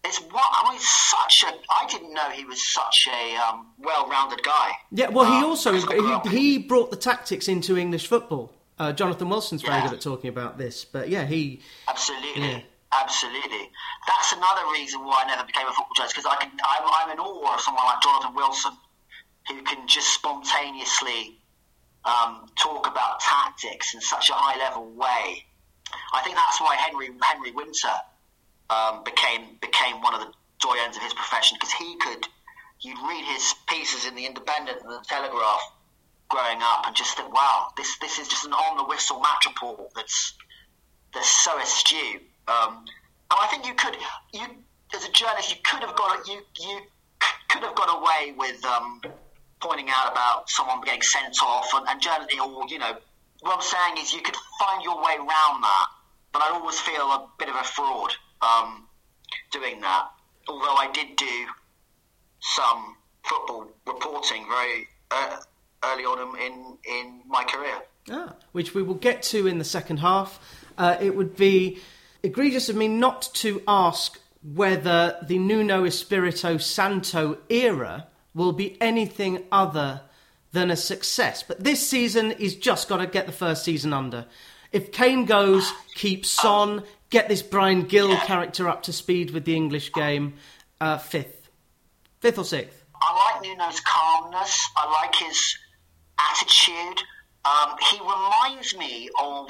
It's 0.04 0.18
what 0.20 0.50
I 0.52 0.72
mean. 0.72 0.80
Such 0.82 1.44
a 1.44 1.54
I 1.70 1.86
didn't 1.88 2.14
know 2.14 2.30
he 2.32 2.46
was 2.46 2.66
such 2.74 3.08
a 3.12 3.36
um, 3.36 3.68
well-rounded 3.78 4.42
guy. 4.44 4.72
Yeah, 4.92 5.10
well, 5.10 5.26
he 5.26 5.38
Um, 5.38 5.44
also 5.46 5.74
he, 5.74 6.30
he 6.30 6.58
brought 6.58 6.90
the 6.90 6.98
tactics 6.98 7.48
into 7.48 7.78
English 7.78 8.08
football. 8.08 8.52
Uh, 8.80 8.94
Jonathan 8.94 9.28
Wilson's 9.30 9.62
very 9.62 9.76
Yeah. 9.76 9.84
good 9.90 9.94
at 9.94 10.02
talking 10.02 10.30
about 10.30 10.58
this, 10.58 10.86
but 10.86 11.10
yeah, 11.10 11.26
he 11.26 11.62
Absolutely, 11.88 12.50
Yeah. 12.50 12.62
absolutely. 12.94 13.72
That's 14.08 14.32
another 14.32 14.66
reason 14.72 15.04
why 15.04 15.24
I 15.24 15.26
never 15.28 15.44
became 15.44 15.68
a 15.68 15.74
football 15.74 15.94
journalist 15.96 16.16
because 16.16 16.32
I 16.32 16.38
can. 16.38 16.52
I'm, 16.66 16.84
I'm 16.88 17.10
in 17.12 17.20
awe 17.20 17.54
of 17.56 17.62
someone 17.62 17.84
like 17.86 18.02
Jonathan 18.02 18.34
Wilson, 18.36 18.72
who 19.50 19.62
can 19.64 19.86
just 19.88 20.14
spontaneously 20.14 21.38
um, 22.06 22.46
talk 22.58 22.88
about 22.88 23.20
tactics 23.20 23.94
in 23.94 24.00
such 24.02 24.30
a 24.30 24.34
high 24.34 24.58
level 24.58 24.86
way. 24.92 25.46
I 26.14 26.22
think 26.22 26.36
that's 26.38 26.62
why 26.62 26.76
Henry 26.76 27.10
Henry 27.22 27.52
Winter 27.52 27.92
um, 28.70 29.04
became 29.04 29.58
became 29.62 30.02
one 30.02 30.14
of 30.16 30.22
the 30.22 30.32
doyens 30.66 30.96
of 30.96 31.04
his 31.04 31.14
profession 31.14 31.58
because 31.60 31.74
he 31.74 31.98
could. 31.98 32.28
You'd 32.80 32.98
read 33.00 33.26
his 33.26 33.54
pieces 33.68 34.06
in 34.06 34.16
the 34.16 34.26
Independent 34.26 34.82
and 34.82 34.90
the 34.90 35.04
Telegraph 35.06 35.60
growing 36.30 36.60
up, 36.62 36.86
and 36.86 36.96
just 36.96 37.18
think, 37.18 37.34
wow, 37.34 37.70
this 37.78 37.98
this 38.00 38.20
is 38.20 38.28
just 38.28 38.46
an 38.46 38.54
on 38.54 38.78
the 38.78 38.86
whistle 38.86 39.20
match 39.20 39.46
report 39.48 39.92
that's 39.96 40.34
that's 41.14 41.30
so 41.44 41.58
astute. 41.60 42.22
Um, 42.48 42.86
and 43.32 43.40
I 43.40 43.48
think 43.52 43.66
you 43.66 43.74
could 43.74 43.96
you 44.34 44.46
as 44.96 45.08
a 45.08 45.12
journalist 45.12 45.52
you 45.52 45.62
could 45.64 45.82
have 45.82 45.96
got 45.96 46.28
you 46.28 46.42
you 46.60 46.82
could 47.50 47.64
have 47.64 47.76
got 47.76 47.90
away 47.98 48.34
with 48.38 48.64
um, 48.66 49.02
pointing 49.60 49.90
out 49.90 50.12
about 50.12 50.50
someone 50.50 50.82
getting 50.82 51.02
sent 51.02 51.36
off 51.44 51.74
and, 51.74 51.88
and 51.90 52.02
or 52.40 52.66
you 52.68 52.80
know, 52.80 52.96
what 53.42 53.56
I'm 53.56 53.62
saying 53.62 53.98
is 54.00 54.14
you 54.14 54.22
could 54.22 54.36
find 54.60 54.84
your 54.84 54.98
way 54.98 55.16
around 55.18 55.62
that. 55.62 55.86
But 56.32 56.44
I 56.44 56.50
always 56.52 56.80
feel 56.80 57.02
a 57.02 57.28
bit 57.40 57.50
of 57.50 57.56
a 57.56 57.64
fraud 57.64 58.14
um, 58.42 58.88
doing 59.52 59.82
that. 59.82 60.10
Although 60.48 60.76
I 60.76 60.92
did 60.94 61.16
do 61.16 61.46
some 62.40 62.96
football 63.24 63.68
reporting 63.86 64.46
very 64.48 64.88
uh, 65.12 65.38
early 65.84 66.04
on 66.04 66.40
in 66.40 66.78
in 66.90 67.22
my 67.28 67.44
career. 67.44 67.82
Ah, 68.12 68.36
which 68.52 68.74
we 68.74 68.82
will 68.82 68.96
get 68.96 69.22
to 69.24 69.48
in 69.48 69.58
the 69.58 69.64
second 69.64 69.98
half. 69.98 70.40
Uh, 70.78 70.98
it 71.00 71.16
would 71.16 71.36
be 71.36 71.80
egregious 72.24 72.70
of 72.70 72.76
me 72.76 72.88
not 72.88 73.30
to 73.34 73.62
ask 73.68 74.20
whether 74.42 75.18
the 75.22 75.38
Nuno 75.38 75.84
Espirito 75.86 76.58
Santo 76.58 77.38
era 77.50 78.08
will 78.34 78.54
be 78.54 78.82
anything 78.82 79.44
other 79.52 80.02
than 80.52 80.72
a 80.72 80.76
success. 80.76 81.44
But 81.44 81.64
this 81.64 81.88
season, 81.88 82.34
he's 82.38 82.56
just 82.56 82.88
got 82.88 82.98
to 82.98 83.08
get 83.08 83.26
the 83.26 83.32
first 83.32 83.64
season 83.64 83.94
under. 83.94 84.26
If 84.72 84.92
Kane 84.92 85.26
goes, 85.26 85.72
keep 85.96 86.26
Son, 86.26 86.84
get 87.10 87.28
this 87.28 87.42
Bryan 87.42 87.84
Gil 87.84 88.16
character 88.18 88.68
up 88.70 88.84
to 88.84 88.94
speed 88.94 89.32
with 89.32 89.46
the 89.46 89.56
English 89.56 89.92
game. 89.94 90.36
Uh, 90.80 90.98
fifth. 90.98 91.50
Fifth 92.20 92.38
or 92.38 92.46
sixth? 92.46 92.84
I 93.02 93.34
like 93.34 93.44
Nuno's 93.44 93.80
calmness. 93.82 94.70
I 94.76 94.90
like 95.02 95.16
his 95.16 95.58
attitude. 96.32 97.04
Um, 97.46 97.76
he 97.92 98.00
reminds 98.00 98.76
me 98.76 99.10
of 99.22 99.48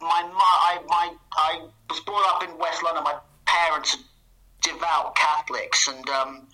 my, 0.00 0.22
my, 0.22 0.78
my, 0.88 1.12
I 1.36 1.66
was 1.88 2.00
brought 2.00 2.26
up 2.34 2.48
in 2.48 2.56
West 2.58 2.82
London. 2.82 3.04
My 3.04 3.16
parents 3.46 3.94
are 3.96 4.72
devout 4.72 5.14
Catholics, 5.14 5.88
and 5.88 6.08
um, 6.08 6.48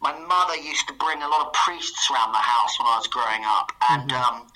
my 0.00 0.12
mother 0.12 0.56
used 0.56 0.86
to 0.88 0.94
bring 0.94 1.20
a 1.22 1.28
lot 1.28 1.46
of 1.46 1.52
priests 1.52 2.10
around 2.10 2.32
the 2.32 2.38
house 2.38 2.78
when 2.78 2.86
I 2.86 2.96
was 2.96 3.08
growing 3.08 3.42
up, 3.44 3.72
and 3.90 4.10
mm-hmm. 4.10 4.36
um, 4.36 4.46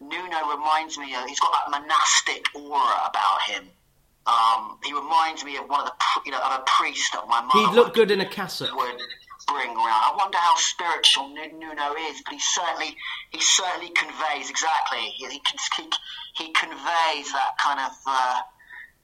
Nuno 0.00 0.56
reminds 0.56 0.98
me 0.98 1.14
of, 1.14 1.26
he's 1.26 1.40
got 1.40 1.52
that 1.52 1.70
monastic 1.70 2.46
aura 2.54 3.10
about 3.10 3.42
him. 3.46 3.64
Um, 4.26 4.78
he 4.84 4.92
reminds 4.92 5.44
me 5.44 5.56
of 5.56 5.68
one 5.68 5.80
of 5.80 5.86
the 5.86 5.92
you 6.24 6.30
know 6.30 6.38
of 6.38 6.60
a 6.60 6.64
priest 6.64 7.12
that 7.12 7.26
my 7.26 7.42
mother. 7.42 7.68
He'd 7.68 7.74
look 7.74 7.92
good 7.92 8.12
in 8.12 8.20
a 8.20 8.24
cassock. 8.24 8.72
Would 8.72 9.00
bring 9.46 9.70
around. 9.70 10.02
I 10.06 10.14
wonder 10.16 10.38
how 10.38 10.54
spiritual 10.56 11.28
Nuno 11.28 11.94
is, 12.10 12.22
but 12.24 12.34
he 12.34 12.40
certainly 12.40 12.96
he 13.30 13.40
certainly 13.40 13.90
conveys 13.90 14.50
exactly. 14.50 15.00
He 15.16 15.26
he, 15.26 15.40
he, 15.76 15.90
he 16.36 16.52
conveys 16.52 17.32
that 17.32 17.58
kind 17.62 17.80
of. 17.80 17.92
Uh, 18.06 18.40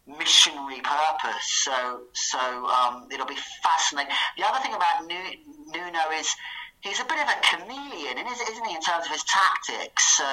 missionary 0.08 0.80
purpose. 0.80 1.44
So, 1.44 2.00
so 2.14 2.38
um, 2.38 3.08
it'll 3.12 3.26
be 3.26 3.36
fascinating. 3.62 4.10
The 4.38 4.48
other 4.48 4.58
thing 4.60 4.72
about 4.72 5.04
Nuno 5.04 6.18
is 6.18 6.34
he's 6.80 7.00
a 7.00 7.04
bit 7.04 7.18
of 7.20 7.28
a 7.28 7.36
chameleon, 7.42 8.16
isn't 8.16 8.66
he, 8.66 8.74
in 8.74 8.80
terms 8.80 9.06
of 9.06 9.12
his 9.12 9.24
tactics? 9.24 10.16
So 10.16 10.24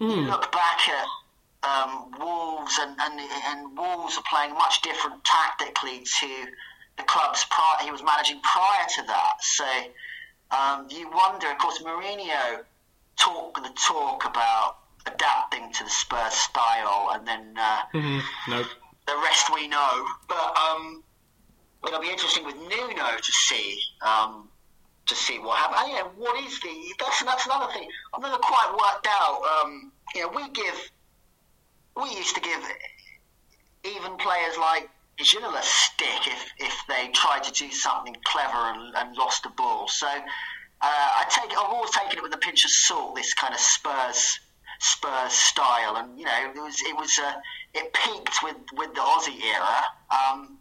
mm. 0.00 0.16
you 0.16 0.28
look 0.28 0.52
back 0.52 0.80
at 0.88 1.06
um, 1.62 2.10
Wolves, 2.18 2.78
and, 2.80 2.96
and, 3.00 3.20
and 3.20 3.78
Wolves 3.78 4.18
are 4.18 4.24
playing 4.28 4.54
much 4.54 4.82
different 4.82 5.24
tactically 5.24 6.04
to 6.20 6.46
the 6.96 7.04
clubs 7.04 7.44
prior, 7.50 7.84
he 7.84 7.90
was 7.90 8.02
managing 8.02 8.40
prior 8.40 8.86
to 8.96 9.02
that. 9.06 9.34
So 9.40 9.64
um, 10.50 10.86
you 10.90 11.10
wonder, 11.10 11.50
of 11.50 11.58
course, 11.58 11.82
Mourinho 11.82 12.64
talk 13.18 13.62
the 13.62 13.70
talk 13.86 14.24
about 14.24 14.78
adapting 15.06 15.72
to 15.72 15.84
the 15.84 15.90
Spurs 15.90 16.32
style, 16.32 17.10
and 17.12 17.26
then 17.26 17.54
uh, 17.58 17.80
mm-hmm. 17.94 18.50
nope 18.50 18.66
the 19.06 19.14
rest 19.22 19.52
we 19.52 19.68
know. 19.68 20.06
But 20.28 20.56
um, 20.56 21.02
it'll 21.86 22.00
be 22.00 22.10
interesting 22.10 22.44
with 22.44 22.56
Nuno 22.56 23.16
to 23.20 23.32
see 23.32 23.78
um, 24.02 24.48
to 25.06 25.14
see 25.14 25.38
what 25.38 25.58
happens. 25.58 25.80
And, 25.82 25.92
you 25.92 25.98
know, 25.98 26.10
what 26.16 26.44
is 26.44 26.60
the 26.60 26.94
that's 26.98 27.22
that's 27.24 27.46
another 27.46 27.72
thing 27.72 27.88
I've 28.14 28.22
never 28.22 28.38
quite 28.38 28.70
worked 28.70 29.08
out. 29.08 29.42
Um, 29.44 29.92
you 30.14 30.22
know, 30.22 30.28
we 30.28 30.48
give 30.50 30.90
we 31.96 32.16
used 32.16 32.34
to 32.34 32.40
give 32.40 32.60
even 33.84 34.16
players 34.16 34.56
like 34.58 34.88
Ginola 35.22 35.62
stick 35.62 36.26
if 36.26 36.52
if 36.58 36.74
they 36.88 37.08
tried 37.12 37.44
to 37.44 37.52
do 37.52 37.70
something 37.70 38.16
clever 38.24 38.58
and, 38.58 38.94
and 38.96 39.16
lost 39.16 39.42
the 39.42 39.50
ball. 39.50 39.88
So. 39.88 40.08
Uh, 40.84 40.88
I 40.88 41.24
take. 41.30 41.52
I've 41.52 41.70
always 41.70 41.92
taken 41.92 42.18
it 42.18 42.22
with 42.24 42.34
a 42.34 42.38
pinch 42.38 42.64
of 42.64 42.70
salt. 42.72 43.14
This 43.14 43.34
kind 43.34 43.54
of 43.54 43.60
Spurs 43.60 44.40
Spurs 44.82 45.32
style, 45.32 45.96
and 45.96 46.18
you 46.18 46.24
know, 46.24 46.50
it 46.52 46.60
was 46.60 46.82
it 46.82 46.96
was 46.96 47.16
uh, 47.16 47.34
it 47.72 47.92
peaked 47.92 48.42
with, 48.42 48.56
with 48.74 48.92
the 48.94 49.00
Ossie 49.00 49.40
era, 49.40 49.84
um, 50.10 50.58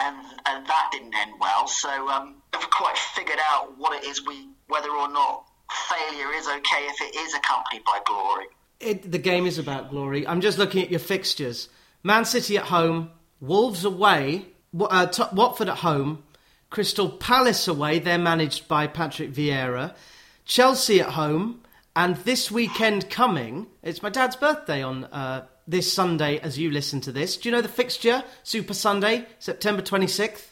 and 0.00 0.16
and 0.46 0.66
that 0.66 0.88
didn't 0.90 1.14
end 1.14 1.34
well. 1.38 1.68
So 1.68 2.08
um, 2.08 2.42
never 2.52 2.66
quite 2.66 2.98
figured 2.98 3.38
out 3.40 3.78
what 3.78 3.92
it 3.96 4.08
is 4.08 4.26
we 4.26 4.48
whether 4.66 4.90
or 4.90 5.08
not 5.08 5.44
failure 5.88 6.32
is 6.32 6.48
okay 6.48 6.86
if 6.88 7.00
it 7.00 7.16
is 7.16 7.34
accompanied 7.34 7.84
by 7.84 8.00
glory. 8.04 8.46
It, 8.80 9.12
the 9.12 9.18
game 9.18 9.46
is 9.46 9.56
about 9.56 9.88
glory. 9.88 10.26
I'm 10.26 10.40
just 10.40 10.58
looking 10.58 10.82
at 10.82 10.90
your 10.90 10.98
fixtures: 10.98 11.68
Man 12.02 12.24
City 12.24 12.58
at 12.58 12.64
home, 12.64 13.12
Wolves 13.46 13.84
away, 13.84 14.46
uh, 14.78 15.06
Watford 15.32 15.68
at 15.68 15.78
home, 15.78 16.22
Crystal 16.70 17.10
Palace 17.10 17.68
away. 17.68 17.98
They're 17.98 18.18
managed 18.18 18.68
by 18.68 18.86
Patrick 18.86 19.32
Vieira. 19.32 19.94
Chelsea 20.44 21.00
at 21.00 21.10
home, 21.10 21.60
and 21.94 22.16
this 22.16 22.50
weekend 22.50 23.10
coming, 23.10 23.66
it's 23.82 24.02
my 24.02 24.10
dad's 24.10 24.36
birthday 24.36 24.82
on 24.82 25.04
uh, 25.04 25.46
this 25.66 25.92
Sunday 25.92 26.38
as 26.38 26.58
you 26.58 26.70
listen 26.70 27.00
to 27.02 27.12
this. 27.12 27.36
Do 27.36 27.48
you 27.48 27.54
know 27.54 27.60
the 27.60 27.68
fixture? 27.68 28.24
Super 28.42 28.74
Sunday, 28.74 29.26
September 29.38 29.82
26th? 29.82 30.46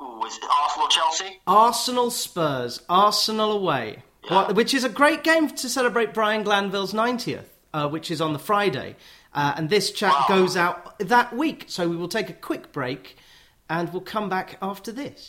Ooh, 0.00 0.24
is 0.24 0.36
it 0.36 0.44
Arsenal 0.50 0.88
Chelsea? 0.88 1.40
Arsenal 1.46 2.10
Spurs. 2.10 2.80
Arsenal 2.88 3.52
away. 3.52 4.02
Yeah. 4.24 4.34
What, 4.34 4.54
which 4.54 4.72
is 4.72 4.84
a 4.84 4.88
great 4.88 5.24
game 5.24 5.48
to 5.48 5.68
celebrate 5.68 6.14
Brian 6.14 6.42
Glanville's 6.44 6.92
90th, 6.92 7.44
uh, 7.74 7.88
which 7.88 8.10
is 8.10 8.20
on 8.20 8.32
the 8.32 8.38
Friday. 8.38 8.96
Uh, 9.38 9.54
and 9.56 9.70
this 9.70 9.92
chat 9.92 10.12
wow. 10.12 10.24
goes 10.26 10.56
out 10.56 10.98
that 10.98 11.32
week. 11.32 11.66
So 11.68 11.88
we 11.88 11.94
will 11.94 12.08
take 12.08 12.28
a 12.28 12.32
quick 12.32 12.72
break 12.72 13.16
and 13.70 13.88
we'll 13.92 14.02
come 14.16 14.28
back 14.28 14.58
after 14.60 14.90
this. 14.90 15.26